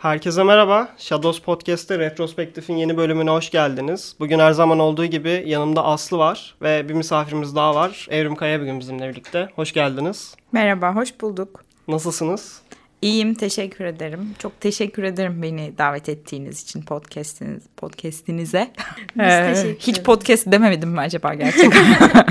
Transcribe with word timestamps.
Herkese 0.00 0.42
merhaba. 0.44 0.88
Shadows 0.98 1.40
Podcast'te 1.40 1.98
Retrospektif'in 1.98 2.76
yeni 2.76 2.96
bölümüne 2.96 3.30
hoş 3.30 3.50
geldiniz. 3.50 4.16
Bugün 4.20 4.38
her 4.38 4.52
zaman 4.52 4.78
olduğu 4.78 5.06
gibi 5.06 5.42
yanımda 5.46 5.84
Aslı 5.84 6.18
var 6.18 6.54
ve 6.62 6.88
bir 6.88 6.94
misafirimiz 6.94 7.56
daha 7.56 7.74
var. 7.74 8.06
Evrim 8.10 8.36
Kaya 8.36 8.60
bugün 8.60 8.80
bizimle 8.80 9.08
birlikte. 9.08 9.48
Hoş 9.54 9.72
geldiniz. 9.72 10.34
Merhaba, 10.52 10.94
hoş 10.94 11.20
bulduk. 11.20 11.64
Nasılsınız? 11.88 12.62
İyiyim, 13.02 13.34
teşekkür 13.34 13.84
ederim. 13.84 14.34
Çok 14.38 14.60
teşekkür 14.60 15.02
ederim 15.02 15.42
beni 15.42 15.78
davet 15.78 16.08
ettiğiniz 16.08 16.62
için 16.62 16.82
podcast'iniz, 16.82 17.62
podcast'inize. 17.76 18.70
Biz 19.16 19.24
ee, 19.24 19.76
Hiç 19.78 20.02
podcast 20.02 20.52
dememedim 20.52 20.90
mi 20.90 21.00
acaba 21.00 21.34
gerçekten? 21.34 21.96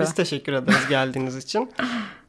Biz 0.00 0.14
teşekkür 0.14 0.52
ederiz 0.52 0.88
geldiğiniz 0.88 1.36
için. 1.36 1.70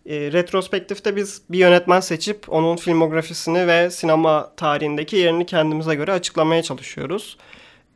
E, 0.07 0.31
retrospektifte 0.31 1.15
biz 1.15 1.41
bir 1.49 1.57
yönetmen 1.57 1.99
seçip 1.99 2.53
onun 2.53 2.75
filmografisini 2.75 3.67
ve 3.67 3.91
sinema 3.91 4.51
tarihindeki 4.57 5.15
yerini 5.15 5.45
kendimize 5.45 5.95
göre 5.95 6.11
açıklamaya 6.11 6.63
çalışıyoruz. 6.63 7.37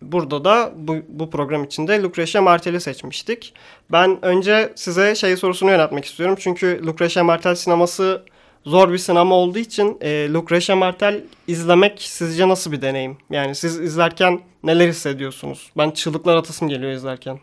Burada 0.01 0.45
da 0.45 0.71
bu, 0.75 0.97
bu 1.09 1.29
program 1.29 1.63
içinde 1.63 2.01
Lucretia 2.01 2.41
Martel'i 2.41 2.81
seçmiştik. 2.81 3.53
Ben 3.91 4.25
önce 4.25 4.73
size 4.75 5.15
şey 5.15 5.37
sorusunu 5.37 5.71
yönetmek 5.71 6.05
istiyorum. 6.05 6.35
Çünkü 6.39 6.81
Lucretia 6.85 7.23
Martel 7.23 7.55
sineması 7.55 8.23
zor 8.65 8.91
bir 8.91 8.97
sinema 8.97 9.35
olduğu 9.35 9.59
için 9.59 9.97
e, 10.01 10.33
Lucretia 10.33 10.75
Martel 10.75 11.23
izlemek 11.47 12.01
sizce 12.01 12.47
nasıl 12.47 12.71
bir 12.71 12.81
deneyim? 12.81 13.17
Yani 13.29 13.55
siz 13.55 13.79
izlerken 13.79 14.39
neler 14.63 14.87
hissediyorsunuz? 14.87 15.71
Ben 15.77 15.91
çığlıklar 15.91 16.35
atasım 16.35 16.69
geliyor 16.69 16.91
izlerken. 16.91 17.39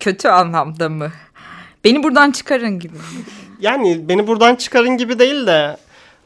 Kötü 0.00 0.28
anlamda 0.28 0.88
mı? 0.88 1.12
Beni 1.84 2.02
buradan 2.02 2.30
çıkarın 2.30 2.78
gibi. 2.78 2.96
Yani 3.64 4.08
beni 4.08 4.26
buradan 4.26 4.54
çıkarın 4.54 4.96
gibi 4.96 5.18
değil 5.18 5.46
de 5.46 5.76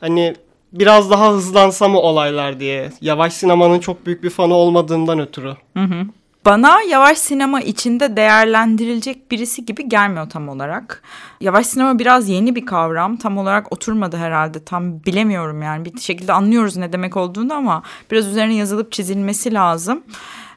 hani 0.01 0.35
biraz 0.73 1.11
daha 1.11 1.33
hızlansa 1.33 1.89
mı 1.89 1.99
olaylar 1.99 2.61
diye. 2.61 2.91
Yavaş 3.01 3.33
sinemanın 3.33 3.79
çok 3.79 4.07
büyük 4.07 4.23
bir 4.23 4.31
fanı 4.31 4.55
olmadığımdan 4.55 5.19
ötürü. 5.19 5.55
Hı 5.77 5.83
hı. 5.85 6.07
Bana 6.45 6.83
yavaş 6.83 7.19
sinema 7.19 7.61
içinde 7.61 8.17
değerlendirilecek 8.17 9.31
birisi 9.31 9.67
gibi 9.67 9.89
gelmiyor 9.89 10.31
tam 10.31 10.49
olarak. 10.49 11.03
Yavaş 11.41 11.67
sinema 11.67 11.99
biraz 11.99 12.29
yeni 12.29 12.55
bir 12.55 12.67
kavram. 12.67 13.17
Tam 13.17 13.39
olarak 13.39 13.73
oturmadı 13.73 14.17
herhalde. 14.17 14.65
Tam 14.65 15.05
bilemiyorum 15.05 15.63
yani. 15.63 15.85
Bir 15.85 16.01
şekilde 16.01 16.33
anlıyoruz 16.33 16.77
ne 16.77 16.93
demek 16.93 17.17
olduğunu 17.17 17.55
ama 17.55 17.83
biraz 18.11 18.27
üzerine 18.27 18.55
yazılıp 18.55 18.93
çizilmesi 18.93 19.55
lazım. 19.55 20.03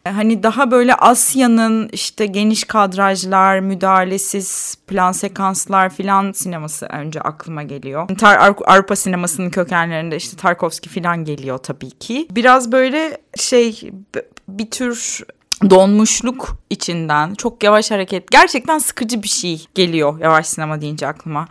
Hani 0.03 0.43
daha 0.43 0.71
böyle 0.71 0.95
Asya'nın 0.95 1.89
işte 1.91 2.25
geniş 2.25 2.63
kadrajlar, 2.63 3.59
müdahalesiz 3.59 4.77
plan 4.87 5.11
sekanslar 5.11 5.89
filan 5.89 6.31
sineması 6.31 6.85
önce 6.85 7.21
aklıma 7.21 7.63
geliyor. 7.63 8.07
Tar 8.19 8.55
Avrupa 8.65 8.95
sinemasının 8.95 9.49
kökenlerinde 9.49 10.15
işte 10.15 10.37
Tarkovski 10.37 10.89
filan 10.89 11.25
geliyor 11.25 11.57
tabii 11.57 11.91
ki. 11.91 12.27
Biraz 12.31 12.71
böyle 12.71 13.17
şey 13.35 13.91
bir 14.47 14.71
tür 14.71 15.23
donmuşluk 15.69 16.57
içinden 16.69 17.33
çok 17.33 17.63
yavaş 17.63 17.91
hareket 17.91 18.31
gerçekten 18.31 18.77
sıkıcı 18.77 19.23
bir 19.23 19.27
şey 19.27 19.65
geliyor 19.75 20.19
yavaş 20.19 20.47
sinema 20.47 20.81
deyince 20.81 21.07
aklıma 21.07 21.47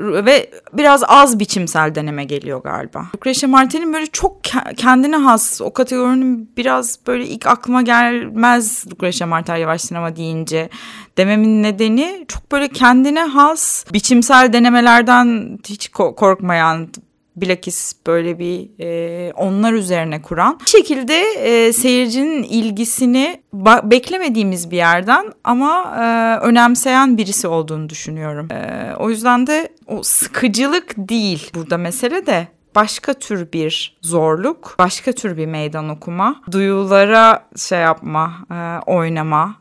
ve 0.00 0.50
biraz 0.72 1.02
az 1.08 1.38
biçimsel 1.38 1.94
deneme 1.94 2.24
geliyor 2.24 2.62
galiba. 2.62 3.06
Lucretia 3.16 3.48
Martel'in 3.48 3.92
böyle 3.92 4.06
çok 4.06 4.42
kendine 4.76 5.16
has 5.16 5.60
o 5.60 5.72
kategorinin 5.72 6.50
biraz 6.56 6.98
böyle 7.06 7.26
ilk 7.26 7.46
aklıma 7.46 7.82
gelmez 7.82 8.84
Lucretia 8.92 9.26
Martel 9.26 9.60
yavaş 9.60 9.80
sinema 9.80 10.16
deyince 10.16 10.68
dememin 11.16 11.62
nedeni 11.62 12.24
çok 12.28 12.52
böyle 12.52 12.68
kendine 12.68 13.24
has 13.24 13.84
biçimsel 13.92 14.52
denemelerden 14.52 15.58
hiç 15.68 15.88
korkmayan 15.88 16.88
bilakis 17.36 17.92
böyle 18.06 18.38
bir 18.38 18.70
e, 18.80 19.32
onlar 19.32 19.72
üzerine 19.72 20.22
kuran. 20.22 20.60
Bir 20.60 20.70
şekilde 20.70 21.20
e, 21.20 21.72
seyircinin 21.72 22.42
ilgisini 22.42 23.40
beklemediğimiz 23.82 24.70
bir 24.70 24.76
yerden 24.76 25.32
ama 25.44 25.96
e, 25.96 26.38
önemseyen 26.46 27.18
birisi 27.18 27.48
olduğunu 27.48 27.88
düşünüyorum. 27.88 28.48
E, 28.52 28.92
o 28.98 29.10
yüzden 29.10 29.46
de 29.46 29.68
o 29.86 30.02
sıkıcılık 30.02 30.94
değil 30.96 31.50
burada 31.54 31.78
mesele 31.78 32.26
de. 32.26 32.48
Başka 32.74 33.14
tür 33.14 33.52
bir 33.52 33.96
zorluk, 34.02 34.74
başka 34.78 35.12
tür 35.12 35.36
bir 35.36 35.46
meydan 35.46 35.88
okuma, 35.88 36.42
duyulara 36.50 37.46
şey 37.56 37.80
yapma, 37.80 38.32
e, 38.50 38.90
oynama, 38.90 39.54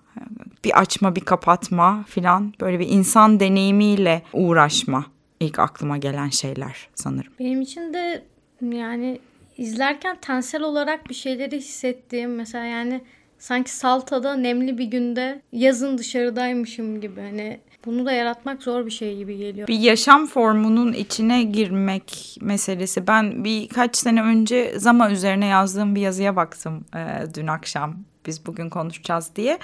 bir 0.64 0.80
açma 0.80 1.16
bir 1.16 1.22
kapatma 1.22 2.04
filan 2.08 2.54
böyle 2.62 2.80
bir 2.80 2.88
insan 2.90 3.40
deneyimiyle 3.40 4.22
uğraşma 4.34 5.06
ilk 5.46 5.60
aklıma 5.60 5.98
gelen 5.98 6.30
şeyler 6.30 6.88
sanırım. 6.96 7.34
Benim 7.40 7.62
için 7.62 7.94
de 7.94 8.24
yani 8.62 9.20
izlerken 9.58 10.18
tensel 10.22 10.62
olarak 10.62 11.10
bir 11.10 11.14
şeyleri 11.14 11.58
hissettiğim 11.58 12.36
mesela 12.36 12.66
yani 12.66 13.02
sanki 13.40 13.72
Salta'da 13.72 14.36
nemli 14.36 14.78
bir 14.78 14.86
günde 14.86 15.42
yazın 15.52 15.98
dışarıdaymışım 15.98 17.02
gibi 17.02 17.22
hani 17.22 17.60
bunu 17.86 18.06
da 18.06 18.12
yaratmak 18.12 18.64
zor 18.64 18.86
bir 18.86 18.92
şey 18.92 19.18
gibi 19.18 19.38
geliyor. 19.38 19.68
Bir 19.68 19.80
yaşam 19.80 20.28
formunun 20.28 20.94
içine 20.94 21.44
girmek 21.44 22.38
meselesi. 22.42 23.08
Ben 23.08 23.44
birkaç 23.44 23.96
sene 23.96 24.22
önce 24.22 24.74
Zama 24.80 25.12
üzerine 25.12 25.46
yazdığım 25.46 25.96
bir 25.96 26.02
yazıya 26.02 26.36
baktım 26.36 26.86
e, 26.96 27.34
dün 27.34 27.48
akşam. 27.48 27.96
Biz 28.26 28.46
bugün 28.46 28.70
konuşacağız 28.70 29.32
diye. 29.36 29.60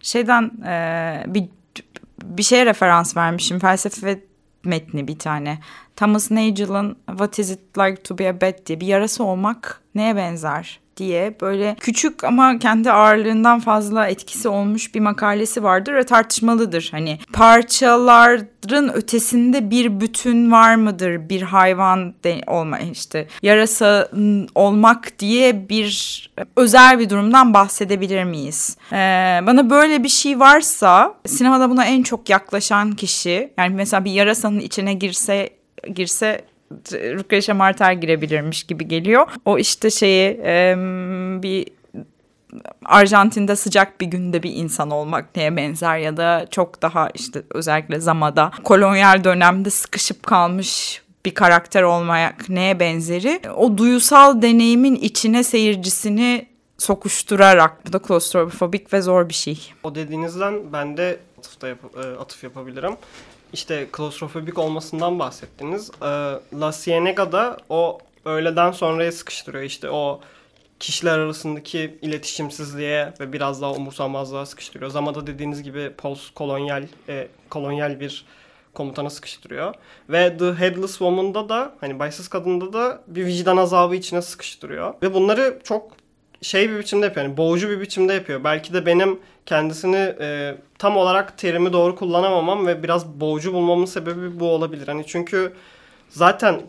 Şeyden 0.00 0.50
e, 0.66 1.24
bir 1.26 1.44
bir 2.24 2.42
şeye 2.42 2.66
referans 2.66 3.16
vermişim. 3.16 3.58
Felsefe 3.58 4.20
metni 4.64 5.08
bir 5.08 5.18
tane. 5.18 5.58
Thomas 5.96 6.30
Nagel'ın 6.30 6.96
What 7.06 7.38
is 7.38 7.50
it 7.50 7.78
like 7.78 8.02
to 8.02 8.18
be 8.18 8.28
a 8.28 8.40
bat 8.40 8.66
diye 8.66 8.80
bir 8.80 8.86
yarası 8.86 9.24
olmak 9.24 9.82
neye 9.94 10.16
benzer 10.16 10.80
diye 11.00 11.34
böyle 11.40 11.76
küçük 11.80 12.24
ama 12.24 12.58
kendi 12.58 12.92
ağırlığından 12.92 13.60
fazla 13.60 14.06
etkisi 14.06 14.48
olmuş 14.48 14.94
bir 14.94 15.00
makalesi 15.00 15.62
vardır 15.62 15.94
ve 15.94 16.02
tartışmalıdır. 16.02 16.88
Hani 16.90 17.18
parçaların 17.32 18.94
ötesinde 18.94 19.70
bir 19.70 20.00
bütün 20.00 20.52
var 20.52 20.74
mıdır? 20.74 21.28
Bir 21.28 21.42
hayvan 21.42 22.14
de 22.24 22.40
olma 22.46 22.78
işte 22.78 23.26
yarasa 23.42 24.08
olmak 24.54 25.18
diye 25.18 25.68
bir 25.68 26.30
özel 26.56 26.98
bir 26.98 27.10
durumdan 27.10 27.54
bahsedebilir 27.54 28.24
miyiz? 28.24 28.76
Ee, 28.92 29.40
bana 29.46 29.70
böyle 29.70 30.04
bir 30.04 30.08
şey 30.08 30.40
varsa 30.40 31.14
sinemada 31.26 31.70
buna 31.70 31.84
en 31.84 32.02
çok 32.02 32.30
yaklaşan 32.30 32.92
kişi 32.92 33.52
yani 33.58 33.74
mesela 33.74 34.04
bir 34.04 34.12
yarasanın 34.12 34.60
içine 34.60 34.94
girse 34.94 35.50
girse 35.94 36.44
Lucretia 36.92 37.54
Martel 37.54 38.00
girebilirmiş 38.00 38.62
gibi 38.62 38.88
geliyor. 38.88 39.26
O 39.44 39.58
işte 39.58 39.90
şeyi 39.90 40.40
e, 40.44 40.74
bir 41.42 41.66
Arjantin'de 42.84 43.56
sıcak 43.56 44.00
bir 44.00 44.06
günde 44.06 44.42
bir 44.42 44.54
insan 44.54 44.90
olmak 44.90 45.36
neye 45.36 45.56
benzer 45.56 45.98
ya 45.98 46.16
da 46.16 46.46
çok 46.50 46.82
daha 46.82 47.10
işte 47.14 47.42
özellikle 47.50 48.00
zamada 48.00 48.50
kolonyal 48.64 49.24
dönemde 49.24 49.70
sıkışıp 49.70 50.22
kalmış 50.22 51.02
bir 51.24 51.34
karakter 51.34 51.82
olmak 51.82 52.48
neye 52.48 52.80
benzeri 52.80 53.40
o 53.56 53.78
duyusal 53.78 54.42
deneyimin 54.42 54.94
içine 54.94 55.44
seyircisini 55.44 56.46
sokuşturarak 56.78 57.86
bu 57.86 57.92
da 57.92 57.98
klostrofobik 57.98 58.92
ve 58.92 59.02
zor 59.02 59.28
bir 59.28 59.34
şey. 59.34 59.72
O 59.82 59.94
dediğinizden 59.94 60.72
ben 60.72 60.96
de 60.96 61.18
atıfta 61.38 61.68
yap 61.68 61.78
e, 61.96 62.00
atıf 62.20 62.44
yapabilirim 62.44 62.96
işte 63.52 63.88
klostrofobik 63.92 64.58
olmasından 64.58 65.18
bahsettiniz. 65.18 65.90
Ee, 66.02 66.06
La 66.60 66.72
Cienega'da 66.72 67.56
o 67.68 67.98
öğleden 68.24 68.72
sonraya 68.72 69.12
sıkıştırıyor. 69.12 69.64
İşte 69.64 69.90
o 69.90 70.20
kişiler 70.80 71.18
arasındaki 71.18 71.98
iletişimsizliğe 72.02 73.12
ve 73.20 73.32
biraz 73.32 73.62
daha 73.62 73.72
umursamazlığa 73.72 74.46
sıkıştırıyor. 74.46 74.90
Zamada 74.90 75.26
dediğiniz 75.26 75.62
gibi 75.62 75.92
post 75.98 76.34
kolonyal 76.34 76.84
e, 77.08 77.28
kolonyal 77.50 78.00
bir 78.00 78.24
komutana 78.74 79.10
sıkıştırıyor. 79.10 79.74
Ve 80.08 80.36
The 80.36 80.54
Headless 80.54 80.90
Woman'da 80.90 81.48
da 81.48 81.74
hani 81.80 81.98
baysız 81.98 82.28
kadında 82.28 82.72
da 82.72 83.02
bir 83.06 83.26
vicdan 83.26 83.56
azabı 83.56 83.96
içine 83.96 84.22
sıkıştırıyor. 84.22 84.94
Ve 85.02 85.14
bunları 85.14 85.60
çok 85.64 85.99
şey 86.42 86.70
bir 86.70 86.78
biçimde 86.78 87.04
yapıyor. 87.06 87.26
Yani 87.26 87.36
boğucu 87.36 87.70
bir 87.70 87.80
biçimde 87.80 88.12
yapıyor. 88.12 88.44
Belki 88.44 88.74
de 88.74 88.86
benim 88.86 89.18
kendisini 89.46 90.14
e, 90.20 90.54
tam 90.78 90.96
olarak 90.96 91.38
terimi 91.38 91.72
doğru 91.72 91.96
kullanamamam 91.96 92.66
ve 92.66 92.82
biraz 92.82 93.06
boğucu 93.06 93.52
bulmamın 93.52 93.84
sebebi 93.84 94.40
bu 94.40 94.50
olabilir. 94.50 94.88
Hani 94.88 95.06
çünkü 95.06 95.52
zaten 96.08 96.60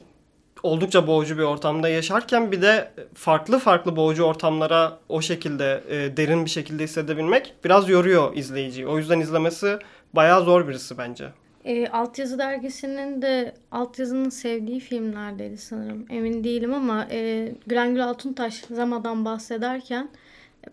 oldukça 0.64 1.08
boğucu 1.08 1.38
bir 1.38 1.44
ortamda 1.44 1.90
yaşarken 1.90 2.52
bir 2.52 2.62
de 2.62 2.92
farklı 3.14 3.60
farklı 3.60 3.96
boğucu 3.96 4.24
ortamlara 4.24 5.00
o 5.10 5.22
şekilde 5.22 5.84
e, 5.90 6.18
derin 6.18 6.46
bir 6.46 6.50
şekilde 6.50 6.84
hissedebilmek 6.84 7.54
biraz 7.64 7.90
yoruyor 7.90 8.36
izleyiciyi. 8.36 8.88
O 8.88 8.98
yüzden 8.98 9.20
izlemesi 9.20 9.80
bayağı 10.14 10.44
zor 10.44 10.68
birisi 10.68 10.98
bence. 10.98 11.28
E, 11.66 11.88
Altyazı 11.88 12.40
dergisinin 12.40 13.22
de 13.22 13.54
altyazının 13.72 14.30
sevdiği 14.30 14.80
filmlerdeydi 14.80 15.58
sanırım. 15.58 16.06
Emin 16.10 16.44
değilim 16.44 16.74
ama 16.74 17.08
e, 17.12 17.52
Gülen 17.68 17.92
Gül 17.92 18.04
Altuntaş 18.04 18.62
Zama'dan 18.62 19.26
bahsederken 19.26 20.10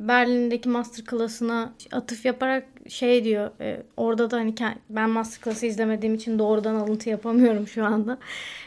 Berlin'deki 0.01 0.69
master 0.69 1.05
class'ına 1.05 1.73
atıf 1.93 2.25
yaparak 2.25 2.65
şey 2.89 3.25
diyor. 3.25 3.51
E, 3.61 3.83
orada 3.97 4.31
da 4.31 4.37
hani 4.37 4.55
ben 4.91 5.11
master 5.11 5.45
class'ı 5.45 5.67
izlemediğim 5.67 6.15
için 6.15 6.39
doğrudan 6.39 6.75
alıntı 6.75 7.11
yapamıyorum 7.11 7.67
şu 7.67 7.85
anda. 7.85 8.19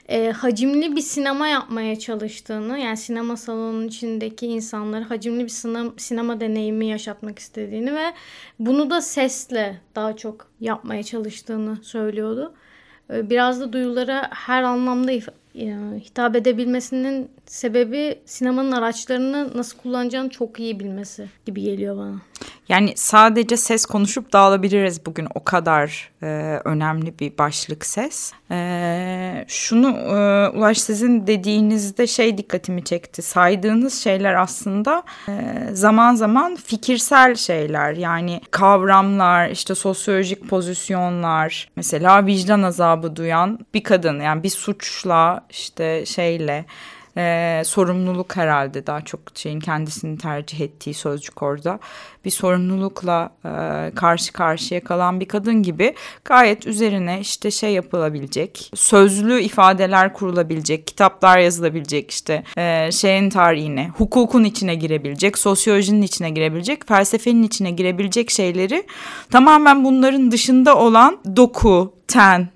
E, 0.09 0.31
hacimli 0.31 0.95
bir 0.95 1.01
sinema 1.01 1.47
yapmaya 1.47 1.99
çalıştığını 1.99 2.79
yani 2.79 2.97
sinema 2.97 3.37
salonunun 3.37 3.87
içindeki 3.87 4.47
insanları 4.47 5.03
hacimli 5.03 5.43
bir 5.43 5.49
sinema, 5.49 5.91
sinema 5.97 6.39
deneyimi 6.39 6.85
yaşatmak 6.85 7.39
istediğini 7.39 7.95
ve 7.95 8.13
bunu 8.59 8.89
da 8.89 9.01
sesle 9.01 9.81
daha 9.95 10.15
çok 10.15 10.47
yapmaya 10.59 11.03
çalıştığını 11.03 11.77
söylüyordu. 11.83 12.53
E, 13.13 13.29
biraz 13.29 13.61
da 13.61 13.73
duyulara 13.73 14.29
her 14.31 14.63
anlamda 14.63 15.11
hitap 15.99 16.35
edebilmesinin 16.35 17.29
sebebi 17.45 18.19
sinemanın 18.25 18.71
araçlarını 18.71 19.57
nasıl 19.57 19.77
kullanacağını 19.77 20.29
çok 20.29 20.59
iyi 20.59 20.79
bilmesi 20.79 21.29
gibi 21.45 21.61
geliyor 21.61 21.97
bana. 21.97 22.21
Yani 22.71 22.93
sadece 22.95 23.57
ses 23.57 23.85
konuşup 23.85 24.33
dağılabiliriz 24.33 25.05
bugün 25.05 25.27
o 25.35 25.43
kadar 25.43 26.11
e, 26.23 26.27
önemli 26.65 27.19
bir 27.19 27.37
başlık 27.37 27.85
ses. 27.85 28.33
E, 28.51 29.45
şunu 29.47 29.87
e, 29.87 30.49
Ulaş 30.49 30.77
sizin 30.77 31.27
dediğinizde 31.27 32.07
şey 32.07 32.37
dikkatimi 32.37 32.83
çekti. 32.83 33.21
Saydığınız 33.21 33.93
şeyler 34.03 34.33
aslında 34.33 35.03
e, 35.27 35.33
zaman 35.73 36.15
zaman 36.15 36.55
fikirsel 36.55 37.35
şeyler. 37.35 37.93
Yani 37.93 38.41
kavramlar, 38.51 39.49
işte 39.49 39.75
sosyolojik 39.75 40.49
pozisyonlar. 40.49 41.69
Mesela 41.75 42.25
vicdan 42.25 42.63
azabı 42.63 43.15
duyan 43.15 43.59
bir 43.73 43.83
kadın 43.83 44.19
yani 44.19 44.43
bir 44.43 44.49
suçla 44.49 45.45
işte 45.49 46.05
şeyle 46.05 46.65
e, 47.17 47.61
sorumluluk 47.65 48.37
herhalde 48.37 48.87
daha 48.87 49.01
çok 49.01 49.19
şeyin 49.35 49.59
kendisini 49.59 50.17
tercih 50.17 50.59
ettiği 50.59 50.93
sözcük 50.93 51.43
orada. 51.43 51.79
Bir 52.25 52.31
sorumlulukla 52.31 53.29
e, 53.45 53.91
karşı 53.95 54.33
karşıya 54.33 54.83
kalan 54.83 55.19
bir 55.19 55.27
kadın 55.27 55.63
gibi 55.63 55.95
gayet 56.25 56.67
üzerine 56.67 57.19
işte 57.19 57.51
şey 57.51 57.73
yapılabilecek 57.73 58.71
sözlü 58.75 59.41
ifadeler 59.41 60.13
kurulabilecek 60.13 60.87
kitaplar 60.87 61.37
yazılabilecek 61.37 62.11
işte 62.11 62.43
e, 62.57 62.91
şeyin 62.91 63.29
tarihine 63.29 63.89
hukukun 63.97 64.43
içine 64.43 64.75
girebilecek 64.75 65.37
sosyolojinin 65.37 66.01
içine 66.01 66.29
girebilecek 66.29 66.87
felsefenin 66.87 67.43
içine 67.43 67.71
girebilecek 67.71 68.31
şeyleri 68.31 68.83
tamamen 69.31 69.83
bunların 69.83 70.31
dışında 70.31 70.77
olan 70.77 71.19
doku 71.35 71.93
ten, 72.07 72.49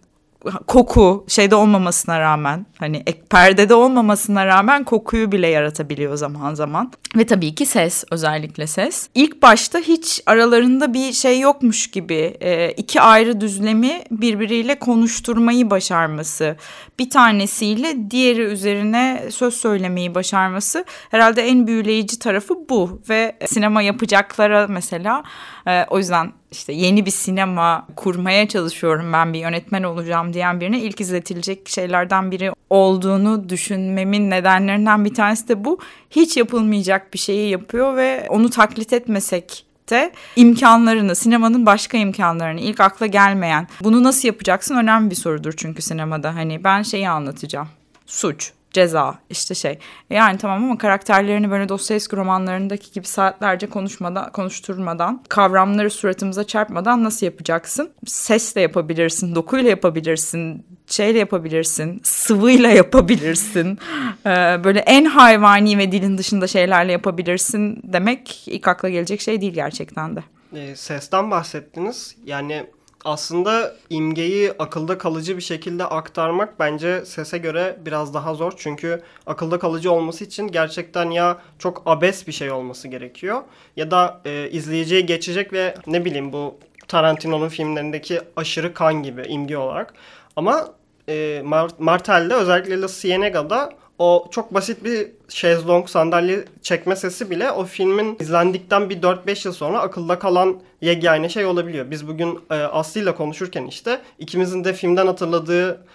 koku 0.67 1.25
şeyde 1.27 1.55
olmamasına 1.55 2.19
rağmen 2.19 2.65
hani 2.77 3.03
perdede 3.29 3.73
olmamasına 3.73 4.45
rağmen 4.45 4.83
kokuyu 4.83 5.31
bile 5.31 5.47
yaratabiliyor 5.47 6.15
zaman 6.15 6.53
zaman. 6.53 6.91
Ve 7.15 7.25
tabii 7.25 7.55
ki 7.55 7.65
ses 7.65 8.03
özellikle 8.11 8.67
ses. 8.67 9.09
İlk 9.15 9.41
başta 9.41 9.79
hiç 9.79 10.21
aralarında 10.25 10.93
bir 10.93 11.13
şey 11.13 11.39
yokmuş 11.39 11.87
gibi 11.87 12.37
e, 12.39 12.71
iki 12.71 13.01
ayrı 13.01 13.41
düzlemi 13.41 14.01
birbiriyle 14.11 14.79
konuşturmayı 14.79 15.69
başarması. 15.69 16.55
Bir 16.99 17.09
tanesiyle 17.09 18.11
diğeri 18.11 18.41
üzerine 18.41 19.23
söz 19.29 19.53
söylemeyi 19.53 20.15
başarması 20.15 20.85
herhalde 21.11 21.41
en 21.41 21.67
büyüleyici 21.67 22.19
tarafı 22.19 22.55
bu. 22.69 23.01
Ve 23.09 23.35
sinema 23.45 23.81
yapacaklara 23.81 24.67
mesela 24.67 25.23
e, 25.67 25.85
o 25.89 25.97
yüzden 25.97 26.31
işte 26.51 26.73
yeni 26.73 27.05
bir 27.05 27.11
sinema 27.11 27.87
kurmaya 27.95 28.47
çalışıyorum 28.47 29.13
ben 29.13 29.33
bir 29.33 29.39
yönetmen 29.39 29.83
olacağım 29.83 30.33
diyen 30.33 30.61
birine 30.61 30.79
ilk 30.79 31.01
izletilecek 31.01 31.69
şeylerden 31.69 32.31
biri 32.31 32.51
olduğunu 32.69 33.49
düşünmemin 33.49 34.29
nedenlerinden 34.29 35.05
bir 35.05 35.13
tanesi 35.13 35.47
de 35.47 35.65
bu. 35.65 35.79
Hiç 36.09 36.37
yapılmayacak 36.37 37.13
bir 37.13 37.19
şeyi 37.19 37.49
yapıyor 37.49 37.95
ve 37.95 38.27
onu 38.29 38.49
taklit 38.49 38.93
etmesek 38.93 39.65
de 39.89 40.11
imkanlarını, 40.35 41.15
sinemanın 41.15 41.65
başka 41.65 41.97
imkanlarını, 41.97 42.59
ilk 42.59 42.79
akla 42.79 43.05
gelmeyen, 43.05 43.67
bunu 43.83 44.03
nasıl 44.03 44.27
yapacaksın 44.27 44.75
önemli 44.75 45.09
bir 45.09 45.15
sorudur 45.15 45.53
çünkü 45.57 45.81
sinemada. 45.81 46.35
Hani 46.35 46.63
ben 46.63 46.81
şeyi 46.81 47.09
anlatacağım. 47.09 47.67
Suç, 48.05 48.51
ceza 48.75 49.19
işte 49.29 49.55
şey. 49.55 49.79
Yani 50.09 50.37
tamam 50.37 50.63
ama 50.63 50.77
karakterlerini 50.77 51.51
böyle 51.51 51.69
Dostoyevski 51.69 52.15
romanlarındaki 52.15 52.91
gibi 52.91 53.07
saatlerce 53.07 53.67
konuşmadan, 53.67 54.31
konuşturmadan, 54.31 55.23
kavramları 55.29 55.89
suratımıza 55.89 56.43
çarpmadan 56.43 57.03
nasıl 57.03 57.25
yapacaksın? 57.25 57.91
Sesle 58.05 58.61
yapabilirsin, 58.61 59.35
dokuyla 59.35 59.69
yapabilirsin, 59.69 60.65
şeyle 60.87 61.19
yapabilirsin, 61.19 62.01
sıvıyla 62.03 62.69
yapabilirsin. 62.69 63.79
Ee, 64.25 64.63
böyle 64.63 64.79
en 64.79 65.05
hayvani 65.05 65.77
ve 65.77 65.91
dilin 65.91 66.17
dışında 66.17 66.47
şeylerle 66.47 66.91
yapabilirsin 66.91 67.79
demek 67.83 68.47
ilk 68.47 68.67
akla 68.67 68.89
gelecek 68.89 69.21
şey 69.21 69.41
değil 69.41 69.53
gerçekten 69.53 70.15
de. 70.15 70.23
E, 70.55 70.75
sesten 70.75 71.31
bahsettiniz. 71.31 72.15
Yani 72.25 72.65
aslında 73.05 73.75
imgeyi 73.89 74.53
akılda 74.59 74.97
kalıcı 74.97 75.37
bir 75.37 75.41
şekilde 75.41 75.85
aktarmak 75.85 76.59
bence 76.59 77.05
sese 77.05 77.37
göre 77.37 77.77
biraz 77.85 78.13
daha 78.13 78.33
zor. 78.33 78.53
Çünkü 78.57 79.01
akılda 79.25 79.59
kalıcı 79.59 79.91
olması 79.91 80.23
için 80.23 80.47
gerçekten 80.47 81.09
ya 81.09 81.37
çok 81.59 81.83
abes 81.85 82.27
bir 82.27 82.31
şey 82.31 82.51
olması 82.51 82.87
gerekiyor 82.87 83.41
ya 83.75 83.91
da 83.91 84.21
e, 84.25 84.49
izleyiciye 84.49 85.01
geçecek 85.01 85.53
ve 85.53 85.75
ne 85.87 86.05
bileyim 86.05 86.33
bu 86.33 86.55
Tarantino'nun 86.87 87.49
filmlerindeki 87.49 88.21
aşırı 88.35 88.73
kan 88.73 89.03
gibi 89.03 89.21
imge 89.21 89.57
olarak. 89.57 89.93
Ama 90.35 90.67
e, 91.09 91.43
Martel'de 91.79 92.33
özellikle 92.33 92.81
La 92.81 92.87
Cienega'da 92.87 93.73
o 93.99 94.27
çok 94.31 94.53
basit 94.53 94.83
bir 94.83 95.07
şezlong 95.29 95.89
sandalye 95.89 96.45
çekme 96.61 96.95
sesi 96.95 97.29
bile 97.29 97.51
o 97.51 97.65
filmin 97.65 98.17
izlendikten 98.19 98.89
bir 98.89 99.01
4-5 99.01 99.47
yıl 99.47 99.53
sonra 99.53 99.79
akılda 99.79 100.19
kalan 100.19 100.59
yegane 100.81 101.29
şey 101.29 101.45
olabiliyor. 101.45 101.91
Biz 101.91 102.07
bugün 102.07 102.39
e, 102.51 102.55
Aslı 102.55 103.01
ile 103.01 103.15
konuşurken 103.15 103.65
işte 103.65 104.01
ikimizin 104.19 104.63
de 104.63 104.73
filmden 104.73 105.07
hatırladığı 105.07 105.85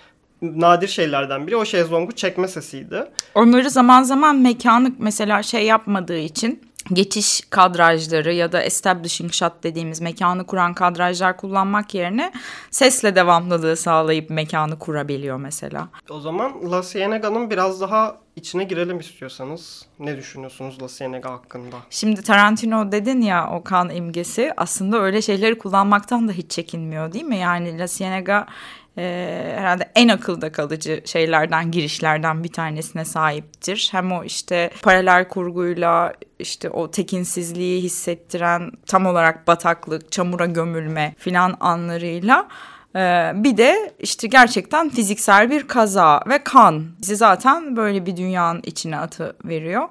nadir 0.42 0.88
şeylerden 0.88 1.46
biri 1.46 1.56
o 1.56 1.64
şezlongu 1.64 2.12
çekme 2.12 2.48
sesiydi. 2.48 3.04
Onları 3.34 3.70
zaman 3.70 4.02
zaman 4.02 4.36
mekanı 4.36 4.92
mesela 4.98 5.42
şey 5.42 5.66
yapmadığı 5.66 6.18
için 6.18 6.69
geçiş 6.92 7.40
kadrajları 7.50 8.32
ya 8.32 8.52
da 8.52 8.62
establishing 8.62 9.32
shot 9.32 9.52
dediğimiz 9.62 10.00
mekanı 10.00 10.46
kuran 10.46 10.74
kadrajlar 10.74 11.36
kullanmak 11.36 11.94
yerine 11.94 12.32
sesle 12.70 13.16
devamlılığı 13.16 13.76
sağlayıp 13.76 14.30
mekanı 14.30 14.78
kurabiliyor 14.78 15.36
mesela. 15.36 15.88
O 16.10 16.20
zaman 16.20 16.70
La 16.72 16.82
Cienega'nın 16.82 17.50
biraz 17.50 17.80
daha 17.80 18.16
içine 18.36 18.64
girelim 18.64 18.98
istiyorsanız. 18.98 19.86
Ne 19.98 20.16
düşünüyorsunuz 20.16 20.82
La 20.82 20.88
Cienega 20.88 21.32
hakkında? 21.32 21.76
Şimdi 21.90 22.22
Tarantino 22.22 22.92
dedin 22.92 23.20
ya 23.20 23.50
o 23.50 23.64
kan 23.64 23.90
imgesi 23.90 24.52
aslında 24.56 25.00
öyle 25.00 25.22
şeyleri 25.22 25.58
kullanmaktan 25.58 26.28
da 26.28 26.32
hiç 26.32 26.50
çekinmiyor 26.50 27.12
değil 27.12 27.24
mi? 27.24 27.38
Yani 27.38 27.78
La 27.78 27.86
Cienega 27.86 28.46
e, 28.98 29.52
herhalde 29.56 29.90
en 29.94 30.08
akılda 30.08 30.52
kalıcı 30.52 31.02
şeylerden 31.04 31.70
girişlerden 31.70 32.44
bir 32.44 32.52
tanesine 32.52 33.04
sahiptir. 33.04 33.88
Hem 33.92 34.12
o 34.12 34.24
işte 34.24 34.70
paralel 34.82 35.28
kurguyla 35.28 36.14
işte 36.38 36.70
o 36.70 36.90
tekinsizliği 36.90 37.82
hissettiren 37.82 38.70
tam 38.86 39.06
olarak 39.06 39.46
bataklık, 39.46 40.12
çamura 40.12 40.46
gömülme 40.46 41.14
filan 41.18 41.56
anlarıyla 41.60 42.48
ee, 42.96 43.32
bir 43.34 43.56
de 43.56 43.94
işte 43.98 44.28
gerçekten 44.28 44.88
fiziksel 44.88 45.50
bir 45.50 45.68
kaza 45.68 46.20
ve 46.26 46.44
kan. 46.44 46.84
Bizi 47.02 47.16
zaten 47.16 47.76
böyle 47.76 48.06
bir 48.06 48.16
dünyanın 48.16 48.60
içine 48.64 48.98
atı 48.98 49.36
veriyor 49.44 49.88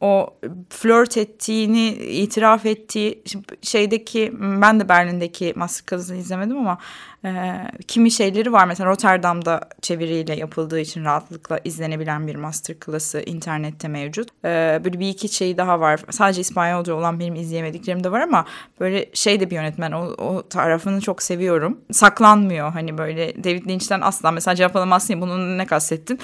o 0.00 0.34
flört 0.70 1.16
ettiğini 1.16 1.88
itiraf 1.88 2.66
ettiği 2.66 3.22
şeydeki 3.62 4.32
ben 4.40 4.80
de 4.80 4.88
Berlin'deki 4.88 5.52
Masterclass'ı 5.56 6.14
izlemedim 6.14 6.56
ama 6.56 6.78
e, 7.24 7.62
kimi 7.88 8.10
şeyleri 8.10 8.52
var. 8.52 8.66
Mesela 8.66 8.90
Rotterdam'da 8.90 9.60
çeviriyle 9.82 10.36
yapıldığı 10.36 10.80
için 10.80 11.04
rahatlıkla 11.04 11.60
izlenebilen 11.64 12.26
bir 12.26 12.34
Masterclass'ı 12.34 13.20
internette 13.20 13.88
mevcut. 13.88 14.28
E, 14.44 14.80
böyle 14.84 15.00
bir 15.00 15.08
iki 15.08 15.28
şey 15.28 15.56
daha 15.56 15.80
var. 15.80 16.00
Sadece 16.10 16.40
İspanyolca 16.40 16.94
olan 16.94 17.20
benim 17.20 17.34
izleyemediklerim 17.34 18.04
de 18.04 18.12
var 18.12 18.20
ama 18.20 18.44
böyle 18.80 19.06
şey 19.14 19.40
de 19.40 19.50
bir 19.50 19.54
yönetmen 19.54 19.92
o, 19.92 20.00
o 20.00 20.48
tarafını 20.48 21.00
çok 21.00 21.22
seviyorum. 21.22 21.80
Saklanmıyor 21.92 22.72
hani 22.72 22.98
böyle 22.98 23.44
David 23.44 23.68
Lynch'ten 23.68 24.00
asla 24.00 24.30
mesela 24.30 24.54
cevap 24.54 24.76
alamazsın 24.76 25.14
ya 25.14 25.20
bunun 25.20 25.58
ne 25.58 25.66
kastettin? 25.66 26.18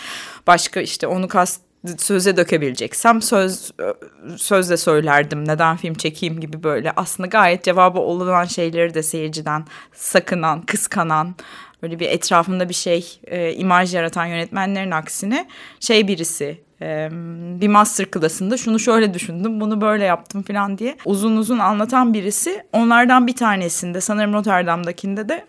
Başka 0.46 0.80
işte 0.80 1.06
onu 1.06 1.28
kast 1.28 1.66
söze 1.98 2.36
dökebileceksem 2.36 3.22
söz 3.22 3.70
sözle 4.36 4.76
söylerdim. 4.76 5.48
Neden 5.48 5.76
film 5.76 5.94
çekeyim 5.94 6.40
gibi 6.40 6.62
böyle. 6.62 6.92
Aslında 6.96 7.26
gayet 7.26 7.64
cevabı 7.64 7.98
olan 7.98 8.44
şeyleri 8.44 8.94
de 8.94 9.02
seyirciden 9.02 9.64
sakınan 9.92 10.62
kıskanan 10.62 11.34
böyle 11.82 12.00
bir 12.00 12.08
etrafında 12.08 12.68
bir 12.68 12.74
şey 12.74 13.20
e, 13.26 13.52
imaj 13.52 13.94
yaratan 13.94 14.26
yönetmenlerin 14.26 14.90
aksine 14.90 15.48
şey 15.80 16.08
birisi 16.08 16.60
e, 16.82 17.08
bir 17.60 17.68
master 17.68 18.06
class'ında 18.12 18.56
şunu 18.56 18.78
şöyle 18.78 19.14
düşündüm 19.14 19.60
bunu 19.60 19.80
böyle 19.80 20.04
yaptım 20.04 20.42
falan 20.42 20.78
diye 20.78 20.96
uzun 21.04 21.36
uzun 21.36 21.58
anlatan 21.58 22.14
birisi. 22.14 22.62
Onlardan 22.72 23.26
bir 23.26 23.36
tanesinde 23.36 24.00
sanırım 24.00 24.32
Rotterdam'dakinde 24.32 25.28
de 25.28 25.46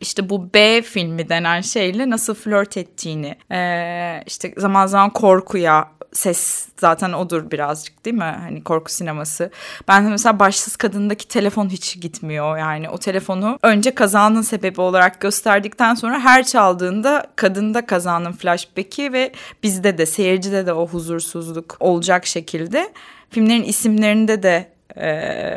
işte 0.00 0.28
bu 0.30 0.54
B 0.54 0.82
filmi 0.82 1.28
denen 1.28 1.60
şeyle 1.60 2.10
nasıl 2.10 2.34
flört 2.34 2.76
ettiğini 2.76 3.36
e, 3.52 4.22
işte 4.26 4.54
zaman 4.56 4.86
zaman 4.86 5.10
korkuya 5.10 5.88
ses 6.12 6.68
zaten 6.76 7.12
odur 7.12 7.50
birazcık 7.50 8.04
değil 8.04 8.16
mi? 8.16 8.22
Hani 8.40 8.64
korku 8.64 8.92
sineması. 8.92 9.50
Ben 9.88 10.06
de 10.06 10.08
mesela 10.10 10.38
Başsız 10.38 10.76
Kadın'daki 10.76 11.28
telefon 11.28 11.68
hiç 11.68 12.00
gitmiyor. 12.00 12.58
Yani 12.58 12.90
o 12.90 12.98
telefonu 12.98 13.58
önce 13.62 13.94
kazanın 13.94 14.42
sebebi 14.42 14.80
olarak 14.80 15.20
gösterdikten 15.20 15.94
sonra 15.94 16.20
her 16.20 16.44
çaldığında 16.44 17.26
kadında 17.36 17.86
kazanın 17.86 18.32
flashback'i 18.32 19.12
ve 19.12 19.32
bizde 19.62 19.98
de 19.98 20.06
seyircide 20.06 20.66
de 20.66 20.72
o 20.72 20.86
huzursuzluk 20.86 21.76
olacak 21.80 22.26
şekilde. 22.26 22.92
Filmlerin 23.30 23.64
isimlerinde 23.64 24.42
de 24.42 24.68
e, 24.96 25.10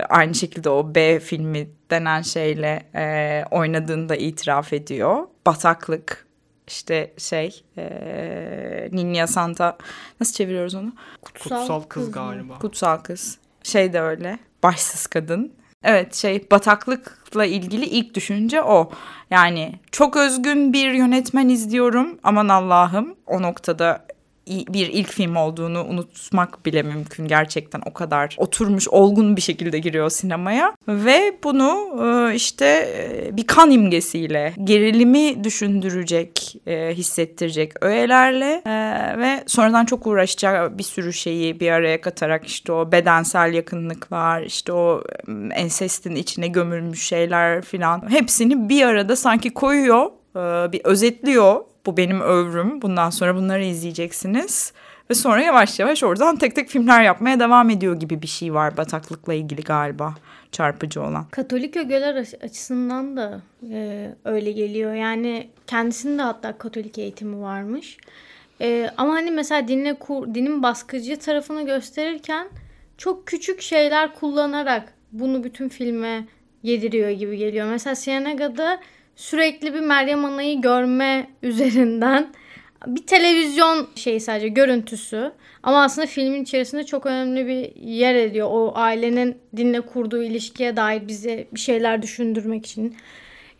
aynı 0.09 0.35
şekilde 0.35 0.69
o 0.69 0.95
B 0.95 1.19
filmi 1.19 1.67
denen 1.91 2.21
şeyle 2.21 2.83
e, 2.95 3.45
oynadığını 3.51 4.15
itiraf 4.15 4.73
ediyor. 4.73 5.27
Bataklık 5.45 6.27
işte 6.67 7.13
şey 7.17 7.63
e, 7.77 8.89
Ninya 8.91 9.27
Santa 9.27 9.77
nasıl 10.19 10.33
çeviriyoruz 10.33 10.75
onu? 10.75 10.93
Kutsal, 11.21 11.59
Kutsal 11.59 11.81
kız, 11.81 11.89
kız 11.89 12.11
galiba. 12.11 12.59
Kutsal 12.59 12.97
kız. 12.97 13.37
Şey 13.63 13.93
de 13.93 14.01
öyle. 14.01 14.39
Başsız 14.63 15.07
kadın. 15.07 15.53
Evet 15.83 16.15
şey 16.15 16.51
bataklıkla 16.51 17.45
ilgili 17.45 17.85
ilk 17.85 18.13
düşünce 18.13 18.63
o. 18.63 18.91
Yani 19.29 19.79
çok 19.91 20.17
özgün 20.17 20.73
bir 20.73 20.91
yönetmen 20.91 21.49
izliyorum. 21.49 22.19
Aman 22.23 22.49
Allah'ım 22.49 23.15
o 23.27 23.41
noktada 23.41 24.05
bir 24.47 24.87
ilk 24.87 25.09
film 25.09 25.35
olduğunu 25.35 25.83
unutmak 25.83 26.65
bile 26.65 26.83
mümkün. 26.83 27.27
Gerçekten 27.27 27.81
o 27.85 27.93
kadar 27.93 28.35
oturmuş 28.37 28.87
olgun 28.87 29.35
bir 29.35 29.41
şekilde 29.41 29.79
giriyor 29.79 30.09
sinemaya. 30.09 30.75
Ve 30.87 31.37
bunu 31.43 32.01
e, 32.03 32.35
işte 32.35 32.65
e, 32.65 33.37
bir 33.37 33.47
kan 33.47 33.71
imgesiyle 33.71 34.53
gerilimi 34.63 35.43
düşündürecek 35.43 36.55
e, 36.67 36.93
hissettirecek 36.93 37.83
öğelerle 37.83 38.61
ve 39.19 39.43
sonradan 39.47 39.85
çok 39.85 40.07
uğraşacak 40.07 40.77
bir 40.77 40.83
sürü 40.83 41.13
şeyi 41.13 41.59
bir 41.59 41.71
araya 41.71 42.01
katarak 42.01 42.47
işte 42.47 42.71
o 42.71 42.91
bedensel 42.91 43.53
yakınlıklar 43.53 44.41
işte 44.41 44.73
o 44.73 45.03
ensestin 45.51 46.15
içine 46.15 46.47
gömülmüş 46.47 47.03
şeyler 47.03 47.61
filan. 47.61 48.09
Hepsini 48.09 48.69
bir 48.69 48.83
arada 48.83 49.15
sanki 49.15 49.53
koyuyor 49.53 50.11
bir 50.71 50.81
özetliyor 50.83 51.61
bu 51.85 51.97
benim 51.97 52.21
övrüm. 52.21 52.81
Bundan 52.81 53.09
sonra 53.09 53.35
bunları 53.35 53.63
izleyeceksiniz. 53.63 54.73
Ve 55.09 55.13
sonra 55.13 55.41
yavaş 55.41 55.79
yavaş 55.79 56.03
oradan 56.03 56.35
tek 56.35 56.55
tek 56.55 56.69
filmler 56.69 57.01
yapmaya 57.01 57.39
devam 57.39 57.69
ediyor 57.69 57.99
gibi 57.99 58.21
bir 58.21 58.27
şey 58.27 58.53
var 58.53 58.77
bataklıkla 58.77 59.33
ilgili 59.33 59.61
galiba 59.61 60.15
çarpıcı 60.51 61.01
olan. 61.01 61.25
Katolik 61.31 61.77
ögeler 61.77 62.15
açısından 62.43 63.17
da 63.17 63.41
e, 63.71 64.09
öyle 64.25 64.51
geliyor. 64.51 64.93
Yani 64.93 65.49
kendisinin 65.67 66.17
de 66.17 66.21
hatta 66.21 66.57
Katolik 66.57 66.97
eğitimi 66.97 67.41
varmış. 67.41 67.97
E, 68.61 68.89
ama 68.97 69.13
hani 69.13 69.31
mesela 69.31 69.67
dinle 69.67 69.93
kur, 69.93 70.35
dinin 70.35 70.63
baskıcı 70.63 71.19
tarafını 71.19 71.65
gösterirken 71.65 72.47
çok 72.97 73.27
küçük 73.27 73.61
şeyler 73.61 74.15
kullanarak 74.15 74.93
bunu 75.11 75.43
bütün 75.43 75.69
filme 75.69 76.25
yediriyor 76.63 77.09
gibi 77.09 77.37
geliyor. 77.37 77.67
Mesela 77.67 77.95
Sienega'da 77.95 78.79
sürekli 79.15 79.73
bir 79.73 79.79
Meryem 79.79 80.25
Ana'yı 80.25 80.61
görme 80.61 81.27
üzerinden 81.43 82.33
bir 82.87 83.07
televizyon 83.07 83.87
şeyi 83.95 84.19
sadece 84.19 84.47
görüntüsü 84.47 85.31
ama 85.63 85.83
aslında 85.83 86.07
filmin 86.07 86.43
içerisinde 86.43 86.83
çok 86.83 87.05
önemli 87.05 87.47
bir 87.47 87.75
yer 87.75 88.15
ediyor. 88.15 88.47
O 88.51 88.71
ailenin 88.75 89.37
dinle 89.57 89.81
kurduğu 89.81 90.23
ilişkiye 90.23 90.77
dair 90.77 91.07
bize 91.07 91.47
bir 91.53 91.59
şeyler 91.59 92.01
düşündürmek 92.01 92.65
için. 92.65 92.95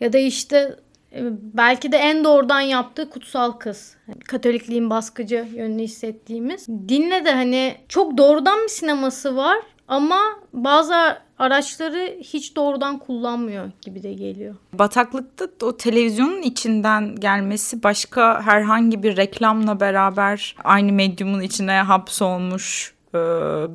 Ya 0.00 0.12
da 0.12 0.18
işte 0.18 0.76
e, 1.12 1.20
belki 1.40 1.92
de 1.92 1.96
en 1.96 2.24
doğrudan 2.24 2.60
yaptığı 2.60 3.10
kutsal 3.10 3.52
kız. 3.52 3.96
Katolikliğin 4.24 4.90
baskıcı 4.90 5.46
yönünü 5.54 5.82
hissettiğimiz. 5.82 6.68
Dinle 6.68 7.24
de 7.24 7.32
hani 7.32 7.74
çok 7.88 8.18
doğrudan 8.18 8.62
bir 8.62 8.68
sineması 8.68 9.36
var 9.36 9.58
ama 9.88 10.20
bazı 10.52 10.94
araçları 11.38 12.18
hiç 12.20 12.56
doğrudan 12.56 12.98
kullanmıyor 12.98 13.70
gibi 13.82 14.02
de 14.02 14.12
geliyor. 14.12 14.54
Bataklıkta 14.72 15.66
o 15.66 15.76
televizyonun 15.76 16.42
içinden 16.42 17.16
gelmesi 17.16 17.82
başka 17.82 18.42
herhangi 18.42 19.02
bir 19.02 19.16
reklamla 19.16 19.80
beraber 19.80 20.56
aynı 20.64 20.92
medyumun 20.92 21.40
içine 21.40 21.72
hapsolmuş 21.72 22.94
e, 23.14 23.18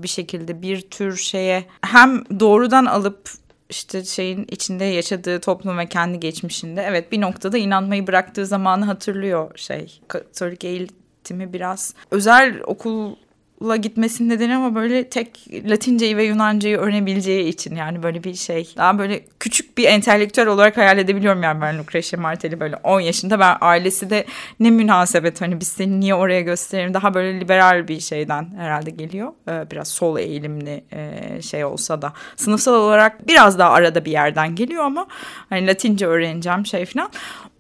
bir 0.04 0.08
şekilde 0.08 0.62
bir 0.62 0.82
tür 0.82 1.18
şeye 1.18 1.66
hem 1.82 2.40
doğrudan 2.40 2.86
alıp 2.86 3.30
işte 3.70 4.04
şeyin 4.04 4.48
içinde 4.52 4.84
yaşadığı 4.84 5.40
toplum 5.40 5.78
ve 5.78 5.90
kendi 5.90 6.20
geçmişinde 6.20 6.82
evet 6.82 7.12
bir 7.12 7.22
noktada 7.22 7.58
inanmayı 7.58 8.08
bıraktığı 8.08 8.46
zamanı 8.46 8.86
hatırlıyor 8.86 9.58
şey 9.58 10.02
Katolik 10.08 10.64
eğitimi 10.64 11.54
biraz 11.54 11.94
özel 12.12 12.62
okul 12.66 13.16
la 13.64 13.76
gitmesinin 13.76 14.30
nedeni 14.30 14.56
ama 14.56 14.76
böyle 14.76 15.10
tek 15.10 15.48
Latinceyi 15.66 16.18
ve 16.18 16.24
Yunancayı 16.24 16.78
öğrenebileceği 16.78 17.48
için 17.48 17.76
yani 17.76 18.04
böyle 18.04 18.24
bir 18.24 18.34
şey. 18.34 18.74
Daha 18.78 19.00
böyle 19.00 19.22
küçük 19.40 19.78
bir 19.78 19.84
entelektüel 19.84 20.48
olarak 20.48 20.78
hayal 20.78 20.98
edebiliyorum 20.98 21.44
yani 21.44 21.62
ben 21.62 21.80
Lucretia 21.80 22.20
Martel'i 22.20 22.60
böyle 22.60 22.76
10 22.76 23.00
yaşında 23.00 23.40
ben 23.40 23.58
ailesi 23.62 24.10
de 24.10 24.26
ne 24.60 24.72
münasebet 24.72 25.42
hani 25.42 25.60
biz 25.60 25.68
seni 25.68 26.00
niye 26.00 26.16
oraya 26.16 26.42
gösterelim 26.42 26.94
daha 26.94 27.14
böyle 27.14 27.40
liberal 27.40 27.88
bir 27.88 28.00
şeyden 28.00 28.50
herhalde 28.58 28.90
geliyor. 28.90 29.32
Ee, 29.48 29.72
biraz 29.72 29.88
sol 29.88 30.18
eğilimli 30.18 30.84
e, 30.92 31.42
şey 31.42 31.66
olsa 31.66 32.02
da 32.02 32.14
sınıfsal 32.36 32.74
olarak 32.74 33.28
biraz 33.28 33.60
daha 33.60 33.70
arada 33.70 34.06
bir 34.06 34.12
yerden 34.12 34.56
geliyor 34.56 34.84
ama 34.84 35.08
hani 35.50 35.68
Latince 35.68 36.08
öğreneceğim 36.08 36.66
şey 36.66 36.86
falan 36.86 37.10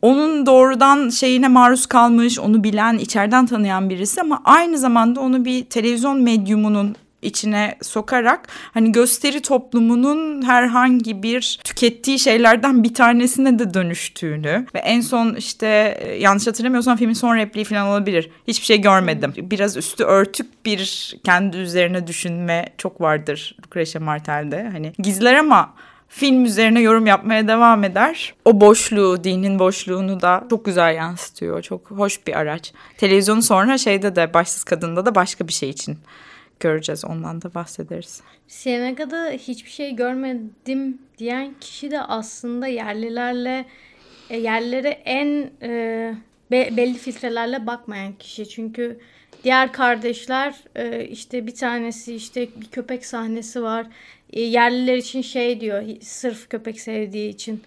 onun 0.01 0.45
doğrudan 0.45 1.09
şeyine 1.09 1.47
maruz 1.47 1.85
kalmış, 1.85 2.39
onu 2.39 2.63
bilen, 2.63 2.97
içeriden 2.97 3.45
tanıyan 3.45 3.89
birisi 3.89 4.21
ama 4.21 4.41
aynı 4.45 4.77
zamanda 4.77 5.19
onu 5.19 5.45
bir 5.45 5.65
televizyon 5.65 6.21
medyumunun 6.21 6.95
içine 7.21 7.75
sokarak 7.81 8.47
hani 8.73 8.91
gösteri 8.91 9.41
toplumunun 9.41 10.41
herhangi 10.41 11.23
bir 11.23 11.59
tükettiği 11.63 12.19
şeylerden 12.19 12.83
bir 12.83 12.93
tanesine 12.93 13.59
de 13.59 13.73
dönüştüğünü 13.73 14.65
ve 14.75 14.79
en 14.79 15.01
son 15.01 15.35
işte 15.35 15.97
e, 15.99 16.13
yanlış 16.13 16.47
hatırlamıyorsam 16.47 16.97
filmin 16.97 17.13
son 17.13 17.35
repliği 17.35 17.65
falan 17.65 17.87
olabilir. 17.87 18.29
Hiçbir 18.47 18.65
şey 18.65 18.81
görmedim. 18.81 19.33
Biraz 19.37 19.77
üstü 19.77 20.03
örtük 20.03 20.65
bir 20.65 21.15
kendi 21.23 21.57
üzerine 21.57 22.07
düşünme 22.07 22.65
çok 22.77 23.01
vardır 23.01 23.57
Lucretia 23.65 24.01
Martel'de. 24.01 24.69
Hani 24.71 24.93
gizler 24.99 25.35
ama 25.35 25.73
film 26.09 26.45
üzerine 26.45 26.81
yorum 26.81 27.05
yapmaya 27.05 27.47
devam 27.47 27.83
eder. 27.83 28.33
O 28.45 28.61
boşluğu, 28.61 29.23
dinin 29.23 29.59
boşluğunu 29.59 30.21
da 30.21 30.43
çok 30.49 30.65
güzel 30.65 30.95
yansıtıyor. 30.95 31.61
Çok 31.61 31.91
hoş 31.91 32.27
bir 32.27 32.37
araç. 32.37 32.73
Televizyonu 32.97 33.41
sonra 33.41 33.77
şeyde 33.77 34.15
de 34.15 34.33
Başsız 34.33 34.63
Kadın'da 34.63 35.05
da 35.05 35.15
başka 35.15 35.47
bir 35.47 35.53
şey 35.53 35.69
için 35.69 35.97
göreceğiz. 36.59 37.05
Ondan 37.05 37.41
da 37.41 37.53
bahsederiz. 37.53 38.21
Sienega'da 38.47 39.29
hiçbir 39.29 39.69
şey 39.69 39.95
görmedim 39.95 40.97
diyen 41.17 41.53
kişi 41.61 41.91
de 41.91 42.01
aslında 42.01 42.67
yerlilerle 42.67 43.65
e, 44.29 44.37
yerlere 44.37 44.89
en 44.89 45.51
e, 45.61 46.13
be, 46.51 46.69
belli 46.77 46.97
filtrelerle 46.97 47.67
bakmayan 47.67 48.13
kişi. 48.13 48.49
Çünkü 48.49 48.99
diğer 49.43 49.71
kardeşler 49.71 50.55
e, 50.75 51.05
işte 51.05 51.47
bir 51.47 51.55
tanesi 51.55 52.15
işte 52.15 52.47
bir 52.55 52.65
köpek 52.65 53.05
sahnesi 53.05 53.63
var. 53.63 53.85
E, 54.33 54.41
yerliler 54.41 54.97
için 54.97 55.21
şey 55.21 55.61
diyor 55.61 55.83
sırf 56.01 56.49
köpek 56.49 56.81
sevdiği 56.81 57.29
için. 57.29 57.63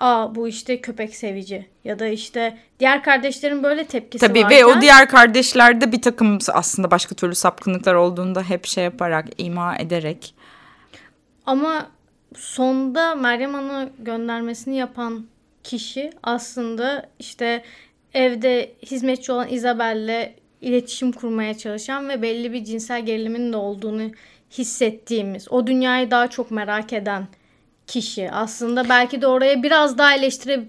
Aa 0.00 0.34
bu 0.34 0.48
işte 0.48 0.80
köpek 0.80 1.16
sevici 1.16 1.66
ya 1.84 1.98
da 1.98 2.06
işte 2.06 2.58
diğer 2.80 3.02
kardeşlerin 3.02 3.62
böyle 3.62 3.84
tepkisi 3.84 4.26
Tabii 4.26 4.44
varken... 4.44 4.58
ve 4.58 4.64
o 4.64 4.80
diğer 4.80 5.08
kardeşlerde 5.08 5.92
bir 5.92 6.02
takım 6.02 6.38
aslında 6.52 6.90
başka 6.90 7.14
türlü 7.14 7.34
sapkınlıklar 7.34 7.94
olduğunda 7.94 8.42
hep 8.42 8.66
şey 8.66 8.84
yaparak 8.84 9.26
ima 9.38 9.76
ederek. 9.76 10.34
Ama 11.46 11.86
sonda 12.36 13.14
Meryem 13.14 13.54
Ana 13.54 13.88
göndermesini 13.98 14.76
yapan 14.76 15.26
kişi 15.62 16.10
aslında 16.22 17.08
işte 17.18 17.62
evde 18.14 18.72
hizmetçi 18.82 19.32
olan 19.32 19.48
Isabel'le 19.48 20.32
iletişim 20.60 21.12
kurmaya 21.12 21.58
çalışan 21.58 22.08
ve 22.08 22.22
belli 22.22 22.52
bir 22.52 22.64
cinsel 22.64 23.06
gerilimin 23.06 23.52
de 23.52 23.56
olduğunu 23.56 24.10
hissettiğimiz, 24.50 25.52
o 25.52 25.66
dünyayı 25.66 26.10
daha 26.10 26.30
çok 26.30 26.50
merak 26.50 26.92
eden 26.92 27.26
kişi. 27.86 28.30
Aslında 28.30 28.88
belki 28.88 29.22
de 29.22 29.26
oraya 29.26 29.62
biraz 29.62 29.98
daha 29.98 30.14
eleştire 30.14 30.64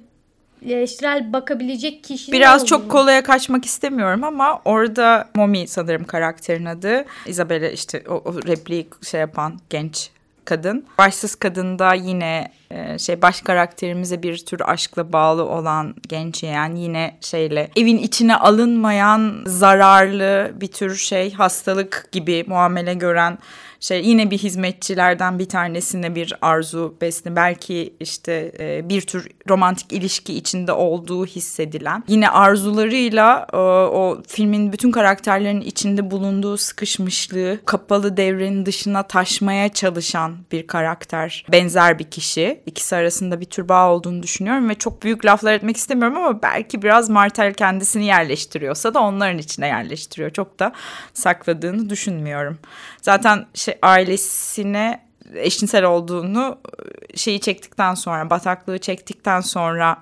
eleştirel 0.66 1.34
bakabilecek 1.34 2.04
kişi. 2.04 2.32
Biraz 2.32 2.66
çok 2.66 2.92
kolaya 2.92 3.24
kaçmak 3.24 3.66
istemiyorum 3.66 4.24
ama 4.24 4.62
orada 4.66 5.30
Momi 5.36 5.68
sanırım 5.68 6.04
karakterin 6.04 6.66
adı. 6.66 7.06
Isabella 7.26 7.70
işte 7.70 8.04
o, 8.10 8.14
o 8.14 8.34
repliği 8.48 8.88
şey 9.04 9.20
yapan 9.20 9.60
genç 9.70 10.10
kadın. 10.48 10.86
Başsız 10.98 11.36
kadında 11.36 11.94
yine 11.94 12.52
e, 12.72 13.00
şey 13.00 13.22
baş 13.22 13.42
karakterimize 13.42 14.24
bir 14.24 14.38
tür 14.38 14.62
aşkla 14.66 15.14
bağlı 15.14 15.46
olan 15.46 15.96
genç 16.08 16.44
yeğen 16.44 16.76
yine 16.76 17.18
şeyle 17.22 17.70
evin 17.76 17.98
içine 17.98 18.36
alınmayan 18.36 19.44
zararlı 19.46 20.52
bir 20.62 20.68
tür 20.68 20.96
şey 20.96 21.34
hastalık 21.34 22.10
gibi 22.12 22.46
muamele 22.48 22.94
gören 22.94 23.38
şey 23.80 24.06
yine 24.06 24.32
bir 24.32 24.38
hizmetçilerden 24.38 25.40
bir 25.40 25.50
tanesine 25.50 26.16
bir 26.16 26.34
arzu 26.42 26.96
besli 27.02 27.36
belki 27.36 27.94
işte 28.00 28.52
e, 28.60 28.90
bir 28.90 29.02
tür 29.02 29.28
romantik 29.50 29.94
ilişki 29.94 30.34
içinde 30.34 30.72
olduğu 30.72 31.26
hissedilen 31.26 32.04
yine 32.08 32.30
arzularıyla 32.30 33.48
e, 33.54 33.58
o 33.58 34.22
filmin 34.28 34.74
bütün 34.74 34.92
karakterlerin 34.92 35.62
içinde 35.62 36.12
bulunduğu 36.12 36.58
sıkışmışlığı 36.58 37.60
kapalı 37.66 38.18
devrenin 38.18 38.66
dışına 38.66 39.04
taşmaya 39.04 39.70
çalışan 39.70 40.38
bir 40.52 40.68
karakter 40.68 41.46
benzer 41.52 42.00
bir 42.00 42.04
kişi. 42.04 42.62
İkisi 42.66 42.96
arasında 42.96 43.42
bir 43.42 43.46
tür 43.46 43.70
bağ 43.70 43.92
olduğunu 43.92 44.24
düşünüyorum 44.24 44.70
ve 44.70 44.76
çok 44.76 45.04
büyük 45.04 45.26
laflar 45.26 45.54
etmek 45.54 45.78
istemiyorum 45.78 46.18
ama 46.18 46.42
belki 46.42 46.82
biraz 46.82 47.10
Martel 47.10 47.54
kendisini 47.54 48.06
yerleştiriyorsa 48.06 48.94
da 48.94 49.00
onların 49.00 49.38
içine 49.38 49.68
yerleştiriyor. 49.68 50.32
Çok 50.32 50.60
da 50.60 50.72
sakladığını 51.14 51.90
düşünmüyorum. 51.90 52.58
Zaten 53.02 53.46
şey 53.68 53.80
ailesine 53.82 55.08
eşcinsel 55.36 55.84
olduğunu 55.84 56.58
şeyi 57.16 57.40
çektikten 57.40 57.94
sonra 57.94 58.30
bataklığı 58.30 58.80
çektikten 58.80 59.42
sonra 59.42 60.00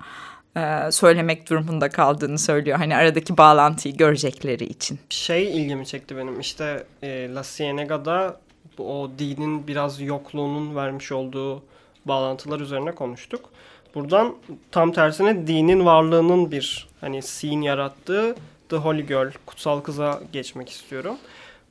e, 0.56 0.92
söylemek 0.92 1.50
durumunda 1.50 1.88
kaldığını 1.88 2.38
söylüyor. 2.38 2.78
Hani 2.78 2.96
aradaki 2.96 3.36
bağlantıyı 3.36 3.96
görecekleri 3.96 4.64
için. 4.64 4.98
Şey 5.10 5.60
ilgimi 5.60 5.86
çekti 5.86 6.16
benim 6.16 6.40
işte 6.40 6.86
e, 7.02 7.34
La 7.34 7.42
Cienega'da 7.42 8.40
o 8.78 9.10
dinin 9.18 9.66
biraz 9.66 10.00
yokluğunun 10.00 10.76
vermiş 10.76 11.12
olduğu 11.12 11.62
bağlantılar 12.04 12.60
üzerine 12.60 12.92
konuştuk. 12.92 13.50
Buradan 13.94 14.34
tam 14.70 14.92
tersine 14.92 15.46
dinin 15.46 15.84
varlığının 15.84 16.52
bir 16.52 16.88
hani 17.00 17.22
scene 17.22 17.64
yarattığı 17.64 18.36
The 18.68 18.76
Holy 18.76 19.06
Girl, 19.06 19.30
kutsal 19.46 19.80
kıza 19.80 20.20
geçmek 20.32 20.68
istiyorum. 20.70 21.16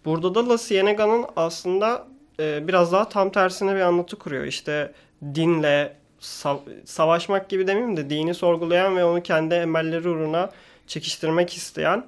Burada 0.06 0.36
da 0.36 0.50
La 0.50 0.58
Cienega'nın 0.58 1.26
aslında 1.36 2.08
e, 2.40 2.68
biraz 2.68 2.92
daha 2.92 3.10
tam 3.10 3.32
tersine 3.32 3.76
bir 3.76 3.80
anlatı 3.82 4.16
kuruyor. 4.20 4.44
İşte 4.46 4.94
dinle 5.36 5.98
sav- 6.20 6.86
savaşmak 6.86 7.50
gibi 7.50 7.68
demeyeyim 7.68 7.98
de 7.98 8.10
dini 8.10 8.34
sorgulayan 8.34 8.98
ve 8.98 9.06
onu 9.06 9.24
kendi 9.24 9.56
emelleri 9.56 10.10
uğruna 10.10 10.50
çekiştirmek 10.88 11.54
isteyen 11.54 12.06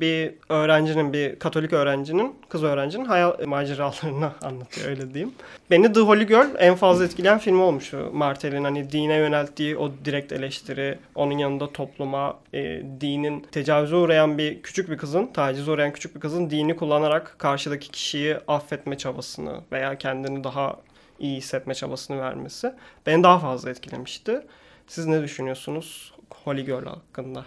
bir 0.00 0.34
öğrencinin, 0.48 1.12
bir 1.12 1.38
Katolik 1.38 1.72
öğrencinin, 1.72 2.34
kız 2.48 2.64
öğrencinin 2.64 3.04
hayal 3.04 3.46
maceralarını 3.46 4.30
anlatıyor 4.42 4.88
öyle 4.88 5.14
diyeyim. 5.14 5.34
Beni 5.70 5.92
The 5.92 6.00
Holy 6.00 6.26
Girl 6.26 6.54
en 6.58 6.74
fazla 6.74 7.04
etkileyen 7.04 7.38
film 7.38 7.60
olmuş. 7.60 7.92
Martel'in 8.12 8.64
hani 8.64 8.92
dine 8.92 9.14
yönelttiği 9.14 9.76
o 9.76 9.92
direkt 10.04 10.32
eleştiri, 10.32 10.98
onun 11.14 11.38
yanında 11.38 11.72
topluma, 11.72 12.38
e, 12.54 12.82
dinin 13.00 13.40
tecavüze 13.40 13.96
uğrayan 13.96 14.38
bir 14.38 14.62
küçük 14.62 14.90
bir 14.90 14.98
kızın, 14.98 15.26
tacize 15.26 15.70
uğrayan 15.70 15.92
küçük 15.92 16.14
bir 16.14 16.20
kızın 16.20 16.50
dini 16.50 16.76
kullanarak 16.76 17.34
karşıdaki 17.38 17.90
kişiyi 17.90 18.36
affetme 18.48 18.98
çabasını 18.98 19.60
veya 19.72 19.98
kendini 19.98 20.44
daha 20.44 20.76
iyi 21.18 21.36
hissetme 21.36 21.74
çabasını 21.74 22.20
vermesi 22.20 22.72
beni 23.06 23.22
daha 23.22 23.38
fazla 23.38 23.70
etkilemişti. 23.70 24.40
Siz 24.86 25.06
ne 25.06 25.22
düşünüyorsunuz 25.22 26.12
Holy 26.44 26.64
Girl 26.64 26.86
hakkında? 26.86 27.44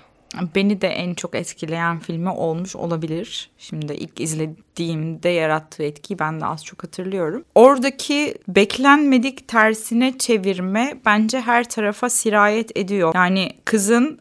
Beni 0.56 0.82
de 0.82 0.88
en 0.88 1.14
çok 1.14 1.36
etkileyen 1.36 2.00
filmi 2.00 2.30
olmuş 2.30 2.76
olabilir. 2.76 3.50
Şimdi 3.58 3.94
ilk 3.94 4.20
izlediğimde 4.22 5.30
yarattığı 5.30 5.84
etkiyi 5.84 6.20
ben 6.20 6.42
de 6.42 6.46
az 6.46 6.66
çok 6.66 6.84
hatırlıyorum. 6.84 7.44
Oradaki 7.56 8.36
beklenmedik 8.48 9.48
tersine 9.48 10.18
çevirme 10.18 10.94
bence 11.06 11.42
her 11.42 11.70
tarafa 11.70 12.10
sirayet 12.10 12.78
ediyor. 12.78 13.12
Yani 13.16 13.52
kızın 13.66 14.20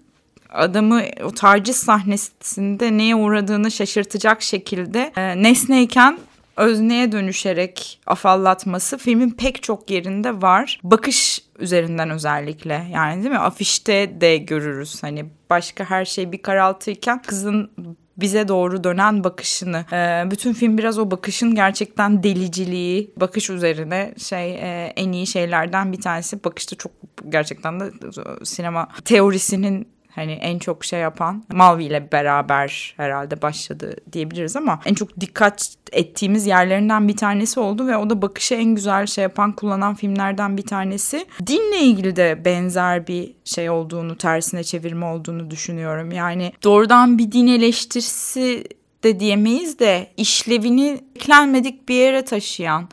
adamı 0.50 1.02
o 1.24 1.30
taciz 1.30 1.76
sahnesinde 1.76 2.96
neye 2.96 3.16
uğradığını 3.16 3.70
şaşırtacak 3.70 4.42
şekilde 4.42 5.12
e, 5.16 5.42
nesneyken 5.42 6.18
özneye 6.56 7.12
dönüşerek 7.12 8.00
afallatması 8.06 8.98
filmin 8.98 9.30
pek 9.30 9.62
çok 9.62 9.90
yerinde 9.90 10.42
var. 10.42 10.80
Bakış 10.82 11.42
üzerinden 11.58 12.10
özellikle 12.10 12.86
yani 12.92 13.22
değil 13.22 13.34
mi? 13.34 13.38
Afişte 13.38 14.20
de 14.20 14.36
görürüz 14.36 15.02
hani 15.02 15.24
başka 15.50 15.84
her 15.84 16.04
şey 16.04 16.32
bir 16.32 16.42
karaltıyken 16.42 17.22
kızın 17.22 17.70
bize 18.16 18.48
doğru 18.48 18.84
dönen 18.84 19.24
bakışını. 19.24 19.84
E, 19.92 20.30
bütün 20.30 20.52
film 20.52 20.78
biraz 20.78 20.98
o 20.98 21.10
bakışın 21.10 21.54
gerçekten 21.54 22.22
deliciliği, 22.22 23.10
bakış 23.16 23.50
üzerine 23.50 24.14
şey 24.18 24.54
e, 24.54 24.92
en 24.96 25.12
iyi 25.12 25.26
şeylerden 25.26 25.92
bir 25.92 26.00
tanesi. 26.00 26.44
Bakışta 26.44 26.76
çok 26.76 26.92
gerçekten 27.28 27.80
de 27.80 27.90
sinema 28.44 28.88
teorisinin 29.04 29.88
hani 30.18 30.32
en 30.32 30.58
çok 30.58 30.84
şey 30.84 31.00
yapan 31.00 31.44
Malvi 31.52 31.84
ile 31.84 32.12
beraber 32.12 32.94
herhalde 32.96 33.42
başladı 33.42 33.96
diyebiliriz 34.12 34.56
ama 34.56 34.80
en 34.84 34.94
çok 34.94 35.20
dikkat 35.20 35.68
ettiğimiz 35.92 36.46
yerlerinden 36.46 37.08
bir 37.08 37.16
tanesi 37.16 37.60
oldu 37.60 37.86
ve 37.86 37.96
o 37.96 38.10
da 38.10 38.22
bakışı 38.22 38.54
en 38.54 38.74
güzel 38.74 39.06
şey 39.06 39.22
yapan 39.22 39.52
kullanan 39.52 39.94
filmlerden 39.94 40.56
bir 40.56 40.66
tanesi. 40.66 41.26
Dinle 41.46 41.80
ilgili 41.80 42.16
de 42.16 42.44
benzer 42.44 43.06
bir 43.06 43.32
şey 43.44 43.70
olduğunu 43.70 44.18
tersine 44.18 44.64
çevirme 44.64 45.06
olduğunu 45.06 45.50
düşünüyorum. 45.50 46.12
Yani 46.12 46.52
doğrudan 46.64 47.18
bir 47.18 47.32
din 47.32 47.46
eleştirisi 47.46 48.64
de 49.04 49.20
diyemeyiz 49.20 49.78
de 49.78 50.10
işlevini 50.16 51.00
beklenmedik 51.16 51.88
bir 51.88 51.94
yere 51.94 52.24
taşıyan 52.24 52.88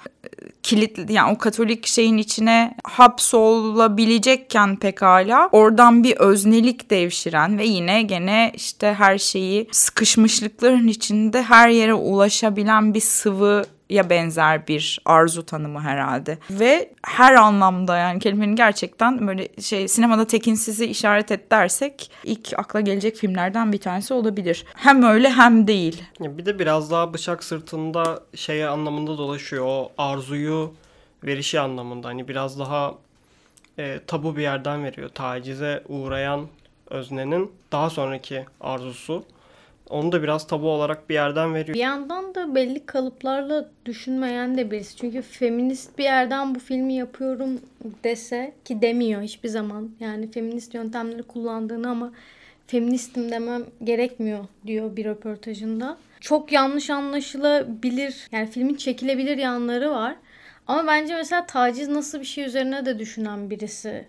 kilitli 0.65 1.13
yani 1.13 1.31
o 1.31 1.37
katolik 1.37 1.87
şeyin 1.87 2.17
içine 2.17 2.75
hapsolabilecekken 2.83 4.75
pekala 4.75 5.49
oradan 5.51 6.03
bir 6.03 6.17
öznelik 6.17 6.89
devşiren 6.89 7.57
ve 7.57 7.65
yine 7.65 8.01
gene 8.01 8.51
işte 8.55 8.93
her 8.93 9.17
şeyi 9.17 9.67
sıkışmışlıkların 9.71 10.87
içinde 10.87 11.43
her 11.43 11.69
yere 11.69 11.93
ulaşabilen 11.93 12.93
bir 12.93 13.01
sıvı 13.01 13.65
ya 13.89 14.09
benzer 14.09 14.67
bir 14.67 14.99
arzu 15.05 15.45
tanımı 15.45 15.81
herhalde. 15.81 16.37
Ve 16.49 16.91
her 17.03 17.33
anlamda 17.33 17.97
yani 17.97 18.19
kelimenin 18.19 18.55
gerçekten 18.55 19.27
böyle 19.27 19.61
şey 19.61 19.87
sinemada 19.87 20.27
tekinsizi 20.27 20.85
işaret 20.85 21.31
et 21.31 21.51
dersek 21.51 22.11
ilk 22.23 22.53
akla 22.57 22.81
gelecek 22.81 23.15
filmlerden 23.15 23.71
bir 23.71 23.79
tanesi 23.79 24.13
olabilir. 24.13 24.65
Hem 24.75 25.03
öyle 25.03 25.29
hem 25.29 25.67
değil. 25.67 26.03
Bir 26.19 26.45
de 26.45 26.59
biraz 26.59 26.91
daha 26.91 27.13
bıçak 27.13 27.43
sırtında 27.43 28.19
şey 28.35 28.65
anlamında 28.65 29.17
dolaşıyor. 29.17 29.65
O 29.65 29.91
arzuyu 29.97 30.73
verişi 31.23 31.59
anlamında. 31.59 32.07
Hani 32.07 32.27
biraz 32.27 32.59
daha 32.59 32.95
e, 33.79 33.99
tabu 34.07 34.37
bir 34.37 34.41
yerden 34.41 34.83
veriyor. 34.83 35.09
Tacize 35.09 35.83
uğrayan 35.87 36.47
öznenin 36.89 37.51
daha 37.71 37.89
sonraki 37.89 38.45
arzusu 38.61 39.23
onu 39.89 40.11
da 40.11 40.23
biraz 40.23 40.47
tabu 40.47 40.69
olarak 40.69 41.09
bir 41.09 41.13
yerden 41.13 41.53
veriyor. 41.53 41.75
Bir 41.75 41.79
yandan 41.79 42.35
da 42.35 42.55
belli 42.55 42.85
kalıplarla 42.85 43.69
düşünmeyen 43.85 44.57
de 44.57 44.71
birisi. 44.71 44.95
Çünkü 44.97 45.21
feminist 45.21 45.97
bir 45.97 46.03
yerden 46.03 46.55
bu 46.55 46.59
filmi 46.59 46.93
yapıyorum 46.93 47.59
dese 48.03 48.53
ki 48.65 48.81
demiyor 48.81 49.21
hiçbir 49.21 49.49
zaman. 49.49 49.89
Yani 49.99 50.31
feminist 50.31 50.73
yöntemleri 50.73 51.23
kullandığını 51.23 51.89
ama 51.89 52.11
feministim 52.67 53.31
demem 53.31 53.63
gerekmiyor 53.83 54.45
diyor 54.67 54.95
bir 54.95 55.05
röportajında. 55.05 55.97
Çok 56.19 56.51
yanlış 56.51 56.89
anlaşılabilir. 56.89 58.27
Yani 58.31 58.47
filmin 58.47 58.75
çekilebilir 58.75 59.37
yanları 59.37 59.91
var. 59.91 60.15
Ama 60.67 60.87
bence 60.87 61.15
mesela 61.15 61.45
taciz 61.45 61.87
nasıl 61.87 62.19
bir 62.19 62.25
şey 62.25 62.45
üzerine 62.45 62.85
de 62.85 62.99
düşünen 62.99 63.49
birisi 63.49 64.05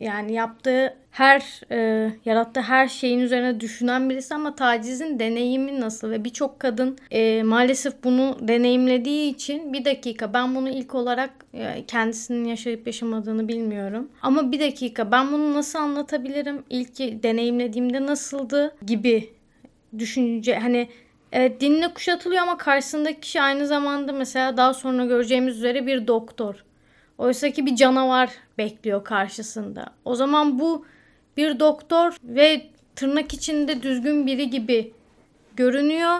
yani 0.00 0.32
yaptığı 0.32 0.94
her 1.10 1.60
e, 1.70 2.10
yarattığı 2.24 2.60
her 2.60 2.88
şeyin 2.88 3.18
üzerine 3.18 3.60
düşünen 3.60 4.10
birisi 4.10 4.34
ama 4.34 4.54
tacizin 4.54 5.18
deneyimi 5.18 5.80
nasıl? 5.80 6.10
Ve 6.10 6.24
birçok 6.24 6.60
kadın 6.60 6.98
e, 7.10 7.42
maalesef 7.42 8.04
bunu 8.04 8.36
deneyimlediği 8.40 9.34
için 9.34 9.72
bir 9.72 9.84
dakika 9.84 10.34
ben 10.34 10.54
bunu 10.54 10.68
ilk 10.68 10.94
olarak 10.94 11.30
e, 11.54 11.84
kendisinin 11.86 12.44
yaşayıp 12.44 12.86
yaşamadığını 12.86 13.48
bilmiyorum. 13.48 14.08
Ama 14.22 14.52
bir 14.52 14.60
dakika 14.60 15.12
ben 15.12 15.32
bunu 15.32 15.54
nasıl 15.54 15.78
anlatabilirim? 15.78 16.64
İlk 16.70 16.98
deneyimlediğimde 16.98 18.06
nasıldı 18.06 18.76
gibi 18.86 19.30
düşünce 19.98 20.58
hani 20.58 20.88
Evet 21.32 21.60
dinle 21.60 21.94
kuşatılıyor 21.94 22.42
ama 22.42 22.58
karşısındaki 22.58 23.20
kişi 23.20 23.40
aynı 23.40 23.66
zamanda 23.66 24.12
mesela 24.12 24.56
daha 24.56 24.74
sonra 24.74 25.04
göreceğimiz 25.04 25.56
üzere 25.56 25.86
bir 25.86 26.06
doktor. 26.06 26.64
Oysa 27.18 27.50
ki 27.50 27.66
bir 27.66 27.76
canavar 27.76 28.30
bekliyor 28.58 29.04
karşısında. 29.04 29.86
O 30.04 30.14
zaman 30.14 30.58
bu 30.58 30.86
bir 31.36 31.60
doktor 31.60 32.16
ve 32.22 32.66
tırnak 32.96 33.34
içinde 33.34 33.82
düzgün 33.82 34.26
biri 34.26 34.50
gibi 34.50 34.92
görünüyor. 35.56 36.18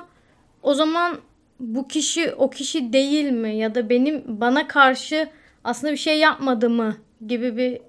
O 0.63 0.75
zaman 0.75 1.19
bu 1.61 1.89
kişi 1.89 2.35
o 2.35 2.51
kişi 2.51 2.93
değil 2.93 3.31
mi 3.31 3.57
ya 3.57 3.75
da 3.75 3.91
benim 3.91 4.25
bana 4.27 4.69
karşı 4.69 5.29
aslında 5.65 5.93
bir 5.93 5.99
şey 5.99 6.19
yapmadı 6.19 6.71
mı 6.71 6.97
gibi 7.27 7.57
bir 7.57 7.81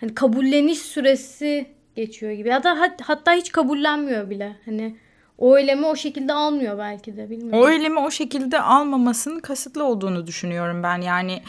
hani 0.00 0.14
kabulleniş 0.14 0.78
süresi 0.78 1.66
geçiyor 1.96 2.32
gibi 2.32 2.48
ya 2.48 2.64
da 2.64 2.80
hat, 2.80 3.00
hatta 3.02 3.32
hiç 3.32 3.52
kabullenmiyor 3.52 4.30
bile. 4.30 4.56
Hani 4.64 4.96
o 5.38 5.58
eylemi 5.58 5.86
o 5.86 5.96
şekilde 5.96 6.32
almıyor 6.32 6.78
belki 6.78 7.16
de 7.16 7.30
bilmiyorum. 7.30 7.60
O 7.60 7.70
eylemi 7.70 7.98
o 7.98 8.10
şekilde 8.10 8.60
almamasının 8.60 9.40
kasıtlı 9.40 9.84
olduğunu 9.84 10.26
düşünüyorum 10.26 10.82
ben. 10.82 11.00
Yani 11.00 11.42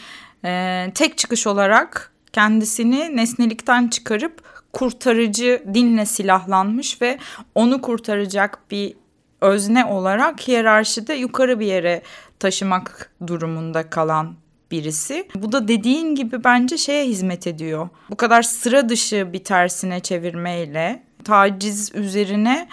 e, 0.46 0.92
tek 0.94 1.18
çıkış 1.18 1.46
olarak 1.46 2.12
kendisini 2.32 3.16
nesnelikten 3.16 3.88
çıkarıp 3.88 4.42
kurtarıcı 4.72 5.62
dinle 5.74 6.06
silahlanmış 6.06 7.02
ve 7.02 7.18
onu 7.54 7.80
kurtaracak 7.80 8.58
bir 8.70 8.94
özne 9.40 9.84
olarak 9.84 10.48
hiyerarşide 10.48 11.14
yukarı 11.14 11.60
bir 11.60 11.66
yere 11.66 12.02
taşımak 12.38 13.10
durumunda 13.26 13.90
kalan 13.90 14.34
birisi. 14.70 15.28
Bu 15.34 15.52
da 15.52 15.68
dediğin 15.68 16.14
gibi 16.14 16.44
bence 16.44 16.78
şeye 16.78 17.06
hizmet 17.06 17.46
ediyor. 17.46 17.88
Bu 18.10 18.16
kadar 18.16 18.42
sıra 18.42 18.88
dışı 18.88 19.32
bir 19.32 19.44
tersine 19.44 20.00
çevirmeyle 20.00 21.02
taciz 21.24 21.94
üzerine 21.94 22.68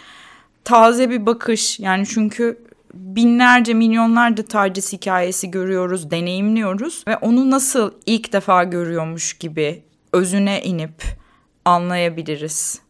taze 0.63 1.09
bir 1.09 1.25
bakış. 1.25 1.79
Yani 1.79 2.05
çünkü 2.07 2.59
binlerce 2.93 3.73
milyonlarca 3.73 4.45
taciz 4.45 4.93
hikayesi 4.93 5.51
görüyoruz, 5.51 6.11
deneyimliyoruz 6.11 7.03
ve 7.07 7.17
onu 7.17 7.51
nasıl 7.51 7.91
ilk 8.05 8.33
defa 8.33 8.63
görüyormuş 8.63 9.33
gibi 9.33 9.83
özüne 10.13 10.61
inip 10.63 11.03
anlayabiliriz. 11.65 12.81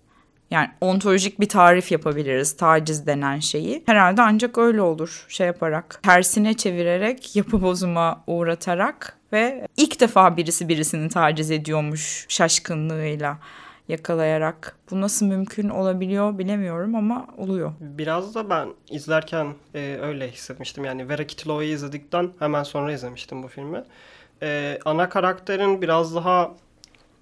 Yani 0.52 0.70
ontolojik 0.82 1.39
bir 1.39 1.50
tarif 1.50 1.92
yapabiliriz 1.92 2.58
taciz 2.58 3.08
denen 3.08 3.39
şeyi. 3.39 3.84
Herhalde 3.86 4.22
ancak 4.22 4.58
öyle 4.58 4.82
olur 4.82 5.26
şey 5.30 5.48
yaparak. 5.48 6.00
Tersine 6.04 6.54
çevirerek, 6.54 7.36
yapı 7.36 7.62
bozuma 7.62 8.24
uğratarak 8.28 9.18
ve 9.34 9.68
ilk 9.78 10.00
defa 10.00 10.38
birisi 10.38 10.70
birisini 10.70 11.10
taciz 11.10 11.52
ediyormuş 11.52 12.26
şaşkınlığıyla 12.30 13.38
yakalayarak. 13.88 14.76
Bu 14.91 15.02
nasıl 15.02 15.26
mümkün 15.26 15.69
olabiliyor 15.69 16.38
bilemiyorum 16.38 16.96
ama 16.96 17.28
oluyor. 17.38 17.74
Biraz 17.80 18.36
da 18.36 18.50
ben 18.50 18.69
izlerken 18.89 19.48
e, 19.76 19.98
öyle 20.02 20.32
hissetmiştim. 20.32 20.86
Yani 20.86 21.10
Vera 21.10 21.28
Kitilova'yı 21.28 21.69
izledikten 21.69 22.30
hemen 22.39 22.63
sonra 22.63 22.91
izlemiştim 22.91 23.43
bu 23.43 23.48
filmi. 23.48 23.84
E, 24.41 24.80
ana 24.86 25.10
karakterin 25.10 25.82
biraz 25.82 26.15
daha 26.15 26.52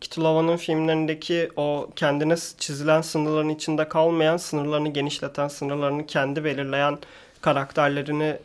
Kitilova'nın 0.01 0.57
filmlerindeki 0.57 1.49
o 1.55 1.89
kendine 1.95 2.35
çizilen 2.57 3.01
sınırların 3.01 3.49
içinde 3.49 3.89
kalmayan, 3.89 4.37
sınırlarını 4.37 4.89
genişleten, 4.89 5.47
sınırlarını 5.47 6.05
kendi 6.05 6.43
belirleyen 6.43 6.97
karakterlerini 7.41 8.37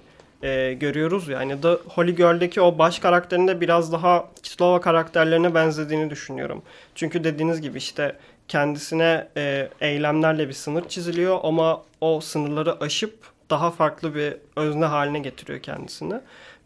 e, 0.43 0.73
görüyoruz. 0.73 1.29
Yani 1.29 1.61
The 1.61 1.79
Holy 1.89 2.17
Girl'deki 2.17 2.61
o 2.61 2.79
baş 2.79 2.99
karakterin 2.99 3.49
de 3.49 3.61
biraz 3.61 3.93
daha 3.93 4.29
Kitlova 4.43 4.81
karakterlerine 4.81 5.55
benzediğini 5.55 6.11
düşünüyorum. 6.11 6.63
Çünkü 6.95 7.25
dediğiniz 7.25 7.61
gibi 7.61 7.79
işte 7.79 8.17
kendisine 8.49 9.29
e, 9.37 9.69
eylemlerle 9.81 10.49
bir 10.49 10.53
sınır 10.53 10.89
çiziliyor 10.89 11.39
ama 11.43 11.83
o 12.01 12.21
sınırları 12.21 12.81
aşıp 12.81 13.15
daha 13.51 13.71
farklı 13.71 14.15
bir 14.15 14.35
özne 14.57 14.85
haline 14.85 15.19
getiriyor 15.19 15.61
kendisini. 15.61 16.15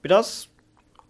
Biraz 0.05 0.49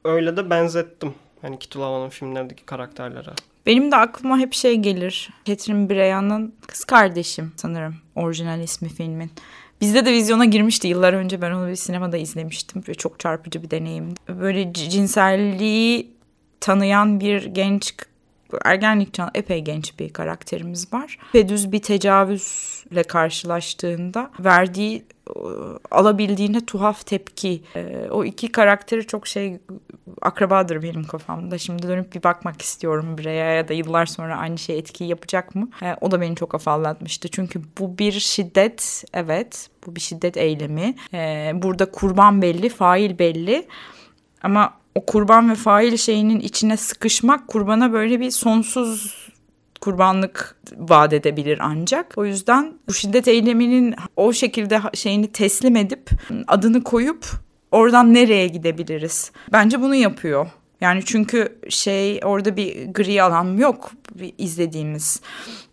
öyle 0.04 0.36
de 0.36 0.50
benzettim. 0.50 1.14
Hani 1.42 1.58
Kitulava'nın 1.58 2.08
filmlerindeki 2.08 2.64
karakterlere. 2.64 3.30
Benim 3.66 3.92
de 3.92 3.96
aklıma 3.96 4.38
hep 4.38 4.52
şey 4.52 4.76
gelir. 4.76 5.30
Catherine 5.44 5.88
Breillat'ın 5.88 6.54
kız 6.66 6.84
kardeşim 6.84 7.52
sanırım 7.56 7.96
orijinal 8.14 8.60
ismi 8.60 8.88
filmin. 8.88 9.30
Bizde 9.80 10.06
de 10.06 10.12
vizyona 10.12 10.44
girmişti 10.44 10.88
yıllar 10.88 11.12
önce 11.12 11.42
ben 11.42 11.50
onu 11.50 11.68
bir 11.68 11.76
sinemada 11.76 12.16
izlemiştim 12.16 12.82
ve 12.88 12.94
çok 12.94 13.20
çarpıcı 13.20 13.62
bir 13.62 13.70
deneyim. 13.70 14.14
Böyle 14.28 14.72
cinselliği 14.72 16.10
tanıyan 16.60 17.20
bir 17.20 17.44
genç 17.44 17.94
ergenlik 18.64 19.14
çağı 19.14 19.30
epey 19.34 19.60
genç 19.60 19.98
bir 19.98 20.12
karakterimiz 20.12 20.92
var. 20.92 21.18
Pedüz 21.32 21.72
bir 21.72 21.82
tecavüzle 21.82 23.02
karşılaştığında 23.02 24.30
verdiği 24.40 25.04
alabildiğine 25.90 26.66
tuhaf 26.66 27.06
tepki. 27.06 27.62
E, 27.76 28.08
o 28.10 28.24
iki 28.24 28.52
karakteri 28.52 29.06
çok 29.06 29.26
şey 29.26 29.58
akrabadır 30.22 30.82
benim 30.82 31.04
kafamda. 31.04 31.58
Şimdi 31.58 31.88
dönüp 31.88 32.14
bir 32.14 32.22
bakmak 32.22 32.62
istiyorum 32.62 33.18
buraya 33.18 33.54
ya 33.54 33.68
da 33.68 33.72
yıllar 33.72 34.06
sonra 34.06 34.36
aynı 34.36 34.58
şey 34.58 34.78
etkiyi 34.78 35.10
yapacak 35.10 35.54
mı? 35.54 35.68
E, 35.82 35.96
o 36.00 36.10
da 36.10 36.20
beni 36.20 36.36
çok 36.36 36.54
afallatmıştı. 36.54 37.28
Çünkü 37.28 37.62
bu 37.78 37.98
bir 37.98 38.12
şiddet, 38.12 39.04
evet 39.14 39.68
bu 39.86 39.96
bir 39.96 40.00
şiddet 40.00 40.36
eylemi. 40.36 40.94
E, 41.14 41.52
burada 41.54 41.90
kurban 41.90 42.42
belli, 42.42 42.68
fail 42.68 43.18
belli. 43.18 43.66
Ama 44.42 44.79
o 44.94 45.06
kurban 45.06 45.50
ve 45.50 45.54
fail 45.54 45.96
şeyinin 45.96 46.40
içine 46.40 46.76
sıkışmak 46.76 47.48
kurbana 47.48 47.92
böyle 47.92 48.20
bir 48.20 48.30
sonsuz 48.30 49.16
kurbanlık 49.80 50.56
vaat 50.76 51.12
edebilir 51.12 51.58
ancak. 51.62 52.12
O 52.16 52.24
yüzden 52.24 52.74
bu 52.88 52.94
şiddet 52.94 53.28
eyleminin 53.28 53.94
o 54.16 54.32
şekilde 54.32 54.80
şeyini 54.94 55.32
teslim 55.32 55.76
edip 55.76 56.10
adını 56.46 56.84
koyup 56.84 57.26
oradan 57.70 58.14
nereye 58.14 58.46
gidebiliriz? 58.46 59.32
Bence 59.52 59.80
bunu 59.80 59.94
yapıyor. 59.94 60.46
Yani 60.80 61.02
çünkü 61.04 61.58
şey 61.68 62.20
orada 62.24 62.56
bir 62.56 62.86
gri 62.86 63.22
alan 63.22 63.56
yok 63.56 63.92
izlediğimiz 64.38 65.20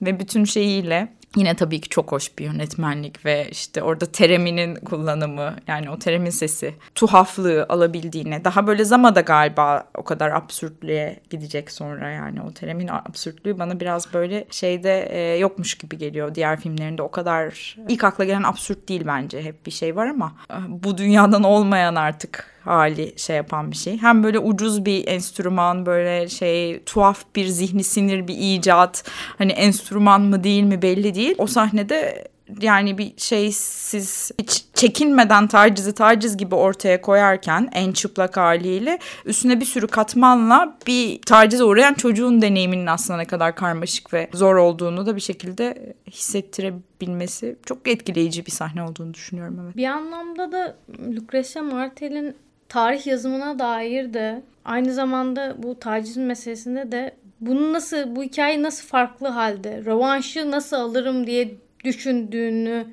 ve 0.01 0.19
bütün 0.19 0.43
şeyiyle 0.43 1.16
Yine 1.35 1.55
tabii 1.55 1.81
ki 1.81 1.89
çok 1.89 2.11
hoş 2.11 2.37
bir 2.37 2.45
yönetmenlik 2.45 3.25
ve 3.25 3.47
işte 3.51 3.83
orada 3.83 4.05
Teremi'nin 4.05 4.75
kullanımı 4.75 5.55
yani 5.67 5.89
o 5.89 5.99
Teremin 5.99 6.29
sesi 6.29 6.75
tuhaflığı 6.95 7.65
alabildiğine 7.69 8.43
daha 8.43 8.67
böyle 8.67 8.85
Zama'da 8.85 9.21
galiba 9.21 9.83
o 9.97 10.03
kadar 10.03 10.31
absürtlüğe 10.31 11.19
gidecek 11.29 11.71
sonra 11.71 12.09
yani 12.09 12.41
o 12.41 12.53
Terem'in 12.53 12.87
absürtlüğü 12.87 13.59
bana 13.59 13.79
biraz 13.79 14.13
böyle 14.13 14.45
şeyde 14.51 15.07
e, 15.11 15.37
yokmuş 15.37 15.75
gibi 15.75 15.97
geliyor. 15.97 16.35
Diğer 16.35 16.59
filmlerinde 16.59 17.01
o 17.01 17.11
kadar 17.11 17.77
ilk 17.89 18.03
akla 18.03 18.25
gelen 18.25 18.43
absürt 18.43 18.89
değil 18.89 19.03
bence 19.05 19.41
hep 19.41 19.65
bir 19.65 19.71
şey 19.71 19.95
var 19.95 20.07
ama 20.07 20.33
e, 20.51 20.55
bu 20.67 20.97
dünyadan 20.97 21.43
olmayan 21.43 21.95
artık 21.95 22.56
hali 22.67 23.13
şey 23.17 23.35
yapan 23.35 23.71
bir 23.71 23.75
şey. 23.75 23.97
Hem 23.97 24.23
böyle 24.23 24.39
ucuz 24.39 24.85
bir 24.85 25.07
enstrüman 25.07 25.85
böyle 25.85 26.29
şey 26.29 26.83
tuhaf 26.83 27.23
bir 27.35 27.45
zihni 27.45 27.83
sinir 27.83 28.27
bir 28.27 28.35
icat. 28.37 29.03
Hani 29.37 29.51
enstrüman 29.51 30.21
mı 30.21 30.43
değil 30.43 30.63
mi 30.63 30.81
belli 30.81 31.15
değil. 31.15 31.35
O 31.37 31.47
sahnede 31.47 32.27
yani 32.61 32.97
bir 32.97 33.13
şey 33.17 33.51
siz 33.51 34.31
hiç 34.41 34.65
çekinmeden 34.73 35.47
tacizi 35.47 35.93
taciz 35.93 36.37
gibi 36.37 36.55
ortaya 36.55 37.01
koyarken 37.01 37.69
en 37.73 37.91
çıplak 37.91 38.37
haliyle 38.37 38.99
üstüne 39.25 39.59
bir 39.59 39.65
sürü 39.65 39.87
katmanla 39.87 40.77
bir 40.87 41.21
tacize 41.21 41.63
uğrayan 41.63 41.93
çocuğun 41.93 42.41
deneyiminin 42.41 42.87
aslında 42.87 43.17
ne 43.17 43.25
kadar 43.25 43.55
karmaşık 43.55 44.13
ve 44.13 44.29
zor 44.33 44.55
olduğunu 44.55 45.05
da 45.05 45.15
bir 45.15 45.21
şekilde 45.21 45.95
hissettirebilmesi 46.11 47.57
çok 47.65 47.87
etkileyici 47.87 48.45
bir 48.45 48.51
sahne 48.51 48.83
olduğunu 48.83 49.13
düşünüyorum. 49.13 49.59
Evet. 49.63 49.77
Bir 49.77 49.85
anlamda 49.85 50.51
da 50.51 50.75
Lucrecia 51.15 51.63
Martel'in 51.63 52.35
tarih 52.69 53.07
yazımına 53.07 53.59
dair 53.59 54.13
de 54.13 54.41
aynı 54.65 54.93
zamanda 54.93 55.55
bu 55.57 55.79
taciz 55.79 56.17
meselesinde 56.17 56.91
de 56.91 57.15
bunu 57.41 57.73
nasıl 57.73 58.15
bu 58.15 58.23
hikaye 58.23 58.61
nasıl 58.61 58.87
farklı 58.87 59.27
halde 59.27 59.85
rövanşı 59.85 60.51
nasıl 60.51 60.77
alırım 60.77 61.27
diye 61.27 61.55
düşündüğünü 61.83 62.85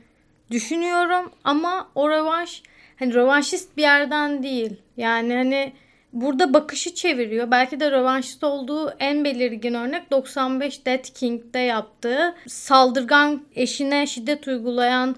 düşünüyorum 0.51 1.33
ama 1.45 1.89
o 1.95 2.11
rövanş 2.11 2.63
hani 2.99 3.15
rövanşist 3.15 3.77
bir 3.77 3.83
yerden 3.83 4.43
değil. 4.43 4.77
Yani 4.97 5.35
hani 5.35 5.73
burada 6.13 6.55
bakışı 6.55 6.95
çeviriyor. 6.95 7.51
Belki 7.51 7.81
de 7.81 7.91
rövanşist 7.91 8.45
olduğu 8.45 8.91
en 8.91 9.25
belirgin 9.25 9.75
örnek 9.75 10.11
95 10.11 10.87
Dead 10.87 11.05
King'de 11.15 11.59
yaptığı 11.59 12.35
saldırgan 12.47 13.43
eşine 13.55 14.07
şiddet 14.07 14.49
uygulayan 14.49 15.17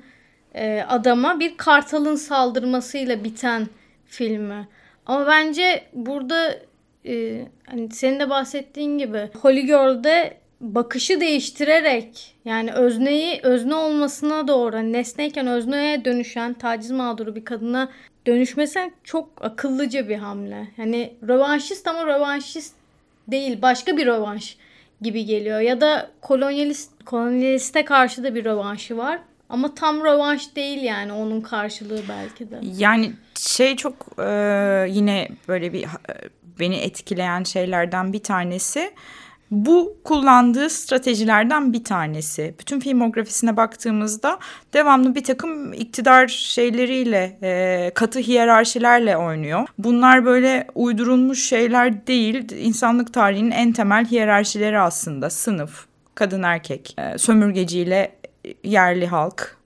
e, 0.55 0.85
adama 0.89 1.41
bir 1.41 1.57
kartalın 1.57 2.17
saldırmasıyla 2.17 3.25
biten 3.25 3.67
filmi. 4.07 4.69
Ama 5.07 5.27
bence 5.27 5.85
burada 5.93 6.59
e, 7.07 7.45
hani 7.67 7.91
senin 7.91 8.21
de 8.21 8.31
bahsettiğin 8.31 8.99
gibi 8.99 9.31
Holy 9.43 9.67
Girl'de 9.67 10.37
bakışı 10.61 11.21
değiştirerek 11.21 12.35
yani 12.45 12.73
özneyi 12.73 13.41
özne 13.43 13.75
olmasına 13.75 14.49
doğru 14.49 14.77
hani 14.77 14.93
nesneyken 14.93 15.47
özneye 15.47 16.05
dönüşen 16.05 16.55
taciz 16.55 16.91
mağduru 16.91 17.35
bir 17.35 17.45
kadına 17.45 17.89
dönüşmesi 18.27 18.93
çok 19.05 19.29
akıllıca 19.41 20.09
bir 20.09 20.17
hamle. 20.17 20.69
Yani 20.79 21.15
rövanşist 21.29 21.89
ama 21.89 22.07
rövanşist 22.07 22.75
değil 23.29 23.63
başka 23.63 23.97
bir 23.97 24.07
rövanş 24.07 24.57
gibi 25.01 25.25
geliyor. 25.25 25.61
Ya 25.61 25.81
da 25.81 26.11
kolonyalist 26.21 27.05
kolonyaliste 27.05 27.85
karşı 27.85 28.25
da 28.25 28.35
bir 28.35 28.45
rövanşı 28.45 28.97
var. 28.97 29.19
Ama 29.49 29.75
tam 29.75 30.05
rövanş 30.05 30.57
değil 30.57 30.83
yani 30.83 31.13
onun 31.13 31.41
karşılığı 31.41 32.01
belki 32.09 32.51
de. 32.51 32.61
Yani 32.79 33.13
şey 33.39 33.77
çok 33.77 33.95
e, 34.19 34.87
yine 34.89 35.29
böyle 35.49 35.73
bir 35.73 35.87
beni 36.61 36.77
etkileyen 36.77 37.43
şeylerden 37.43 38.13
bir 38.13 38.23
tanesi 38.23 38.93
bu 39.51 39.97
kullandığı 40.05 40.71
stratejilerden 40.71 41.73
bir 41.73 41.85
tanesi. 41.85 42.55
Bütün 42.61 42.81
filmografisine 42.81 43.57
baktığımızda 43.57 44.39
devamlı 44.75 45.15
bir 45.15 45.25
takım 45.25 45.73
iktidar 45.73 46.29
şeyleriyle, 46.29 47.39
e, 47.43 47.91
katı 47.95 48.19
hiyerarşilerle 48.19 49.17
oynuyor. 49.17 49.69
Bunlar 49.79 50.25
böyle 50.25 50.67
uydurulmuş 50.75 51.45
şeyler 51.45 52.07
değil. 52.07 52.53
İnsanlık 52.53 53.15
tarihinin 53.15 53.51
en 53.51 53.73
temel 53.73 54.07
hiyerarşileri 54.07 54.79
aslında. 54.79 55.31
Sınıf, 55.31 55.87
kadın 56.15 56.43
erkek, 56.43 56.97
e, 56.99 57.19
sömürgeciyle 57.19 58.13
yerli 58.65 59.07
halk 59.07 59.57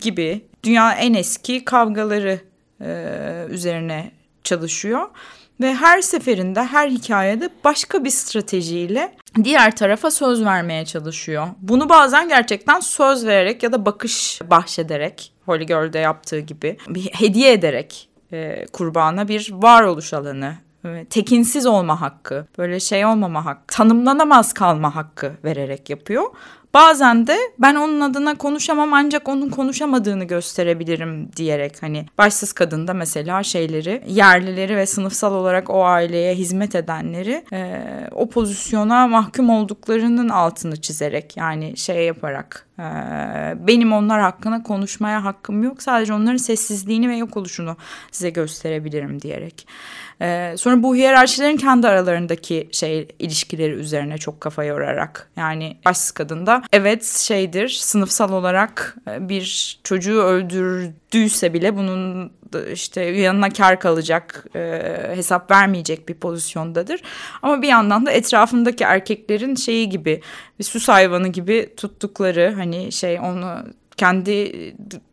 gibi 0.00 0.44
dünya 0.64 0.92
en 0.92 1.14
eski 1.14 1.64
kavgaları 1.64 2.40
e, 2.80 3.46
üzerine 3.48 4.10
çalışıyor. 4.44 5.08
Ve 5.60 5.74
her 5.74 6.00
seferinde 6.00 6.64
her 6.64 6.88
hikayede 6.88 7.48
başka 7.64 8.04
bir 8.04 8.10
stratejiyle 8.10 9.16
diğer 9.44 9.76
tarafa 9.76 10.10
söz 10.10 10.44
vermeye 10.44 10.84
çalışıyor. 10.84 11.46
Bunu 11.58 11.88
bazen 11.88 12.28
gerçekten 12.28 12.80
söz 12.80 13.26
vererek 13.26 13.62
ya 13.62 13.72
da 13.72 13.86
bakış 13.86 14.40
bahşederek 14.50 15.32
Holy 15.46 15.66
Girl'de 15.66 15.98
yaptığı 15.98 16.40
gibi 16.40 16.76
bir 16.88 17.04
hediye 17.04 17.52
ederek 17.52 18.08
e, 18.32 18.66
kurbana 18.72 19.28
bir 19.28 19.50
varoluş 19.52 20.14
alanı 20.14 20.54
tekinsiz 21.10 21.66
olma 21.66 22.00
hakkı, 22.00 22.46
böyle 22.58 22.80
şey 22.80 23.06
olmama 23.06 23.44
hakkı, 23.44 23.76
tanımlanamaz 23.76 24.54
kalma 24.54 24.96
hakkı 24.96 25.32
vererek 25.44 25.90
yapıyor. 25.90 26.24
Bazen 26.78 27.26
de 27.26 27.38
ben 27.58 27.74
onun 27.74 28.00
adına 28.00 28.34
konuşamam 28.34 28.94
ancak 28.94 29.28
onun 29.28 29.48
konuşamadığını 29.48 30.24
gösterebilirim 30.24 31.30
diyerek 31.36 31.82
hani 31.82 32.06
başsız 32.18 32.52
kadında 32.52 32.94
mesela 32.94 33.42
şeyleri 33.42 34.02
yerlileri 34.06 34.76
ve 34.76 34.86
sınıfsal 34.86 35.34
olarak 35.34 35.70
o 35.70 35.84
aileye 35.84 36.34
hizmet 36.34 36.74
edenleri 36.74 37.44
e, 37.52 37.82
o 38.12 38.28
pozisyona 38.28 39.06
mahkum 39.06 39.50
olduklarının 39.50 40.28
altını 40.28 40.80
çizerek 40.80 41.36
yani 41.36 41.76
şey 41.76 42.06
yaparak 42.06 42.68
benim 43.66 43.92
onlar 43.92 44.20
hakkında 44.20 44.62
konuşmaya 44.62 45.24
hakkım 45.24 45.62
yok 45.62 45.82
sadece 45.82 46.12
onların 46.12 46.36
sessizliğini 46.36 47.08
ve 47.08 47.16
yok 47.16 47.36
oluşunu 47.36 47.76
size 48.10 48.30
gösterebilirim 48.30 49.22
diyerek. 49.22 49.66
Ee, 50.22 50.54
sonra 50.58 50.82
bu 50.82 50.96
hiyerarşilerin 50.96 51.56
kendi 51.56 51.88
aralarındaki 51.88 52.68
şey 52.72 53.08
ilişkileri 53.18 53.72
üzerine 53.72 54.18
çok 54.18 54.40
kafa 54.40 54.64
yorarak 54.64 55.30
yani 55.36 55.76
başsız 55.84 56.10
kadında 56.10 56.62
evet 56.72 57.04
şeydir 57.04 57.68
sınıfsal 57.68 58.32
olarak 58.32 58.96
e, 59.10 59.28
bir 59.28 59.78
çocuğu 59.84 60.22
öldürdüyse 60.22 61.54
bile 61.54 61.76
bunun 61.76 62.32
işte 62.72 63.02
yanına 63.02 63.50
kar 63.50 63.80
kalacak 63.80 64.44
e, 64.56 64.82
hesap 65.14 65.50
vermeyecek 65.50 66.08
bir 66.08 66.14
pozisyondadır. 66.14 67.02
Ama 67.42 67.62
bir 67.62 67.68
yandan 67.68 68.06
da 68.06 68.10
etrafındaki 68.10 68.84
erkeklerin 68.84 69.54
şeyi 69.54 69.88
gibi 69.88 70.20
bir 70.58 70.64
süs 70.64 70.88
hayvanı 70.88 71.28
gibi 71.28 71.74
tuttukları 71.76 72.54
hani 72.56 72.92
şey 72.92 73.20
onu 73.20 73.54
kendi 73.96 74.52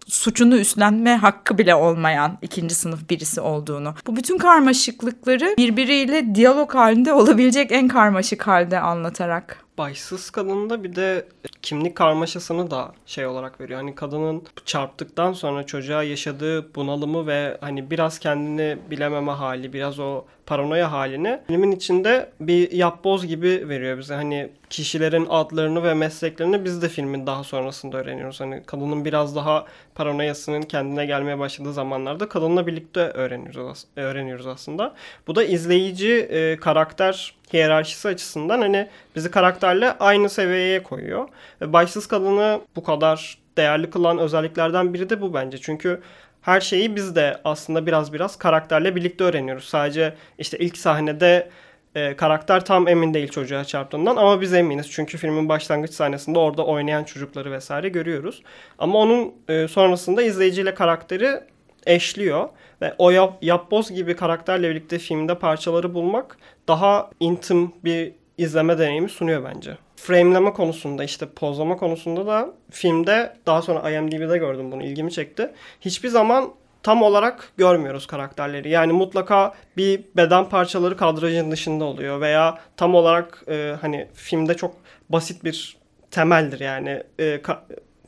suçunu 0.05 0.57
üstlenme 0.57 1.15
hakkı 1.15 1.57
bile 1.57 1.75
olmayan 1.75 2.37
ikinci 2.41 2.75
sınıf 2.75 3.09
birisi 3.09 3.41
olduğunu. 3.41 3.93
Bu 4.07 4.15
bütün 4.15 4.37
karmaşıklıkları 4.37 5.55
birbiriyle 5.57 6.35
diyalog 6.35 6.75
halinde 6.75 7.13
olabilecek 7.13 7.71
en 7.71 7.87
karmaşık 7.87 8.47
halde 8.47 8.79
anlatarak. 8.79 9.65
Başsız 9.77 10.29
kadında 10.29 10.83
bir 10.83 10.95
de 10.95 11.27
kimlik 11.61 11.95
karmaşasını 11.95 12.71
da 12.71 12.91
şey 13.05 13.25
olarak 13.25 13.61
veriyor. 13.61 13.79
Hani 13.79 13.95
kadının 13.95 14.43
çarptıktan 14.65 15.33
sonra 15.33 15.65
çocuğa 15.65 16.03
yaşadığı 16.03 16.75
bunalımı 16.75 17.27
ve 17.27 17.57
hani 17.61 17.91
biraz 17.91 18.19
kendini 18.19 18.77
bilememe 18.91 19.31
hali, 19.31 19.73
biraz 19.73 19.99
o 19.99 20.25
paranoya 20.45 20.91
halini 20.91 21.39
filmin 21.47 21.71
içinde 21.71 22.29
bir 22.39 22.71
yapboz 22.71 23.27
gibi 23.27 23.69
veriyor 23.69 23.97
bize. 23.97 24.15
Hani 24.15 24.49
kişilerin 24.69 25.27
adlarını 25.29 25.83
ve 25.83 25.93
mesleklerini 25.93 26.65
biz 26.65 26.81
de 26.81 26.89
filmin 26.89 27.27
daha 27.27 27.43
sonrasında 27.43 27.97
öğreniyoruz. 27.97 28.41
Hani 28.41 28.63
kadının 28.65 29.05
biraz 29.05 29.35
daha 29.35 29.65
paranoyasının 29.95 30.61
kendine 30.61 31.05
gelmeye 31.05 31.39
başladığı 31.39 31.73
zamanlarda 31.73 32.29
kadınla 32.29 32.67
birlikte 32.67 32.99
öğreniyoruz, 32.99 33.85
öğreniyoruz 33.95 34.47
aslında. 34.47 34.95
Bu 35.27 35.35
da 35.35 35.43
izleyici 35.43 36.13
e, 36.13 36.57
karakter 36.57 37.35
hiyerarşisi 37.53 38.07
açısından 38.07 38.61
hani 38.61 38.87
bizi 39.15 39.31
karakterle 39.31 39.91
aynı 39.91 40.29
seviyeye 40.29 40.83
koyuyor. 40.83 41.29
Ve 41.61 41.73
başsız 41.73 42.07
kadını 42.07 42.61
bu 42.75 42.83
kadar 42.83 43.37
değerli 43.57 43.89
kılan 43.89 44.17
özelliklerden 44.17 44.93
biri 44.93 45.09
de 45.09 45.21
bu 45.21 45.33
bence. 45.33 45.57
Çünkü 45.57 46.01
her 46.41 46.61
şeyi 46.61 46.95
biz 46.95 47.15
de 47.15 47.41
aslında 47.43 47.85
biraz 47.85 48.13
biraz 48.13 48.37
karakterle 48.37 48.95
birlikte 48.95 49.23
öğreniyoruz. 49.23 49.65
Sadece 49.65 50.15
işte 50.37 50.57
ilk 50.57 50.77
sahnede 50.77 51.49
e, 51.95 52.15
karakter 52.15 52.65
tam 52.65 52.87
emin 52.87 53.13
değil 53.13 53.27
çocuğa 53.27 53.65
çarptığından 53.65 54.15
ama 54.15 54.41
biz 54.41 54.53
eminiz. 54.53 54.91
Çünkü 54.91 55.17
filmin 55.17 55.49
başlangıç 55.49 55.91
sahnesinde 55.91 56.39
orada 56.39 56.65
oynayan 56.65 57.03
çocukları 57.03 57.51
vesaire 57.51 57.89
görüyoruz. 57.89 58.43
Ama 58.79 58.99
onun 58.99 59.33
e, 59.49 59.67
sonrasında 59.67 60.21
izleyiciyle 60.21 60.73
karakteri 60.73 61.39
eşliyor. 61.85 62.49
Ve 62.81 62.93
o 62.97 63.09
yap, 63.09 63.37
yapboz 63.41 63.91
gibi 63.91 64.15
karakterle 64.15 64.69
birlikte 64.69 64.99
filmde 64.99 65.35
parçaları 65.35 65.93
bulmak 65.93 66.37
daha 66.67 67.09
intim 67.19 67.71
bir 67.83 68.13
izleme 68.37 68.77
deneyimi 68.77 69.09
sunuyor 69.09 69.43
bence. 69.55 69.77
Frameleme 69.95 70.53
konusunda 70.53 71.03
işte 71.03 71.25
pozlama 71.35 71.77
konusunda 71.77 72.27
da 72.27 72.53
filmde 72.71 73.33
daha 73.45 73.61
sonra 73.61 73.91
IMDb'de 73.91 74.37
gördüm 74.37 74.71
bunu 74.71 74.83
ilgimi 74.83 75.11
çekti. 75.11 75.51
Hiçbir 75.81 76.09
zaman 76.09 76.49
tam 76.85 77.01
olarak 77.03 77.49
görmüyoruz 77.57 78.07
karakterleri. 78.07 78.69
Yani 78.69 78.93
mutlaka 78.93 79.53
bir 79.77 80.03
beden 80.15 80.49
parçaları 80.49 80.97
kadrajın 80.97 81.51
dışında 81.51 81.85
oluyor 81.85 82.21
veya 82.21 82.59
tam 82.77 82.95
olarak 82.95 83.43
e, 83.47 83.75
hani 83.81 84.07
filmde 84.13 84.53
çok 84.53 84.75
basit 85.09 85.43
bir 85.43 85.77
temeldir 86.11 86.59
yani 86.59 87.03
e, 87.19 87.23
ka- 87.23 87.59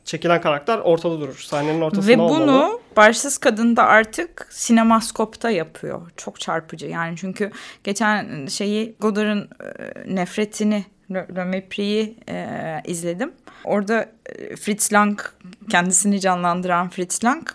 çekilen 0.04 0.40
karakter 0.40 0.78
ortada 0.78 1.20
durur. 1.20 1.38
Sahnenin 1.38 1.80
ortasında 1.80 2.06
Ve 2.06 2.18
bunu 2.18 2.52
olmalı. 2.52 2.80
Başsız 2.96 3.38
Kadın 3.38 3.76
da 3.76 3.84
artık 3.84 4.48
sinemaskopta 4.50 5.50
yapıyor. 5.50 6.10
Çok 6.16 6.40
çarpıcı 6.40 6.86
yani 6.86 7.16
çünkü 7.16 7.50
geçen 7.84 8.46
şeyi 8.46 8.94
Godard'ın 9.00 9.48
e, 9.60 10.14
nefretini 10.14 10.84
Le 11.10 11.66
e, 12.28 12.82
izledim. 12.84 13.32
Orada 13.64 14.08
e, 14.26 14.56
Fritz 14.56 14.92
Lang 14.92 15.20
kendisini 15.70 16.20
canlandıran 16.20 16.88
Fritz 16.88 17.24
Lang 17.24 17.48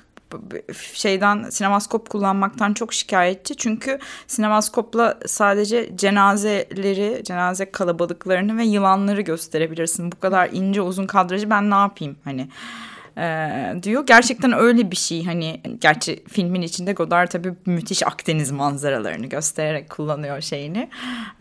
şeyden 0.94 1.50
sinemaskop 1.50 2.10
kullanmaktan 2.10 2.74
çok 2.74 2.94
şikayetçi. 2.94 3.56
Çünkü 3.56 4.00
sinemaskopla 4.28 5.20
sadece 5.26 5.98
cenazeleri, 5.98 7.24
cenaze 7.24 7.72
kalabalıklarını 7.72 8.58
ve 8.58 8.64
yılanları 8.64 9.22
gösterebilirsin. 9.22 10.12
Bu 10.12 10.20
kadar 10.20 10.50
ince 10.52 10.82
uzun 10.82 11.08
kadrajı 11.08 11.50
ben 11.50 11.72
ne 11.72 11.76
yapayım 11.76 12.16
hani 12.24 12.48
e, 13.18 13.84
diyor. 13.84 14.06
Gerçekten 14.06 14.54
öyle 14.54 14.92
bir 14.92 14.96
şey 14.96 15.26
hani 15.26 15.62
gerçi 15.82 16.24
filmin 16.28 16.62
içinde 16.62 16.94
Godard 16.94 17.28
tabii 17.28 17.54
müthiş 17.66 18.08
Akdeniz 18.08 18.52
manzaralarını 18.52 19.26
göstererek 19.26 19.90
kullanıyor 19.90 20.42
şeyini. 20.42 20.90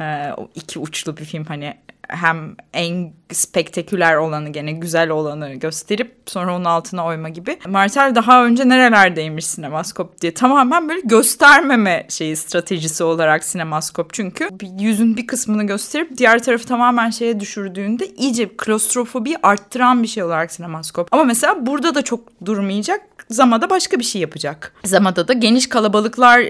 E, 0.00 0.30
o 0.36 0.48
iki 0.54 0.78
uçlu 0.78 1.16
bir 1.16 1.24
film 1.24 1.44
hani 1.44 1.74
hem 2.12 2.56
en 2.72 3.12
spektaküler 3.32 4.16
olanı 4.16 4.48
gene 4.48 4.72
güzel 4.72 5.10
olanı 5.10 5.54
gösterip 5.54 6.14
sonra 6.26 6.56
onun 6.56 6.64
altına 6.64 7.06
oyma 7.06 7.28
gibi. 7.28 7.58
Martel 7.66 8.14
daha 8.14 8.44
önce 8.44 8.68
nerelerdeymiş 8.68 9.46
sinemaskop 9.46 10.20
diye 10.20 10.34
tamamen 10.34 10.88
böyle 10.88 11.00
göstermeme 11.00 12.06
şeyi 12.08 12.36
stratejisi 12.36 13.04
olarak 13.04 13.44
sinemaskop. 13.44 14.14
Çünkü 14.14 14.48
yüzün 14.78 15.16
bir 15.16 15.26
kısmını 15.26 15.66
gösterip 15.66 16.16
diğer 16.16 16.42
tarafı 16.42 16.66
tamamen 16.66 17.10
şeye 17.10 17.40
düşürdüğünde 17.40 18.06
iyice 18.06 18.56
klostrofobi 18.56 19.36
arttıran 19.42 20.02
bir 20.02 20.08
şey 20.08 20.22
olarak 20.22 20.52
sinemaskop. 20.52 21.08
Ama 21.12 21.24
mesela 21.24 21.66
burada 21.66 21.94
da 21.94 22.02
çok 22.02 22.20
durmayacak 22.44 23.11
Zamada 23.32 23.70
başka 23.70 23.98
bir 23.98 24.04
şey 24.04 24.20
yapacak. 24.20 24.74
Zamada 24.84 25.28
da 25.28 25.32
geniş 25.32 25.68
kalabalıklar 25.68 26.42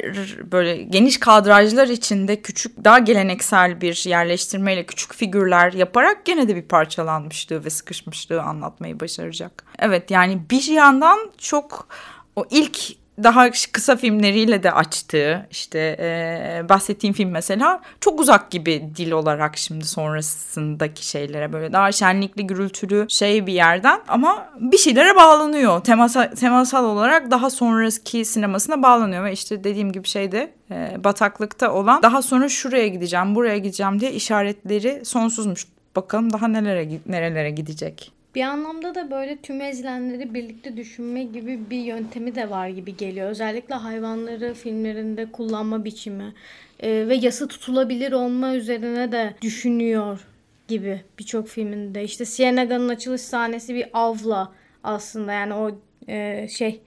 böyle 0.53 0.77
geniş 0.77 1.21
kadrajlar 1.21 1.89
içinde 1.89 2.43
küçük 2.43 2.85
daha 2.85 2.99
geleneksel 2.99 3.81
bir 3.81 4.09
yerleştirmeyle 4.09 4.87
küçük 4.87 5.15
figürler 5.15 5.73
yaparak 5.73 6.25
gene 6.25 6.49
de 6.49 6.57
bir 6.57 6.63
parçalanmışlığı 6.63 7.65
ve 7.65 7.71
sıkışmışlığı 7.71 8.43
anlatmayı 8.43 9.01
başaracak. 9.01 9.65
Evet 9.79 10.11
yani 10.11 10.41
bir 10.51 10.65
yandan 10.65 11.19
çok 11.39 11.89
o 12.37 12.45
ilk 12.51 13.02
daha 13.25 13.51
kısa 13.73 13.97
filmleriyle 13.97 14.63
de 14.63 14.73
açtığı 14.73 15.47
işte 15.51 15.97
e, 16.01 16.69
bahsettiğim 16.69 17.15
film 17.15 17.31
mesela 17.31 17.81
çok 18.01 18.21
uzak 18.21 18.51
gibi 18.51 18.91
dil 18.97 19.11
olarak 19.11 19.59
şimdi 19.59 19.85
sonrasındaki 19.85 21.07
şeylere 21.07 21.53
böyle 21.53 21.73
daha 21.73 21.93
şenlikli 21.93 22.47
gürültülü 22.47 23.07
şey 23.09 23.47
bir 23.47 23.53
yerden 23.53 24.01
ama 24.09 24.49
bir 24.61 24.79
şeylere 24.79 25.17
bağlanıyor. 25.17 25.81
Temasal, 25.81 26.27
temasal 26.27 26.85
olarak 26.85 27.31
daha 27.31 27.51
sonraki 27.51 28.25
sinemasına 28.25 28.83
bağlanıyor 28.83 29.25
ve 29.25 29.33
işte 29.33 29.65
dediğim 29.65 29.93
gibi 29.93 30.09
şeyde 30.09 30.53
e, 30.71 31.05
bataklıkta 31.05 31.73
olan 31.73 32.03
daha 32.03 32.23
sonra 32.23 32.49
şuraya 32.49 32.89
gideceğim 32.89 33.35
buraya 33.35 33.59
gideceğim 33.59 34.01
diye 34.01 34.13
işaretleri 34.13 35.05
sonsuzmuş. 35.05 35.67
Bakalım 35.97 36.33
daha 36.33 36.49
nelere 36.49 36.89
nerelere 37.07 37.51
gidecek. 37.51 38.13
Bir 38.35 38.43
anlamda 38.43 38.95
da 38.95 39.11
böyle 39.11 39.37
tüm 39.37 39.61
ezilenleri 39.61 40.35
birlikte 40.35 40.77
düşünme 40.77 41.25
gibi 41.25 41.71
bir 41.71 41.81
yöntemi 41.81 42.35
de 42.35 42.51
var 42.51 42.69
gibi 42.69 42.97
geliyor. 42.97 43.31
Özellikle 43.31 43.75
hayvanları 43.75 44.55
filmlerinde 44.55 45.33
kullanma 45.33 45.85
biçimi 45.85 46.33
e, 46.81 47.09
ve 47.09 47.15
yası 47.15 47.49
tutulabilir 47.49 48.13
olma 48.13 48.55
üzerine 48.55 49.13
de 49.13 49.35
düşünüyor 49.43 50.27
gibi 50.69 51.01
birçok 51.19 51.49
filminde. 51.49 52.05
İşte 52.05 52.25
Sienaga'nın 52.25 52.89
açılış 52.89 53.21
sahnesi 53.21 53.75
bir 53.75 53.87
avla 53.93 54.53
aslında 54.85 55.33
yani 55.33 55.55
o 55.55 55.79
e, 56.09 56.49
şey 56.49 56.81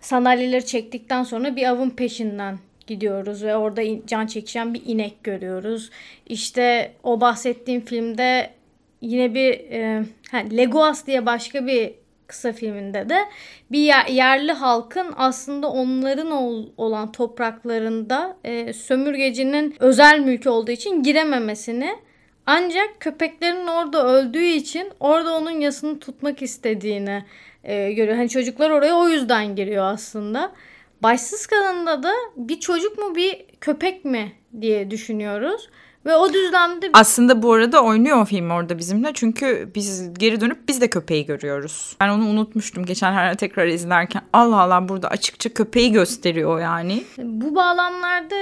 sandalyeleri 0.00 0.66
çektikten 0.66 1.22
sonra 1.22 1.56
bir 1.56 1.68
avın 1.68 1.90
peşinden 1.90 2.58
gidiyoruz 2.86 3.42
ve 3.42 3.56
orada 3.56 4.06
can 4.06 4.26
çekişen 4.26 4.74
bir 4.74 4.82
inek 4.86 5.24
görüyoruz. 5.24 5.90
İşte 6.26 6.92
o 7.02 7.20
bahsettiğim 7.20 7.84
filmde 7.84 8.50
yine 9.00 9.34
bir 9.34 9.52
e, 9.70 10.04
ha, 10.30 10.38
Legoas 10.38 11.06
diye 11.06 11.26
başka 11.26 11.66
bir 11.66 11.94
kısa 12.26 12.52
filminde 12.52 13.08
de 13.08 13.18
bir 13.72 13.78
yer, 13.78 14.06
yerli 14.06 14.52
halkın 14.52 15.14
aslında 15.16 15.70
onların 15.70 16.30
ol, 16.30 16.66
olan 16.76 17.12
topraklarında 17.12 18.36
e, 18.44 18.72
sömürgecinin 18.72 19.76
özel 19.78 20.18
mülkü 20.18 20.48
olduğu 20.48 20.70
için 20.70 21.02
girememesini 21.02 21.96
ancak 22.46 23.00
köpeklerin 23.00 23.66
orada 23.66 24.06
öldüğü 24.06 24.44
için 24.44 24.92
orada 25.00 25.36
onun 25.36 25.60
yasını 25.60 25.98
tutmak 25.98 26.42
istediğini 26.42 27.24
e, 27.64 27.92
görüyor. 27.92 28.16
Hani 28.16 28.28
çocuklar 28.28 28.70
oraya 28.70 28.96
o 28.96 29.08
yüzden 29.08 29.56
giriyor 29.56 29.84
aslında. 29.84 30.52
Başsız 31.02 31.46
kadında 31.46 32.02
da 32.02 32.12
bir 32.36 32.60
çocuk 32.60 32.98
mu 32.98 33.14
bir 33.14 33.46
köpek 33.60 34.04
mi 34.04 34.32
diye 34.60 34.90
düşünüyoruz. 34.90 35.68
Ve 36.06 36.16
o 36.16 36.32
düzlemde 36.32 36.90
Aslında 36.92 37.42
bu 37.42 37.52
arada 37.52 37.82
oynuyor 37.82 38.22
o 38.22 38.24
film 38.24 38.50
orada 38.50 38.78
bizimle. 38.78 39.10
Çünkü 39.14 39.70
biz 39.74 40.14
geri 40.14 40.40
dönüp 40.40 40.68
biz 40.68 40.80
de 40.80 40.90
köpeği 40.90 41.26
görüyoruz. 41.26 41.96
Ben 42.00 42.08
onu 42.08 42.24
unutmuştum 42.24 42.86
geçenlerde 42.86 43.36
tekrar 43.36 43.66
izlerken. 43.66 44.22
Allah 44.32 44.60
Allah 44.60 44.88
burada 44.88 45.08
açıkça 45.08 45.54
köpeği 45.54 45.92
gösteriyor 45.92 46.60
yani. 46.60 47.04
bu 47.18 47.54
bağlamlarda 47.54 48.36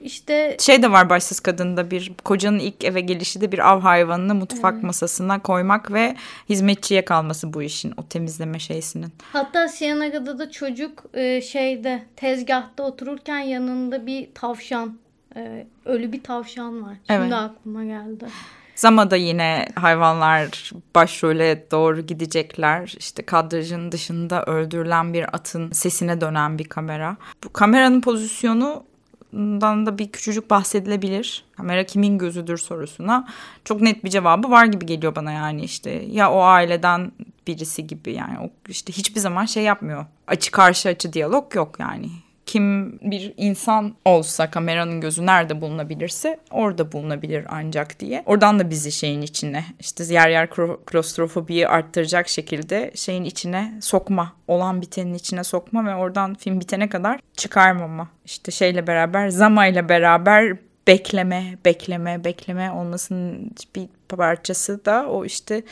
işte 0.00 0.56
Şey 0.60 0.82
de 0.82 0.92
var 0.92 1.10
başsız 1.10 1.40
kadında 1.40 1.90
bir 1.90 2.12
kocanın 2.24 2.58
ilk 2.58 2.84
eve 2.84 3.00
gelişi 3.00 3.40
de 3.40 3.52
bir 3.52 3.70
av 3.72 3.80
hayvanını 3.80 4.34
mutfak 4.34 4.82
masasına 4.82 5.42
koymak 5.42 5.92
ve 5.92 6.16
hizmetçiye 6.48 7.04
kalması 7.04 7.52
bu 7.52 7.62
işin 7.62 7.94
o 7.96 8.08
temizleme 8.08 8.58
şeysinin. 8.58 9.12
hatta 9.32 9.68
Sienaga'da 9.68 10.38
da 10.38 10.50
çocuk 10.50 11.04
e, 11.14 11.40
şeyde 11.40 12.02
tezgahta 12.16 12.82
otururken 12.82 13.38
yanında 13.38 14.06
bir 14.06 14.28
tavşan 14.34 14.98
e, 15.36 15.66
ölü 15.84 16.12
bir 16.12 16.22
tavşan 16.22 16.82
var. 16.82 16.94
Şimdi 17.06 17.20
Evet. 17.20 17.32
aklıma 17.32 17.84
geldi. 17.84 18.26
Zama'da 18.74 19.16
yine 19.16 19.66
hayvanlar 19.74 20.70
başrole 20.94 21.70
doğru 21.70 22.00
gidecekler. 22.00 22.94
İşte 22.98 23.22
kadrajın 23.22 23.92
dışında 23.92 24.44
öldürülen 24.44 25.14
bir 25.14 25.34
atın 25.36 25.70
sesine 25.72 26.20
dönen 26.20 26.58
bir 26.58 26.64
kamera. 26.64 27.16
Bu 27.44 27.52
kameranın 27.52 28.00
pozisyonundan 28.00 29.86
da 29.86 29.98
bir 29.98 30.12
küçücük 30.12 30.50
bahsedilebilir. 30.50 31.44
Kamera 31.56 31.86
kimin 31.86 32.18
gözüdür 32.18 32.58
sorusuna 32.58 33.28
çok 33.64 33.80
net 33.80 34.04
bir 34.04 34.10
cevabı 34.10 34.50
var 34.50 34.64
gibi 34.64 34.86
geliyor 34.86 35.16
bana 35.16 35.32
yani 35.32 35.64
işte 35.64 35.90
ya 35.90 36.32
o 36.32 36.40
aileden 36.42 37.12
birisi 37.46 37.86
gibi 37.86 38.12
yani 38.12 38.38
o 38.38 38.50
işte 38.68 38.92
hiçbir 38.92 39.20
zaman 39.20 39.44
şey 39.44 39.62
yapmıyor. 39.62 40.06
Açı 40.26 40.50
karşı 40.50 40.88
açı 40.88 41.12
diyalog 41.12 41.54
yok 41.54 41.76
yani 41.80 42.08
kim 42.46 42.98
bir 43.00 43.34
insan 43.36 43.94
olsa 44.04 44.50
kameranın 44.50 45.00
gözü 45.00 45.26
nerede 45.26 45.60
bulunabilirse 45.60 46.40
orada 46.50 46.92
bulunabilir 46.92 47.44
ancak 47.48 48.00
diye. 48.00 48.22
Oradan 48.26 48.58
da 48.58 48.70
bizi 48.70 48.92
şeyin 48.92 49.22
içine 49.22 49.64
işte 49.80 50.14
yer 50.14 50.28
yer 50.28 50.50
klostrofobiyi 50.86 51.68
arttıracak 51.68 52.28
şekilde 52.28 52.90
şeyin 52.94 53.24
içine 53.24 53.74
sokma. 53.80 54.32
Olan 54.48 54.82
bitenin 54.82 55.14
içine 55.14 55.44
sokma 55.44 55.86
ve 55.86 55.94
oradan 55.94 56.34
film 56.34 56.60
bitene 56.60 56.88
kadar 56.88 57.20
çıkarmama. 57.36 58.08
İşte 58.24 58.52
şeyle 58.52 58.86
beraber 58.86 59.28
Zama 59.28 59.66
ile 59.66 59.88
beraber 59.88 60.56
bekleme, 60.86 61.58
bekleme, 61.64 62.24
bekleme 62.24 62.70
olmasının 62.70 63.50
bir 63.76 63.88
parçası 64.08 64.84
da 64.84 65.06
o 65.08 65.24
işte 65.24 65.62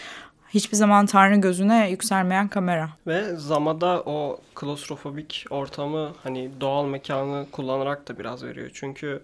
hiçbir 0.54 0.76
zaman 0.76 1.06
Tanrı 1.06 1.36
gözüne 1.36 1.90
yükselmeyen 1.90 2.48
kamera. 2.48 2.88
Ve 3.06 3.36
Zama'da 3.36 4.02
o 4.06 4.40
klostrofobik 4.54 5.46
ortamı 5.50 6.12
hani 6.22 6.50
doğal 6.60 6.84
mekanı 6.84 7.46
kullanarak 7.52 8.08
da 8.08 8.18
biraz 8.18 8.44
veriyor. 8.44 8.70
Çünkü 8.74 9.22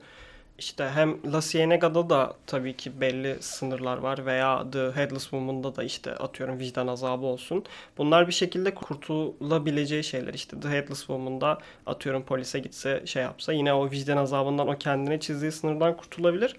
işte 0.58 0.90
hem 0.94 1.32
La 1.32 1.40
Cienega'da 1.40 2.10
da 2.10 2.32
tabii 2.46 2.76
ki 2.76 3.00
belli 3.00 3.36
sınırlar 3.40 3.98
var 3.98 4.26
veya 4.26 4.66
The 4.72 4.92
Headless 4.94 5.22
Woman'da 5.22 5.76
da 5.76 5.84
işte 5.84 6.14
atıyorum 6.14 6.58
vicdan 6.58 6.86
azabı 6.86 7.26
olsun. 7.26 7.64
Bunlar 7.98 8.26
bir 8.26 8.32
şekilde 8.32 8.74
kurtulabileceği 8.74 10.04
şeyler 10.04 10.34
işte 10.34 10.60
The 10.60 10.68
Headless 10.68 10.98
Woman'da 10.98 11.58
atıyorum 11.86 12.22
polise 12.22 12.58
gitse 12.58 13.02
şey 13.06 13.22
yapsa 13.22 13.52
yine 13.52 13.72
o 13.72 13.90
vicdan 13.90 14.16
azabından 14.16 14.68
o 14.68 14.78
kendine 14.78 15.20
çizdiği 15.20 15.52
sınırdan 15.52 15.96
kurtulabilir. 15.96 16.56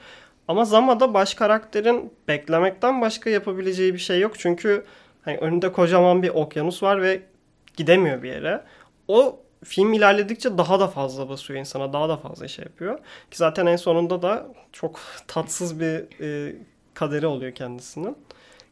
Ama 0.50 0.66
Zama'da 0.66 1.14
baş 1.14 1.34
karakterin 1.34 2.14
beklemekten 2.28 3.02
başka 3.02 3.30
yapabileceği 3.30 3.94
bir 3.94 4.00
şey 4.00 4.20
yok. 4.20 4.40
Çünkü 4.40 4.86
hani 5.22 5.38
önünde 5.38 5.72
kocaman 5.72 6.24
bir 6.24 6.30
okyanus 6.30 6.84
var 6.84 7.02
ve 7.02 7.22
gidemiyor 7.78 8.24
bir 8.24 8.30
yere. 8.30 8.64
O 9.08 9.40
film 9.64 9.94
ilerledikçe 9.94 10.58
daha 10.58 10.80
da 10.80 10.88
fazla 10.88 11.30
basıyor 11.30 11.60
insana. 11.60 11.94
Daha 11.94 12.10
da 12.10 12.18
fazla 12.18 12.48
şey 12.48 12.66
yapıyor. 12.66 12.98
Ki 13.32 13.38
zaten 13.38 13.66
en 13.66 13.76
sonunda 13.76 14.22
da 14.22 14.48
çok 14.72 15.00
tatsız 15.28 15.80
bir 15.80 16.22
e, 16.22 16.56
kaderi 16.94 17.28
oluyor 17.28 17.52
kendisinin. 17.52 18.18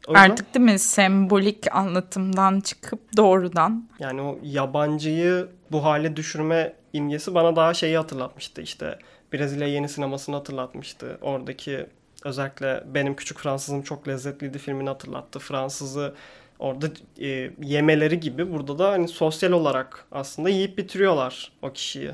O 0.08 0.12
yüzden 0.12 0.30
Artık 0.30 0.54
değil 0.54 0.64
mi 0.64 0.78
sembolik 0.78 1.74
anlatımdan 1.74 2.60
çıkıp 2.60 3.16
doğrudan 3.16 3.88
yani 3.98 4.22
o 4.22 4.38
yabancıyı 4.42 5.48
bu 5.72 5.84
hale 5.84 6.16
düşürme 6.16 6.72
imgesi 6.92 7.34
bana 7.34 7.56
daha 7.56 7.74
şeyi 7.74 7.96
hatırlatmıştı. 7.96 8.62
İşte 8.62 8.98
Brezilya 9.32 9.68
yeni 9.68 9.88
sinemasını 9.88 10.36
hatırlatmıştı. 10.36 11.18
Oradaki 11.22 11.86
özellikle 12.24 12.84
Benim 12.94 13.16
Küçük 13.16 13.38
Fransızım 13.38 13.82
çok 13.82 14.08
lezzetliydi 14.08 14.58
filmini 14.58 14.88
hatırlattı. 14.88 15.38
Fransızı 15.38 16.14
orada 16.58 16.86
e, 17.20 17.50
yemeleri 17.62 18.20
gibi 18.20 18.52
burada 18.52 18.78
da 18.78 18.90
hani 18.90 19.08
sosyal 19.08 19.52
olarak 19.52 20.04
aslında 20.12 20.48
yiyip 20.48 20.78
bitiriyorlar 20.78 21.52
o 21.62 21.72
kişiyi. 21.72 22.12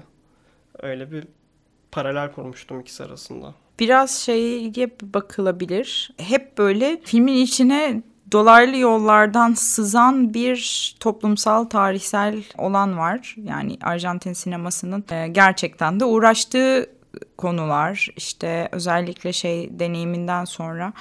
Öyle 0.82 1.12
bir 1.12 1.24
paralel 1.92 2.32
kurmuştum 2.32 2.80
ikisi 2.80 3.04
arasında. 3.04 3.54
biraz 3.80 4.10
şeye 4.10 4.72
bakılabilir. 5.02 6.10
Hep 6.16 6.58
böyle 6.58 7.00
filmin 7.04 7.34
içine 7.34 8.02
dolaylı 8.32 8.76
yollardan 8.76 9.52
sızan 9.52 10.34
bir 10.34 10.94
toplumsal 11.00 11.64
tarihsel 11.64 12.44
olan 12.58 12.98
var. 12.98 13.34
Yani 13.44 13.78
Arjantin 13.82 14.32
sinemasının 14.32 15.04
e, 15.10 15.28
gerçekten 15.28 16.00
de 16.00 16.04
uğraştığı 16.04 16.86
konular 17.36 18.08
işte 18.16 18.68
özellikle 18.72 19.32
şey 19.32 19.78
deneyiminden 19.78 20.44
sonra 20.44 20.92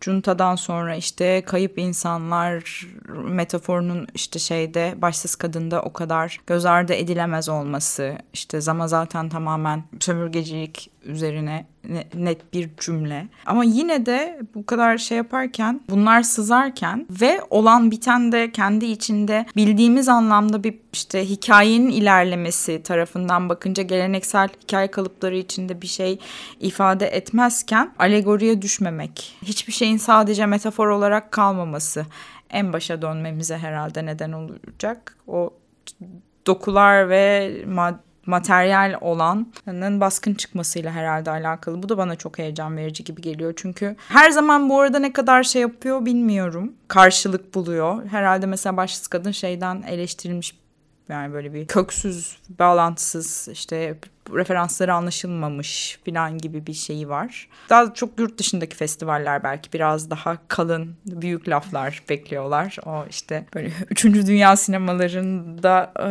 Cunta'dan 0.00 0.56
sonra 0.56 0.94
işte 0.94 1.42
kayıp 1.46 1.78
insanlar 1.78 2.86
metaforunun 3.08 4.06
işte 4.14 4.38
şeyde 4.38 4.94
başsız 4.96 5.36
kadında 5.36 5.82
o 5.82 5.92
kadar 5.92 6.40
göz 6.46 6.66
ardı 6.66 6.94
edilemez 6.94 7.48
olması 7.48 8.18
işte 8.32 8.60
zama 8.60 8.88
zaten 8.88 9.28
tamamen 9.28 9.84
sömürgecilik 10.00 10.90
üzerine 11.08 11.66
ne- 11.88 12.06
net 12.14 12.54
bir 12.54 12.70
cümle. 12.80 13.26
Ama 13.46 13.64
yine 13.64 14.06
de 14.06 14.40
bu 14.54 14.66
kadar 14.66 14.98
şey 14.98 15.16
yaparken 15.16 15.80
bunlar 15.90 16.22
sızarken 16.22 17.06
ve 17.10 17.40
olan 17.50 17.90
biten 17.90 18.32
de 18.32 18.52
kendi 18.52 18.86
içinde 18.86 19.46
bildiğimiz 19.56 20.08
anlamda 20.08 20.64
bir 20.64 20.74
işte 20.92 21.24
hikayenin 21.30 21.90
ilerlemesi 21.90 22.82
tarafından 22.82 23.48
bakınca 23.48 23.82
geleneksel 23.82 24.48
hikaye 24.62 24.90
kalıpları 24.90 25.36
içinde 25.36 25.82
bir 25.82 25.86
şey 25.86 26.18
ifade 26.60 27.06
etmezken 27.06 27.90
alegoriye 27.98 28.62
düşmemek, 28.62 29.36
hiçbir 29.42 29.72
şeyin 29.72 29.96
sadece 29.96 30.46
metafor 30.46 30.88
olarak 30.88 31.32
kalmaması 31.32 32.06
en 32.50 32.72
başa 32.72 33.02
dönmemize 33.02 33.58
herhalde 33.58 34.06
neden 34.06 34.32
olacak. 34.32 35.16
O 35.26 35.50
dokular 36.46 37.08
ve 37.08 37.52
mad- 37.66 38.07
materyal 38.28 38.98
olanın 39.00 40.00
baskın 40.00 40.34
çıkmasıyla 40.34 40.92
herhalde 40.92 41.30
alakalı. 41.30 41.82
Bu 41.82 41.88
da 41.88 41.98
bana 41.98 42.16
çok 42.16 42.38
heyecan 42.38 42.76
verici 42.76 43.04
gibi 43.04 43.22
geliyor. 43.22 43.52
Çünkü 43.56 43.96
her 44.08 44.30
zaman 44.30 44.68
bu 44.68 44.80
arada 44.80 44.98
ne 44.98 45.12
kadar 45.12 45.42
şey 45.42 45.62
yapıyor 45.62 46.04
bilmiyorum. 46.04 46.72
Karşılık 46.88 47.54
buluyor. 47.54 48.06
Herhalde 48.06 48.46
mesela 48.46 48.76
başsız 48.76 49.06
kadın 49.06 49.30
şeyden 49.30 49.82
eleştirilmiş 49.82 50.58
yani 51.08 51.32
böyle 51.32 51.54
bir 51.54 51.66
köksüz, 51.66 52.38
bağlantısız 52.58 53.48
işte 53.52 53.98
referansları 54.34 54.94
anlaşılmamış 54.94 55.98
falan 56.06 56.38
gibi 56.38 56.66
bir 56.66 56.72
şeyi 56.72 57.08
var. 57.08 57.48
Daha 57.70 57.94
çok 57.94 58.18
yurt 58.18 58.38
dışındaki 58.38 58.76
festivaller 58.76 59.42
belki 59.42 59.72
biraz 59.72 60.10
daha 60.10 60.38
kalın, 60.48 60.96
büyük 61.06 61.48
laflar 61.48 62.02
bekliyorlar. 62.08 62.76
O 62.86 63.04
işte 63.10 63.44
böyle 63.54 63.70
3. 63.90 64.04
Dünya 64.04 64.56
sinemalarında 64.56 65.92
e, 66.02 66.08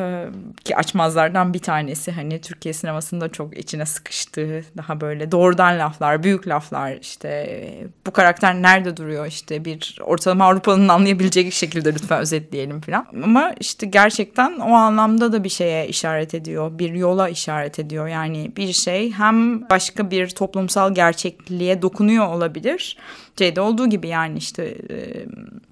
ki 0.63 0.75
açmazlardan 0.75 1.53
bir 1.53 1.59
tanesi 1.59 2.11
hani 2.11 2.41
Türkiye 2.41 2.73
sinemasında 2.73 3.29
çok 3.29 3.57
içine 3.57 3.85
sıkıştığı 3.85 4.63
daha 4.77 5.01
böyle 5.01 5.31
doğrudan 5.31 5.79
laflar, 5.79 6.23
büyük 6.23 6.47
laflar 6.47 6.97
işte 7.01 7.67
bu 8.05 8.11
karakter 8.11 8.53
nerede 8.53 8.97
duruyor 8.97 9.25
işte 9.25 9.65
bir 9.65 9.99
ortalama 10.01 10.45
Avrupa'nın 10.45 10.87
anlayabileceği 10.87 11.51
şekilde 11.57 11.93
lütfen 11.93 12.19
özetleyelim 12.19 12.81
falan. 12.81 13.07
Ama 13.23 13.53
işte 13.59 13.87
gerçekten 13.87 14.59
o 14.59 14.73
anlamda 14.73 15.31
da 15.33 15.43
bir 15.43 15.49
şeye 15.49 15.87
işaret 15.87 16.33
ediyor, 16.33 16.79
bir 16.79 16.93
yola 16.93 17.29
işaret 17.29 17.79
ediyor. 17.79 18.06
Yani 18.07 18.51
bir 18.57 18.73
şey 18.73 19.11
hem 19.11 19.69
başka 19.69 20.11
bir 20.11 20.29
toplumsal 20.29 20.93
gerçekliğe 20.93 21.81
dokunuyor 21.81 22.27
olabilir. 22.27 22.97
Şeyde 23.37 23.61
olduğu 23.61 23.89
gibi 23.89 24.07
yani 24.07 24.37
işte 24.37 24.63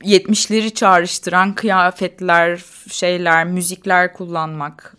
e, 0.02 0.17
70'leri 0.17 0.74
çağrıştıran 0.74 1.56
kıyafetler, 1.56 2.63
şeyler, 2.91 3.45
müzikler 3.45 4.13
kullanmak 4.13 4.95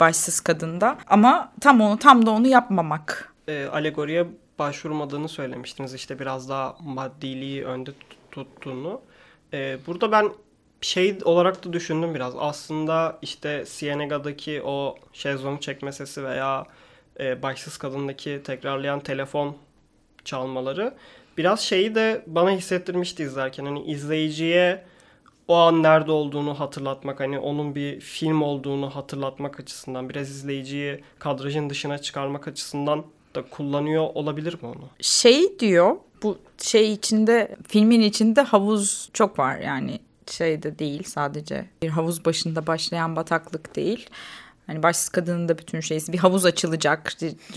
başsız 0.00 0.40
kadında. 0.40 0.98
Ama 1.06 1.52
tam 1.60 1.80
onu 1.80 1.98
tam 1.98 2.26
da 2.26 2.30
onu 2.30 2.46
yapmamak. 2.46 3.32
E, 3.48 3.64
alegoriye 3.64 4.26
başvurmadığını 4.58 5.28
söylemiştiniz. 5.28 5.94
İşte 5.94 6.18
biraz 6.18 6.48
daha 6.48 6.76
maddiliği 6.80 7.64
önde 7.64 7.90
tut- 7.90 8.16
tuttuğunu. 8.30 9.00
E, 9.52 9.78
burada 9.86 10.12
ben 10.12 10.30
şey 10.80 11.18
olarak 11.24 11.64
da 11.64 11.72
düşündüm 11.72 12.14
biraz. 12.14 12.34
Aslında 12.38 13.18
işte 13.22 13.64
Cienega'daki 13.78 14.62
o 14.62 14.96
şezlong 15.12 15.60
çekme 15.60 15.92
sesi 15.92 16.24
veya 16.24 16.66
e, 17.20 17.42
başsız 17.42 17.78
kadındaki 17.78 18.40
tekrarlayan 18.44 19.00
telefon 19.00 19.56
çalmaları 20.24 20.94
biraz 21.38 21.60
şeyi 21.60 21.94
de 21.94 22.22
bana 22.26 22.50
hissettirmişti 22.50 23.22
izlerken. 23.22 23.64
Hani 23.64 23.84
izleyiciye 23.84 24.84
o 25.48 25.54
an 25.54 25.82
nerede 25.82 26.12
olduğunu 26.12 26.60
hatırlatmak 26.60 27.20
hani 27.20 27.38
onun 27.38 27.74
bir 27.74 28.00
film 28.00 28.42
olduğunu 28.42 28.90
hatırlatmak 28.90 29.60
açısından 29.60 30.08
biraz 30.08 30.30
izleyiciyi 30.30 31.00
kadrajın 31.18 31.70
dışına 31.70 31.98
çıkarmak 31.98 32.48
açısından 32.48 33.04
da 33.34 33.42
kullanıyor 33.42 34.08
olabilir 34.14 34.54
mi 34.54 34.68
onu? 34.68 34.88
Şey 35.00 35.58
diyor 35.58 35.96
bu 36.22 36.38
şey 36.58 36.92
içinde 36.92 37.56
filmin 37.68 38.00
içinde 38.00 38.40
havuz 38.40 39.10
çok 39.12 39.38
var 39.38 39.58
yani 39.58 40.00
şeyde 40.32 40.78
değil 40.78 41.02
sadece 41.02 41.66
bir 41.82 41.88
havuz 41.88 42.24
başında 42.24 42.66
başlayan 42.66 43.16
bataklık 43.16 43.76
değil. 43.76 44.10
Hani 44.70 44.82
başsız 44.82 45.08
kadının 45.08 45.48
da 45.48 45.58
bütün 45.58 45.80
şeysi 45.80 46.12
bir 46.12 46.18
havuz 46.18 46.46
açılacak. 46.46 47.12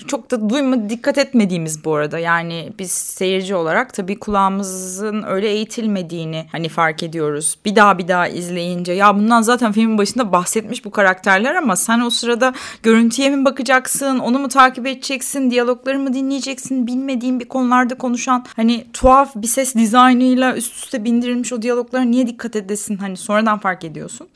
Çok 0.08 0.32
da 0.32 0.50
duyma 0.50 0.90
dikkat 0.90 1.18
etmediğimiz 1.18 1.86
bu 1.86 1.96
arada. 1.96 2.20
Yani 2.20 2.74
biz 2.80 2.92
seyirci 2.92 3.56
olarak 3.56 3.94
tabii 3.94 4.20
kulağımızın 4.20 5.24
öyle 5.28 5.50
eğitilmediğini 5.50 6.46
hani 6.52 6.70
fark 6.70 7.04
ediyoruz. 7.04 7.58
Bir 7.66 7.76
daha 7.76 7.98
bir 7.98 8.08
daha 8.08 8.28
izleyince 8.28 8.94
ya 8.94 9.18
bundan 9.18 9.42
zaten 9.42 9.72
filmin 9.72 9.98
başında 9.98 10.32
bahsetmiş 10.32 10.86
bu 10.86 10.92
karakterler 10.92 11.56
ama 11.56 11.76
sen 11.76 12.00
o 12.00 12.10
sırada 12.10 12.54
görüntüye 12.84 13.30
mi 13.30 13.46
bakacaksın, 13.46 14.20
onu 14.20 14.40
mu 14.40 14.48
takip 14.48 14.88
edeceksin, 14.88 15.52
diyalogları 15.52 16.00
mı 16.00 16.14
dinleyeceksin, 16.14 16.88
bilmediğin 16.88 17.40
bir 17.40 17.48
konularda 17.48 17.96
konuşan 17.96 18.46
hani 18.56 18.88
tuhaf 18.94 19.36
bir 19.36 19.48
ses 19.48 19.76
dizaynıyla 19.76 20.56
üst 20.56 20.76
üste 20.76 21.04
bindirilmiş 21.04 21.54
o 21.54 21.62
diyaloglara 21.62 22.04
niye 22.04 22.28
dikkat 22.28 22.56
edesin? 22.56 22.98
Hani 22.98 23.18
sonradan 23.18 23.60
fark 23.60 23.84
ediyorsun. 23.84 24.28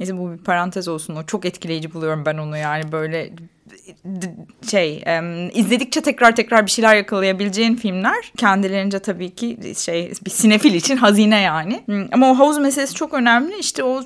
Neyse 0.00 0.18
bu 0.18 0.32
bir 0.32 0.38
parantez 0.38 0.88
olsun. 0.88 1.16
O 1.16 1.22
çok 1.22 1.44
etkileyici 1.44 1.94
buluyorum 1.94 2.17
ben 2.26 2.38
onu 2.38 2.56
yani 2.56 2.92
böyle 2.92 3.30
şey 4.70 5.04
izledikçe 5.52 6.00
tekrar 6.00 6.36
tekrar 6.36 6.66
bir 6.66 6.70
şeyler 6.70 6.96
yakalayabileceğin 6.96 7.76
filmler 7.76 8.32
kendilerince 8.36 8.98
tabii 8.98 9.34
ki 9.34 9.58
şey 9.76 10.12
bir 10.24 10.30
sinefil 10.30 10.74
için 10.74 10.96
hazine 10.96 11.40
yani. 11.40 11.84
Ama 12.12 12.30
o 12.30 12.38
havuz 12.38 12.58
meselesi 12.58 12.94
çok 12.94 13.14
önemli. 13.14 13.58
İşte 13.58 13.82
o 13.82 14.02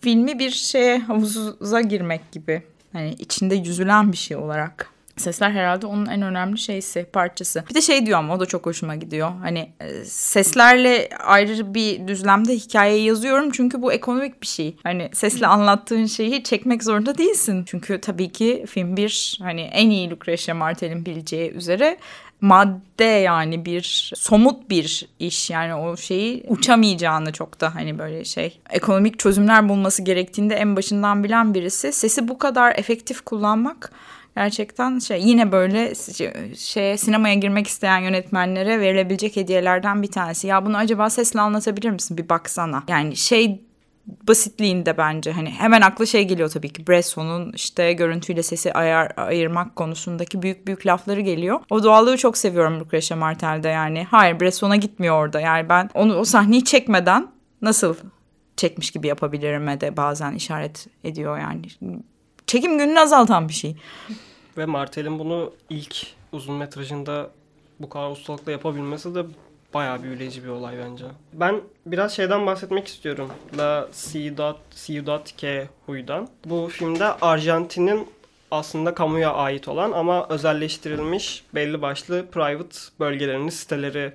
filmi 0.00 0.38
bir 0.38 0.50
şeye 0.50 0.98
havuza 0.98 1.80
girmek 1.80 2.32
gibi. 2.32 2.62
Hani 2.92 3.10
içinde 3.18 3.54
yüzülen 3.54 4.12
bir 4.12 4.16
şey 4.16 4.36
olarak. 4.36 4.90
Sesler 5.20 5.50
herhalde 5.50 5.86
onun 5.86 6.06
en 6.06 6.22
önemli 6.22 6.58
şeysi, 6.58 7.04
parçası. 7.04 7.64
Bir 7.70 7.74
de 7.74 7.80
şey 7.80 8.06
diyor 8.06 8.18
ama 8.18 8.34
o 8.34 8.40
da 8.40 8.46
çok 8.46 8.66
hoşuma 8.66 8.96
gidiyor. 8.96 9.30
Hani 9.40 9.72
e, 9.80 10.04
seslerle 10.04 11.08
ayrı 11.24 11.74
bir 11.74 12.08
düzlemde 12.08 12.54
hikayeyi 12.54 13.04
yazıyorum 13.04 13.50
çünkü 13.50 13.82
bu 13.82 13.92
ekonomik 13.92 14.42
bir 14.42 14.46
şey. 14.46 14.76
Hani 14.82 15.10
sesle 15.12 15.46
anlattığın 15.46 16.06
şeyi 16.06 16.42
çekmek 16.42 16.84
zorunda 16.84 17.18
değilsin. 17.18 17.64
Çünkü 17.66 18.00
tabii 18.00 18.32
ki 18.32 18.64
film 18.68 18.96
bir 18.96 19.38
hani 19.42 19.60
en 19.60 19.90
iyi 19.90 20.10
Lucretia 20.10 20.54
Martel'in 20.54 21.06
bileceği 21.06 21.50
üzere 21.50 21.98
madde 22.40 23.04
yani 23.04 23.64
bir 23.64 24.12
somut 24.16 24.70
bir 24.70 25.08
iş 25.18 25.50
yani 25.50 25.74
o 25.74 25.96
şeyi 25.96 26.44
uçamayacağını 26.48 27.32
çok 27.32 27.60
da 27.60 27.74
hani 27.74 27.98
böyle 27.98 28.24
şey 28.24 28.60
ekonomik 28.70 29.18
çözümler 29.18 29.68
bulması 29.68 30.02
gerektiğinde 30.02 30.54
en 30.54 30.76
başından 30.76 31.24
bilen 31.24 31.54
birisi 31.54 31.92
sesi 31.92 32.28
bu 32.28 32.38
kadar 32.38 32.78
efektif 32.78 33.20
kullanmak 33.20 33.92
gerçekten 34.36 34.98
şey 34.98 35.22
yine 35.22 35.52
böyle 35.52 35.94
şey 36.56 36.98
sinemaya 36.98 37.34
girmek 37.34 37.66
isteyen 37.66 37.98
yönetmenlere 37.98 38.80
verilebilecek 38.80 39.36
hediyelerden 39.36 40.02
bir 40.02 40.10
tanesi. 40.10 40.46
Ya 40.46 40.66
bunu 40.66 40.76
acaba 40.76 41.10
sesle 41.10 41.40
anlatabilir 41.40 41.90
misin? 41.90 42.18
Bir 42.18 42.28
baksana. 42.28 42.82
Yani 42.88 43.16
şey 43.16 43.60
basitliğinde 44.28 44.98
bence 44.98 45.32
hani 45.32 45.50
hemen 45.50 45.80
aklı 45.80 46.06
şey 46.06 46.24
geliyor 46.28 46.50
tabii 46.50 46.68
ki 46.68 46.86
Bresson'un 46.86 47.52
işte 47.52 47.92
görüntüyle 47.92 48.42
sesi 48.42 48.72
ayar, 48.72 49.12
ayırmak 49.16 49.76
konusundaki 49.76 50.42
büyük 50.42 50.66
büyük 50.66 50.86
lafları 50.86 51.20
geliyor. 51.20 51.60
O 51.70 51.82
doğallığı 51.82 52.16
çok 52.16 52.38
seviyorum 52.38 52.80
Lucretia 52.80 53.16
Martel'de 53.16 53.68
yani. 53.68 54.06
Hayır 54.10 54.40
Bresson'a 54.40 54.76
gitmiyor 54.76 55.24
orada 55.24 55.40
yani 55.40 55.68
ben 55.68 55.90
onu 55.94 56.14
o 56.14 56.24
sahneyi 56.24 56.64
çekmeden 56.64 57.28
nasıl 57.62 57.94
çekmiş 58.56 58.90
gibi 58.90 59.06
yapabilirim 59.06 59.80
de 59.80 59.96
bazen 59.96 60.34
işaret 60.34 60.86
ediyor 61.04 61.38
yani. 61.38 61.62
Çekim 62.50 62.78
gününü 62.78 63.00
azaltan 63.00 63.48
bir 63.48 63.52
şey. 63.52 63.76
Ve 64.56 64.66
Martel'in 64.66 65.18
bunu 65.18 65.52
ilk 65.68 66.06
uzun 66.32 66.54
metrajında 66.54 67.30
bu 67.80 67.88
kadar 67.88 68.10
ustalıkla 68.10 68.52
yapabilmesi 68.52 69.14
de 69.14 69.24
bayağı 69.74 70.02
büyüleyici 70.02 70.44
bir 70.44 70.48
olay 70.48 70.74
bence. 70.78 71.04
Ben 71.32 71.60
biraz 71.86 72.12
şeyden 72.12 72.46
bahsetmek 72.46 72.86
istiyorum. 72.86 73.30
La 73.58 73.88
Ciudad, 73.92 74.56
Ciudad 74.86 75.26
que 75.36 75.68
Huy'dan. 75.86 76.28
Bu 76.44 76.68
filmde 76.72 77.04
Arjantin'in 77.04 78.08
aslında 78.50 78.94
kamuya 78.94 79.32
ait 79.32 79.68
olan 79.68 79.92
ama 79.92 80.28
özelleştirilmiş 80.28 81.44
belli 81.54 81.82
başlı 81.82 82.26
private 82.26 82.78
bölgelerini, 83.00 83.52
siteleri 83.52 84.12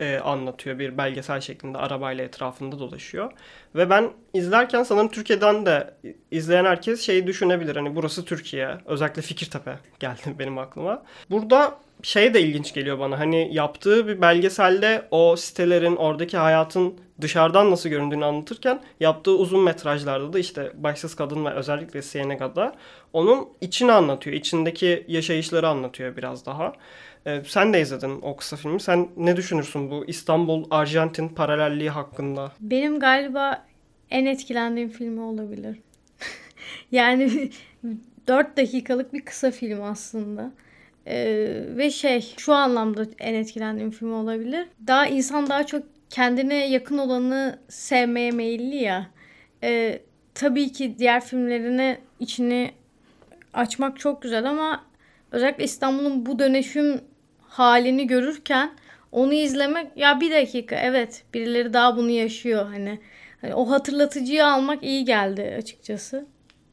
e, 0.00 0.18
anlatıyor. 0.18 0.78
Bir 0.78 0.98
belgesel 0.98 1.40
şeklinde 1.40 1.78
arabayla 1.78 2.24
etrafında 2.24 2.78
dolaşıyor. 2.78 3.32
Ve 3.74 3.90
ben 3.90 4.10
izlerken 4.34 4.82
sanırım 4.82 5.08
Türkiye'den 5.08 5.66
de 5.66 5.94
izleyen 6.30 6.64
herkes 6.64 7.00
şeyi 7.00 7.26
düşünebilir. 7.26 7.76
Hani 7.76 7.96
burası 7.96 8.24
Türkiye. 8.24 8.78
Özellikle 8.86 9.22
Fikirtepe 9.22 9.78
geldi 10.00 10.20
benim 10.38 10.58
aklıma. 10.58 11.02
Burada 11.30 11.78
şey 12.02 12.34
de 12.34 12.40
ilginç 12.40 12.74
geliyor 12.74 12.98
bana. 12.98 13.18
Hani 13.18 13.54
yaptığı 13.54 14.08
bir 14.08 14.20
belgeselde 14.20 15.08
o 15.10 15.36
sitelerin, 15.36 15.96
oradaki 15.96 16.36
hayatın 16.36 16.94
dışarıdan 17.20 17.70
nasıl 17.70 17.88
göründüğünü 17.88 18.24
anlatırken 18.24 18.80
yaptığı 19.00 19.30
uzun 19.30 19.64
metrajlarda 19.64 20.32
da 20.32 20.38
işte 20.38 20.72
Başsız 20.74 21.14
Kadın 21.14 21.44
ve 21.44 21.50
özellikle 21.50 22.02
Sienega'da 22.02 22.74
onun 23.12 23.48
içini 23.60 23.92
anlatıyor. 23.92 24.36
İçindeki 24.36 25.04
yaşayışları 25.08 25.68
anlatıyor 25.68 26.16
biraz 26.16 26.46
daha. 26.46 26.72
Ee, 27.26 27.42
sen 27.46 27.72
de 27.72 27.80
izledin 27.80 28.18
o 28.22 28.36
kısa 28.36 28.56
filmi. 28.56 28.80
Sen 28.80 29.08
ne 29.16 29.36
düşünürsün 29.36 29.90
bu 29.90 30.04
İstanbul-Arjantin 30.06 31.28
paralelliği 31.28 31.90
hakkında? 31.90 32.52
Benim 32.60 33.00
galiba 33.00 33.66
en 34.10 34.26
etkilendiğim 34.26 34.88
filmi 34.88 35.20
olabilir. 35.20 35.78
yani 36.92 37.50
4 38.28 38.56
dakikalık 38.56 39.12
bir 39.12 39.20
kısa 39.24 39.50
film 39.50 39.82
aslında. 39.82 40.52
Ee, 41.06 41.64
ve 41.76 41.90
şey 41.90 42.34
şu 42.38 42.54
anlamda 42.54 43.06
en 43.18 43.34
etkilendiğim 43.34 43.90
film 43.90 44.12
olabilir. 44.12 44.68
Daha 44.86 45.06
insan 45.06 45.48
daha 45.48 45.66
çok 45.66 45.82
kendine 46.10 46.68
yakın 46.70 46.98
olanı 46.98 47.58
sevmeye 47.68 48.30
meyilli 48.30 48.76
ya. 48.76 49.06
Ee, 49.62 49.98
tabii 50.34 50.72
ki 50.72 50.94
diğer 50.98 51.24
filmlerine 51.24 51.98
içini 52.20 52.72
açmak 53.54 53.98
çok 53.98 54.22
güzel 54.22 54.50
ama 54.50 54.84
özellikle 55.32 55.64
İstanbul'un 55.64 56.26
bu 56.26 56.38
dönüşüm 56.38 57.00
halini 57.40 58.06
görürken 58.06 58.70
onu 59.12 59.34
izlemek 59.34 59.96
ya 59.96 60.20
bir 60.20 60.30
dakika 60.30 60.76
evet 60.76 61.22
birileri 61.34 61.72
daha 61.72 61.96
bunu 61.96 62.10
yaşıyor 62.10 62.66
hani, 62.66 62.98
hani 63.40 63.54
o 63.54 63.70
hatırlatıcıyı 63.70 64.46
almak 64.46 64.84
iyi 64.84 65.04
geldi 65.04 65.54
açıkçası. 65.58 66.26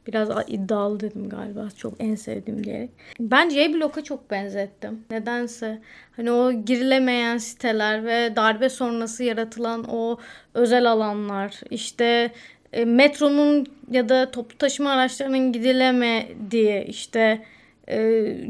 Biraz 0.08 0.30
iddialı 0.47 0.99
dedim 0.99 1.30
galiba. 1.30 1.68
Çok 1.78 1.93
en 1.99 2.16
sevdiğim 2.16 2.64
diyerek. 2.64 2.89
Ben 3.20 3.49
J-Block'a 3.49 4.03
çok 4.03 4.32
benzettim. 4.32 5.06
Nedense. 5.12 5.82
Hani 6.16 6.32
o 6.32 6.51
girilemeyen 6.51 7.38
siteler 7.38 8.06
ve 8.06 8.36
darbe 8.36 8.70
sonrası 8.70 9.24
yaratılan 9.24 9.86
o 9.89 10.18
özel 10.53 10.91
alanlar. 10.91 11.62
işte 11.70 12.32
e, 12.74 12.86
metronun 12.86 13.66
ya 13.91 14.10
da 14.10 14.32
toplu 14.32 14.58
taşıma 14.58 14.91
araçlarının 14.91 15.51
gidilemediği 15.51 16.84
işte 16.84 17.41
e, 17.88 17.98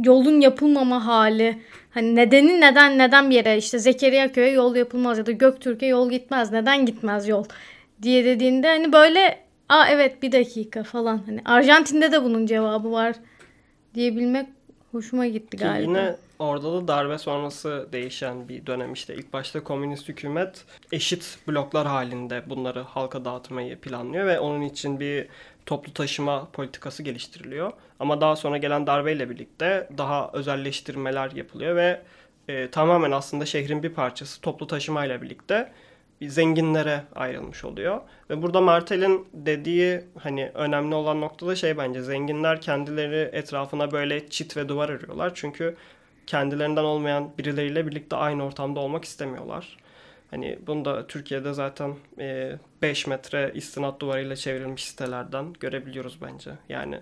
yolun 0.03 0.41
yapılmama 0.41 1.05
hali. 1.05 1.57
Hani 1.91 2.15
nedeni 2.15 2.61
neden 2.61 2.97
neden 2.97 3.29
bir 3.29 3.35
yere 3.35 3.57
işte 3.57 3.79
Zekeriya 3.79 4.31
köye 4.31 4.51
yol 4.51 4.75
yapılmaz 4.75 5.17
ya 5.17 5.25
da 5.25 5.31
Göktürk'e 5.31 5.85
yol 5.85 6.09
gitmez. 6.09 6.51
Neden 6.51 6.85
gitmez 6.85 7.27
yol 7.27 7.45
diye 8.01 8.25
dediğinde 8.25 8.67
hani 8.67 8.93
böyle 8.93 9.39
aa 9.69 9.87
evet 9.89 10.23
bir 10.23 10.31
dakika 10.31 10.83
falan. 10.83 11.21
Hani 11.25 11.41
Arjantin'de 11.45 12.11
de 12.11 12.23
bunun 12.23 12.45
cevabı 12.45 12.91
var 12.91 13.15
diyebilmek 13.93 14.47
hoşuma 14.91 15.27
gitti 15.27 15.57
galiba. 15.57 15.91
Yine 15.91 16.15
orada 16.39 16.73
da 16.73 16.87
darbe 16.87 17.17
sonrası 17.17 17.87
değişen 17.91 18.49
bir 18.49 18.65
dönem 18.65 18.93
işte. 18.93 19.15
ilk 19.15 19.33
başta 19.33 19.63
komünist 19.63 20.09
hükümet 20.09 20.65
eşit 20.91 21.37
bloklar 21.47 21.87
halinde 21.87 22.43
bunları 22.49 22.79
halka 22.79 23.25
dağıtmayı 23.25 23.77
planlıyor 23.79 24.25
ve 24.25 24.39
onun 24.39 24.61
için 24.61 24.99
bir 24.99 25.27
toplu 25.65 25.93
taşıma 25.93 26.47
politikası 26.53 27.03
geliştiriliyor. 27.03 27.71
Ama 27.99 28.21
daha 28.21 28.35
sonra 28.35 28.57
gelen 28.57 28.87
darbeyle 28.87 29.29
birlikte 29.29 29.89
daha 29.97 30.29
özelleştirmeler 30.33 31.31
yapılıyor 31.31 31.75
ve 31.75 32.01
e, 32.47 32.71
tamamen 32.71 33.11
aslında 33.11 33.45
şehrin 33.45 33.83
bir 33.83 33.93
parçası 33.93 34.41
toplu 34.41 34.67
taşımayla 34.67 35.21
birlikte 35.21 35.71
zenginlere 36.21 37.03
ayrılmış 37.15 37.65
oluyor. 37.65 38.01
Ve 38.29 38.41
burada 38.41 38.61
Martel'in 38.61 39.27
dediği 39.33 40.01
hani 40.19 40.51
önemli 40.53 40.95
olan 40.95 41.21
nokta 41.21 41.47
da 41.47 41.55
şey 41.55 41.77
bence 41.77 42.01
zenginler 42.01 42.61
kendileri 42.61 43.29
etrafına 43.33 43.91
böyle 43.91 44.29
çit 44.29 44.57
ve 44.57 44.69
duvar 44.69 44.89
arıyorlar. 44.89 45.31
Çünkü 45.35 45.75
kendilerinden 46.27 46.83
olmayan 46.83 47.29
birileriyle 47.37 47.87
birlikte 47.87 48.15
aynı 48.15 48.45
ortamda 48.45 48.79
olmak 48.79 49.05
istemiyorlar. 49.05 49.77
Hani 50.35 50.59
bunu 50.67 50.85
da 50.85 51.07
Türkiye'de 51.07 51.53
zaten 51.53 51.95
5 52.81 53.07
e, 53.07 53.09
metre 53.09 53.51
istinat 53.55 53.99
duvarıyla 53.99 54.35
çevrilmiş 54.35 54.85
sitelerden 54.85 55.53
görebiliyoruz 55.59 56.17
bence. 56.21 56.51
Yani 56.69 56.99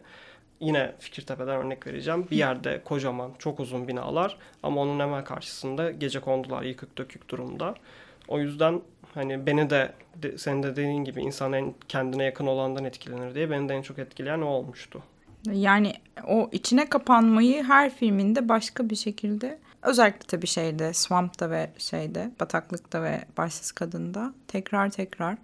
yine 0.60 0.96
Fikirtepe'den 1.00 1.66
örnek 1.66 1.88
vereceğim. 1.88 2.28
Bir 2.32 2.38
yerde 2.38 2.82
kocaman, 2.86 3.32
çok 3.40 3.60
uzun 3.60 3.88
binalar 3.88 4.38
ama 4.64 4.82
onun 4.82 5.00
hemen 5.00 5.24
karşısında 5.24 5.92
gece 5.92 6.20
kondular 6.20 6.64
yıkık 6.64 6.98
dökük 6.98 7.30
durumda. 7.30 7.76
O 8.28 8.40
yüzden 8.40 8.82
Hani 9.14 9.46
beni 9.46 9.70
de, 9.70 9.92
de 10.16 10.38
senin 10.38 10.64
de 10.64 10.72
dediğin 10.72 11.04
gibi 11.04 11.22
insan 11.22 11.54
en 11.54 11.74
kendine 11.88 12.24
yakın 12.24 12.48
olandan 12.48 12.84
etkilenir 12.84 13.36
diye 13.36 13.50
beni 13.50 13.70
de 13.70 13.74
en 13.74 13.82
çok 13.82 14.00
etkileyen 14.00 14.42
o 14.42 14.46
olmuştu. 14.46 15.04
Yani 15.52 15.94
o 16.28 16.50
içine 16.52 16.90
kapanmayı 16.90 17.64
her 17.64 17.96
filminde 17.96 18.50
başka 18.50 18.90
bir 18.90 18.96
şekilde 18.96 19.60
özellikle 19.84 20.28
tabii 20.28 20.48
şeyde 20.48 20.94
Swamp'ta 20.94 21.50
ve 21.50 21.70
şeyde 21.78 22.32
Bataklık'ta 22.40 23.04
ve 23.04 23.26
Başsız 23.38 23.72
Kadın'da 23.72 24.34
tekrar 24.48 24.90
tekrar 24.90 25.38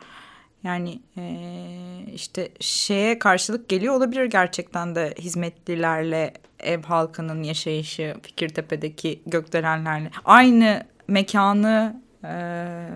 yani 0.64 1.00
ee, 1.18 2.06
işte 2.14 2.50
şeye 2.60 3.20
karşılık 3.20 3.70
geliyor 3.70 3.94
olabilir 3.94 4.26
gerçekten 4.26 4.96
de 4.96 5.14
hizmetlilerle 5.20 6.34
ev 6.60 6.84
halkının 6.84 7.44
yaşayışı 7.44 8.16
Fikirtepe'deki 8.24 9.22
gökdelenlerle 9.26 10.12
aynı 10.26 10.84
mekanı 11.08 12.02
ee, 12.24 12.88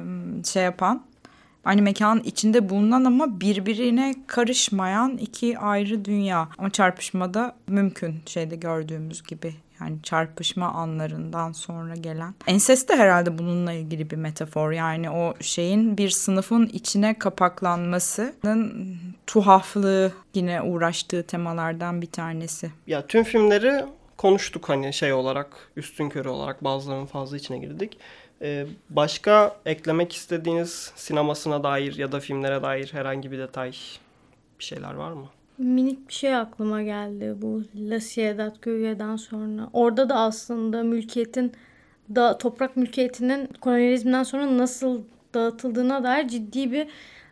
şey 0.45 0.63
yapan 0.63 1.05
aynı 1.65 1.81
mekanın 1.81 2.23
içinde 2.23 2.69
bulunan 2.69 3.05
ama 3.05 3.41
birbirine 3.41 4.15
karışmayan 4.27 5.17
iki 5.17 5.59
ayrı 5.59 6.05
dünya. 6.05 6.49
Ama 6.57 6.69
çarpışmada 6.69 7.55
mümkün 7.67 8.21
şeyde 8.25 8.55
gördüğümüz 8.55 9.23
gibi. 9.23 9.53
Yani 9.83 10.01
çarpışma 10.03 10.67
anlarından 10.67 11.51
sonra 11.51 11.95
gelen. 11.95 12.33
Ensest 12.47 12.89
de 12.89 12.95
herhalde 12.95 13.37
bununla 13.37 13.73
ilgili 13.73 14.09
bir 14.09 14.15
metafor. 14.15 14.71
Yani 14.71 15.09
o 15.09 15.33
şeyin 15.41 15.97
bir 15.97 16.09
sınıfın 16.09 16.65
içine 16.65 17.19
kapaklanmasının 17.19 18.97
tuhaflığı 19.27 20.11
yine 20.33 20.61
uğraştığı 20.61 21.23
temalardan 21.23 22.01
bir 22.01 22.11
tanesi. 22.11 22.71
Ya 22.87 23.07
tüm 23.07 23.23
filmleri 23.23 23.85
konuştuk 24.17 24.69
hani 24.69 24.93
şey 24.93 25.13
olarak 25.13 25.47
üstün 25.75 26.09
körü 26.09 26.29
olarak 26.29 26.63
bazılarının 26.63 27.05
fazla 27.05 27.37
içine 27.37 27.57
girdik. 27.57 27.97
Ee, 28.41 28.65
başka 28.89 29.55
eklemek 29.65 30.13
istediğiniz 30.13 30.91
sinemasına 30.95 31.63
dair 31.63 31.97
ya 31.97 32.11
da 32.11 32.19
filmlere 32.19 32.63
dair 32.63 32.93
herhangi 32.93 33.31
bir 33.31 33.39
detay 33.39 33.71
bir 34.59 34.63
şeyler 34.63 34.93
var 34.93 35.11
mı? 35.11 35.29
Minik 35.57 36.07
bir 36.07 36.13
şey 36.13 36.35
aklıma 36.35 36.81
geldi 36.81 37.35
bu 37.41 37.63
La 37.75 37.99
Ciudad 37.99 38.55
Göyye'den 38.61 39.15
sonra. 39.15 39.69
Orada 39.73 40.09
da 40.09 40.15
aslında 40.15 40.83
mülkiyetin 40.83 41.51
da 42.15 42.37
toprak 42.37 42.77
mülkiyetinin 42.77 43.47
kolonyalizmden 43.61 44.23
sonra 44.23 44.57
nasıl 44.57 45.01
dağıtıldığına 45.33 46.03
dair 46.03 46.27
ciddi 46.27 46.71
bir 46.71 46.87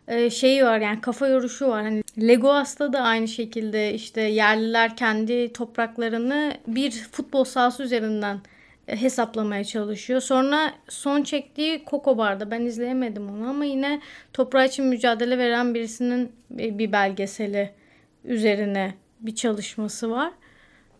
e, 0.08 0.30
şeyi 0.30 0.64
var 0.64 0.78
yani 0.78 1.00
kafa 1.00 1.28
yoruşu 1.28 1.68
var. 1.68 1.82
Hani 1.82 2.02
Legoas'ta 2.20 2.92
da 2.92 3.00
aynı 3.00 3.28
şekilde 3.28 3.94
işte 3.94 4.20
yerliler 4.20 4.96
kendi 4.96 5.52
topraklarını 5.52 6.52
bir 6.66 6.90
futbol 6.90 7.44
sahası 7.44 7.82
üzerinden 7.82 8.38
hesaplamaya 8.86 9.64
çalışıyor. 9.64 10.20
Sonra 10.20 10.72
son 10.88 11.22
çektiği 11.22 11.82
Coco 11.90 12.18
Bar'da 12.18 12.50
ben 12.50 12.60
izleyemedim 12.60 13.30
onu 13.30 13.48
ama 13.48 13.64
yine 13.64 14.00
toprağı 14.32 14.66
için 14.66 14.84
mücadele 14.84 15.38
veren 15.38 15.74
birisinin 15.74 16.32
bir 16.50 16.92
belgeseli 16.92 17.70
üzerine 18.24 18.94
bir 19.20 19.34
çalışması 19.34 20.10
var. 20.10 20.32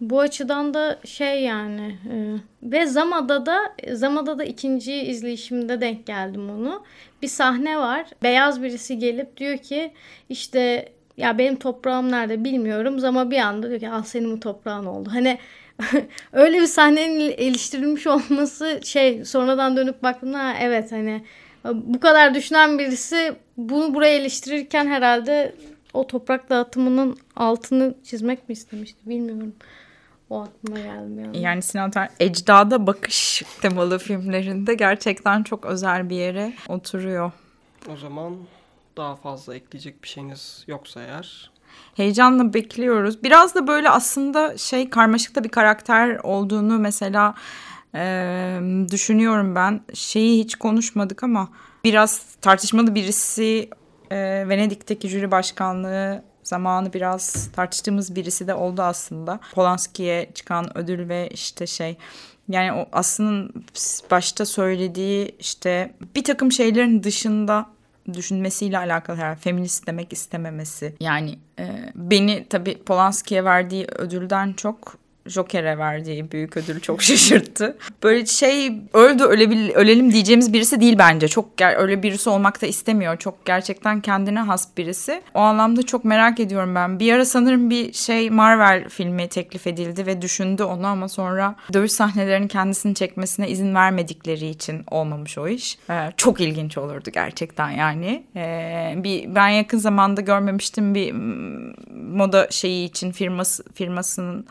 Bu 0.01 0.21
açıdan 0.21 0.75
da 0.75 1.01
şey 1.05 1.43
yani 1.43 1.97
e, 2.13 2.17
ve 2.63 2.87
Zama'da 2.87 3.47
da 3.47 3.75
Zama'da 3.93 4.39
da 4.39 4.45
ikinci 4.45 4.95
izleyişimde 4.95 5.81
denk 5.81 6.07
geldim 6.07 6.51
onu. 6.51 6.85
Bir 7.23 7.29
sahne 7.29 7.79
var. 7.79 8.07
Beyaz 8.23 8.63
birisi 8.63 8.99
gelip 8.99 9.37
diyor 9.37 9.59
ki 9.59 9.93
işte 10.29 10.89
ya 11.17 11.39
benim 11.39 11.57
toprağım 11.57 12.13
nerede 12.13 12.45
bilmiyorum. 12.45 12.99
Zama 12.99 13.31
bir 13.31 13.39
anda 13.39 13.69
diyor 13.69 13.81
ki 13.81 13.91
al 13.91 14.03
senin 14.03 14.33
bu 14.33 14.41
toprağın 14.41 14.87
oldu. 14.87 15.11
Hani 15.13 15.39
öyle 16.33 16.61
bir 16.61 16.67
sahnenin 16.67 17.35
eleştirilmiş 17.39 18.07
olması 18.07 18.81
şey 18.85 19.25
sonradan 19.25 19.77
dönüp 19.77 20.03
baktığımda 20.03 20.55
evet 20.61 20.93
hani 20.93 21.23
bu 21.65 22.01
kadar 22.01 22.35
düşünen 22.35 22.79
birisi 22.79 23.35
bunu 23.57 23.95
buraya 23.95 24.15
eleştirirken 24.15 24.87
herhalde 24.87 25.55
o 25.95 26.07
toprak 26.07 26.51
dağıtımının 26.51 27.17
altını 27.37 27.95
çizmek 28.05 28.49
mi 28.49 28.53
istemişti 28.53 28.99
bilmiyorum. 29.07 29.55
O 30.31 30.41
aklıma 30.41 30.79
geldi 30.79 31.21
yani. 31.21 31.41
Yani 31.41 31.63
Sinan 31.63 31.91
Ter 31.91 32.11
Ecdada 32.21 32.87
Bakış 32.87 33.43
temalı 33.61 33.99
filmlerinde 33.99 34.75
gerçekten 34.75 35.43
çok 35.43 35.67
özel 35.67 36.11
bir 36.11 36.17
yere 36.17 36.53
oturuyor. 36.69 37.33
O 37.93 37.97
zaman 37.97 38.37
daha 38.97 39.17
fazla 39.17 39.55
ekleyecek 39.55 40.03
bir 40.03 40.09
şeyiniz 40.09 40.65
yoksa 40.67 41.03
eğer 41.03 41.51
heyecanla 41.95 42.55
bekliyoruz. 42.55 43.23
Biraz 43.23 43.55
da 43.55 43.67
böyle 43.67 43.91
aslında 43.91 44.59
şey 44.59 44.91
karmaşıkta 44.91 45.45
bir 45.45 45.49
karakter 45.49 46.19
olduğunu 46.23 46.79
mesela 46.79 47.35
e, 47.95 48.61
düşünüyorum 48.91 49.55
ben. 49.55 49.81
Şeyi 49.95 50.45
hiç 50.45 50.55
konuşmadık 50.55 51.23
ama 51.23 51.49
biraz 51.85 52.35
tartışmalı 52.41 52.95
birisi 52.95 53.71
e, 54.13 54.49
Venedik'teki 54.49 55.09
jüri 55.09 55.31
başkanlığı 55.31 56.23
zamanı 56.43 56.93
biraz 56.93 57.51
tartıştığımız 57.53 58.17
birisi 58.17 58.47
de 58.47 58.55
oldu 58.55 58.83
aslında. 58.83 59.41
Polanski'ye 59.55 60.31
çıkan 60.35 60.79
ödül 60.79 61.09
ve 61.09 61.29
işte 61.29 61.67
şey 61.67 61.97
yani 62.49 62.73
o 62.73 62.87
aslında 62.93 63.53
başta 64.11 64.47
söylediği 64.47 65.37
işte 65.39 65.95
bir 66.17 66.25
takım 66.25 66.53
şeylerin 66.53 67.03
dışında 67.03 67.67
düşünmesiyle 68.15 68.79
alakalı 68.79 69.17
herhalde 69.17 69.41
feminist 69.41 69.87
demek 69.87 70.13
istememesi. 70.13 70.95
Yani 71.01 71.39
e, 71.59 71.93
beni 71.95 72.47
tabii 72.51 72.83
Polanski'ye 72.83 73.45
verdiği 73.45 73.87
ödülden 73.87 74.53
çok 74.53 75.02
Joker'e 75.27 75.79
verdiği 75.79 76.33
büyük 76.33 76.57
ödül 76.57 76.81
çok 76.81 77.03
şaşırttı. 77.03 77.77
Böyle 78.03 78.27
şey 78.27 78.73
öldü 78.93 79.23
ölebil, 79.23 79.71
ölelim 79.71 80.13
diyeceğimiz 80.13 80.53
birisi 80.53 80.81
değil 80.81 80.99
bence. 80.99 81.29
Çok 81.29 81.47
öyle 81.77 82.03
birisi 82.03 82.31
olmak 82.31 82.63
da 82.63 82.67
istemiyor. 82.67 83.17
Çok 83.17 83.47
gerçekten 83.47 84.01
kendine 84.01 84.41
has 84.41 84.69
birisi. 84.77 85.23
O 85.35 85.41
anlamda 85.41 85.83
çok 85.83 86.05
merak 86.05 86.41
ediyorum 86.41 86.75
ben. 86.75 87.01
Bir 87.01 87.13
ara 87.13 87.25
sanırım 87.25 87.71
bir 87.71 87.93
şey 87.93 88.31
Marvel 88.31 88.89
filmi 88.89 89.29
teklif 89.29 89.67
edildi 89.67 90.07
ve 90.07 90.23
düşündü 90.23 90.63
onu 90.63 90.87
ama 90.87 91.09
sonra 91.09 91.55
dövüş 91.73 91.93
sahnelerini 91.93 92.49
kendisini 92.49 92.95
çekmesine 92.95 93.49
izin 93.49 93.75
vermedikleri 93.75 94.47
için 94.47 94.85
olmamış 94.91 95.39
o 95.39 95.49
iş. 95.49 95.79
Ee, 95.91 96.13
çok 96.17 96.41
ilginç 96.41 96.79
olurdu 96.79 97.11
gerçekten 97.13 97.71
yani. 97.71 98.25
Ee, 98.37 98.95
bir 98.97 99.35
ben 99.35 99.49
yakın 99.49 99.79
zamanda 99.79 100.21
görmemiştim 100.21 100.95
bir 100.95 101.13
moda 102.13 102.49
şeyi 102.51 102.89
için 102.89 103.13
firması 103.13 103.65
firmasının 103.75 104.47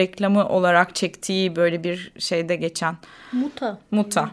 reklamı 0.00 0.48
olarak 0.48 0.94
çektiği 0.94 1.56
böyle 1.56 1.84
bir 1.84 2.12
şeyde 2.18 2.56
geçen. 2.56 2.96
Muta. 3.32 3.78
Muta. 3.90 4.30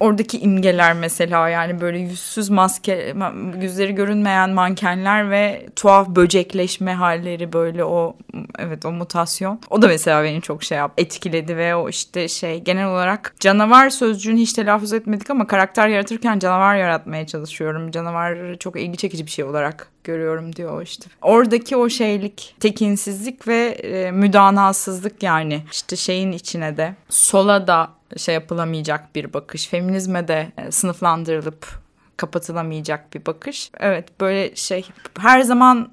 Oradaki 0.00 0.38
imgeler 0.38 0.92
mesela 0.92 1.48
yani 1.48 1.80
böyle 1.80 1.98
yüzsüz 1.98 2.50
maske, 2.50 3.14
yüzleri 3.60 3.94
görünmeyen 3.94 4.50
mankenler 4.50 5.30
ve 5.30 5.66
tuhaf 5.76 6.08
böcekleşme 6.08 6.94
halleri 6.94 7.52
böyle 7.52 7.84
o 7.84 8.16
evet 8.58 8.84
o 8.84 8.92
mutasyon. 8.92 9.60
O 9.70 9.82
da 9.82 9.88
mesela 9.88 10.24
beni 10.24 10.40
çok 10.42 10.62
şey 10.62 10.78
yap 10.78 10.92
etkiledi 10.96 11.56
ve 11.56 11.74
o 11.74 11.88
işte 11.88 12.28
şey 12.28 12.60
genel 12.60 12.86
olarak 12.86 13.34
canavar 13.40 13.90
sözcüğünü 13.90 14.40
hiç 14.40 14.52
telaffuz 14.52 14.92
etmedik 14.92 15.30
ama 15.30 15.46
karakter 15.46 15.88
yaratırken 15.88 16.38
canavar 16.38 16.76
yaratmaya 16.76 17.26
çalışıyorum. 17.26 17.90
Canavar 17.90 18.54
çok 18.54 18.80
ilgi 18.80 18.96
çekici 18.96 19.26
bir 19.26 19.30
şey 19.30 19.44
olarak 19.44 19.88
görüyorum 20.04 20.56
diyor 20.56 20.82
işte. 20.82 21.10
Oradaki 21.22 21.76
o 21.76 21.88
şeylik, 21.88 22.54
tekinsizlik 22.60 23.48
ve 23.48 23.66
e, 23.66 24.10
müdanasızlık 24.10 25.22
yani 25.22 25.62
işte 25.72 25.96
şeyin 25.96 26.32
içine 26.32 26.76
de 26.76 26.94
sola 27.08 27.66
da 27.66 27.99
şey 28.16 28.34
yapılamayacak 28.34 29.14
bir 29.14 29.32
bakış. 29.32 29.68
Feminizme 29.68 30.28
de 30.28 30.52
e, 30.58 30.70
sınıflandırılıp 30.70 31.80
kapatılamayacak 32.16 33.14
bir 33.14 33.26
bakış. 33.26 33.70
Evet 33.80 34.20
böyle 34.20 34.56
şey 34.56 34.86
her 35.18 35.40
zaman 35.40 35.92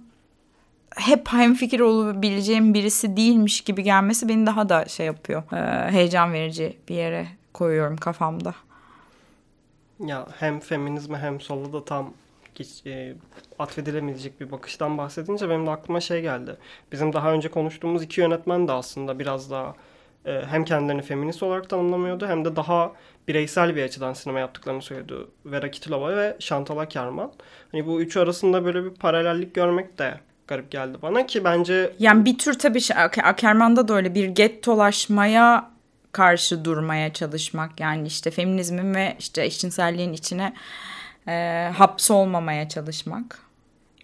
hep 0.95 1.27
hemfikir 1.27 1.79
olabileceğim 1.79 2.73
birisi 2.73 3.17
değilmiş 3.17 3.61
gibi 3.61 3.83
gelmesi 3.83 4.27
beni 4.27 4.45
daha 4.45 4.69
da 4.69 4.85
şey 4.85 5.05
yapıyor. 5.05 5.43
E, 5.53 5.91
heyecan 5.91 6.33
verici 6.33 6.77
bir 6.89 6.95
yere 6.95 7.27
koyuyorum 7.53 7.97
kafamda. 7.97 8.55
Ya 9.99 10.27
hem 10.39 10.59
feminizme 10.59 11.17
hem 11.17 11.41
sola 11.41 11.73
da 11.73 11.85
tam 11.85 12.13
e, 12.85 13.13
atfedilemeyecek 13.59 14.41
bir 14.41 14.51
bakıştan 14.51 14.97
bahsedince 14.97 15.49
benim 15.49 15.65
de 15.65 15.71
aklıma 15.71 15.99
şey 15.99 16.21
geldi. 16.21 16.57
Bizim 16.91 17.13
daha 17.13 17.31
önce 17.31 17.49
konuştuğumuz 17.49 18.03
iki 18.03 18.21
yönetmen 18.21 18.67
de 18.67 18.71
aslında 18.71 19.19
biraz 19.19 19.51
daha 19.51 19.75
hem 20.49 20.65
kendilerini 20.65 21.01
feminist 21.01 21.43
olarak 21.43 21.69
tanımlamıyordu 21.69 22.27
hem 22.27 22.45
de 22.45 22.55
daha 22.55 22.91
bireysel 23.27 23.75
bir 23.75 23.83
açıdan 23.83 24.13
sinema 24.13 24.39
yaptıklarını 24.39 24.81
söylüyordu. 24.81 25.31
Vera 25.45 25.71
Kitilova 25.71 26.15
ve 26.15 26.37
Chantal 26.39 26.77
Akerman. 26.77 27.31
Hani 27.71 27.85
bu 27.85 28.01
üçü 28.01 28.19
arasında 28.19 28.65
böyle 28.65 28.83
bir 28.83 28.89
paralellik 28.89 29.55
görmek 29.55 29.97
de 29.97 30.19
garip 30.47 30.71
geldi 30.71 30.97
bana 31.01 31.25
ki 31.25 31.43
bence... 31.43 31.93
Yani 31.99 32.25
bir 32.25 32.37
tür 32.37 32.59
tabii 32.59 32.81
şey, 32.81 32.97
Akerman'da 33.23 33.87
da 33.87 33.93
öyle 33.93 34.15
bir 34.15 34.25
gettolaşmaya 34.25 35.71
karşı 36.11 36.65
durmaya 36.65 37.13
çalışmak. 37.13 37.79
Yani 37.79 38.07
işte 38.07 38.31
feminizmin 38.31 38.95
ve 38.95 39.15
işte 39.19 39.43
eşcinselliğin 39.43 40.13
içine 40.13 40.53
e, 41.27 41.71
hapsolmamaya 41.77 42.69
çalışmak. 42.69 43.39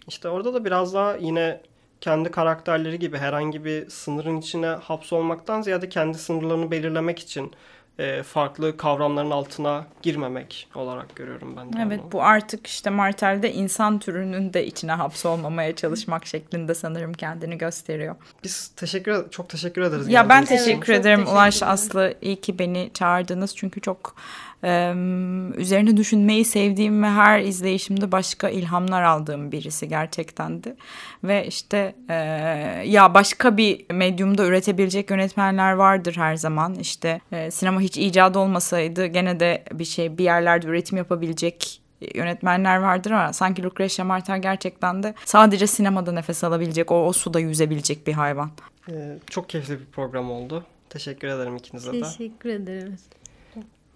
İşte 0.08 0.28
orada 0.28 0.54
da 0.54 0.64
biraz 0.64 0.94
daha 0.94 1.16
yine 1.16 1.60
kendi 2.00 2.30
karakterleri 2.30 2.98
gibi 2.98 3.18
herhangi 3.18 3.64
bir 3.64 3.90
sınırın 3.90 4.36
içine 4.36 4.66
hapsolmaktan 4.66 5.62
ziyade 5.62 5.88
kendi 5.88 6.18
sınırlarını 6.18 6.70
belirlemek 6.70 7.18
için 7.18 7.52
e, 7.98 8.22
farklı 8.22 8.76
kavramların 8.76 9.30
altına 9.30 9.86
girmemek 10.02 10.68
olarak 10.74 11.16
görüyorum 11.16 11.56
ben 11.56 11.72
de 11.72 11.76
Evet 11.86 12.00
onu. 12.04 12.12
bu 12.12 12.22
artık 12.22 12.66
işte 12.66 12.90
Martel'de 12.90 13.52
insan 13.52 13.98
türünün 13.98 14.52
de 14.54 14.66
içine 14.66 14.92
hapsolmamaya 14.92 15.76
çalışmak 15.76 16.26
şeklinde 16.26 16.74
sanırım 16.74 17.12
kendini 17.12 17.58
gösteriyor. 17.58 18.16
Biz 18.44 18.68
teşekkür 18.68 19.30
çok 19.30 19.48
teşekkür 19.48 19.82
ederiz. 19.82 20.08
Ya 20.08 20.28
ben 20.28 20.42
için. 20.42 20.56
teşekkür 20.56 20.86
çok 20.86 20.96
ederim 21.00 21.18
teşekkür 21.18 21.32
Ulaş 21.32 21.56
ederim. 21.56 21.72
Aslı. 21.72 22.14
İyi 22.22 22.40
ki 22.40 22.58
beni 22.58 22.90
çağırdınız 22.94 23.56
çünkü 23.56 23.80
çok 23.80 24.14
e, 24.64 24.94
üzerine 25.56 25.96
düşünmeyi 25.96 26.44
sevdiğim 26.44 27.02
ve 27.02 27.06
her 27.06 27.40
izleyişimde 27.40 28.12
başka 28.12 28.48
ilhamlar 28.48 29.02
aldığım 29.02 29.52
birisi 29.52 29.88
gerçekten 29.88 30.64
de. 30.64 30.76
Ve 31.24 31.46
işte 31.46 31.94
e, 32.08 32.14
ya 32.86 33.14
başka 33.14 33.56
bir 33.56 33.92
medyumda 33.92 34.46
üretebilecek 34.46 35.10
yönetmenler 35.10 35.72
vardır 35.72 36.16
her 36.16 36.36
zaman. 36.36 36.74
İşte 36.74 37.20
e, 37.32 37.50
sinema 37.50 37.80
hiç 37.80 37.98
icat 37.98 38.36
olmasaydı 38.36 39.06
gene 39.06 39.40
de 39.40 39.64
bir 39.72 39.84
şey 39.84 40.18
bir 40.18 40.24
yerlerde 40.24 40.66
üretim 40.66 40.98
yapabilecek 40.98 41.80
yönetmenler 42.14 42.76
vardır 42.76 43.10
ama 43.10 43.32
sanki 43.32 43.62
Lucretia 43.62 44.04
Martel 44.04 44.42
gerçekten 44.42 45.02
de 45.02 45.14
sadece 45.24 45.66
sinemada 45.66 46.12
nefes 46.12 46.44
alabilecek, 46.44 46.92
o, 46.92 47.06
o 47.06 47.12
suda 47.12 47.40
yüzebilecek 47.40 48.06
bir 48.06 48.12
hayvan. 48.12 48.50
Ee, 48.90 49.18
çok 49.30 49.48
keyifli 49.48 49.80
bir 49.80 49.86
program 49.86 50.30
oldu. 50.30 50.64
Teşekkür 50.90 51.28
ederim 51.28 51.56
ikinize 51.56 51.92
de. 51.92 52.02
Teşekkür 52.02 52.50
ederiz. 52.50 53.00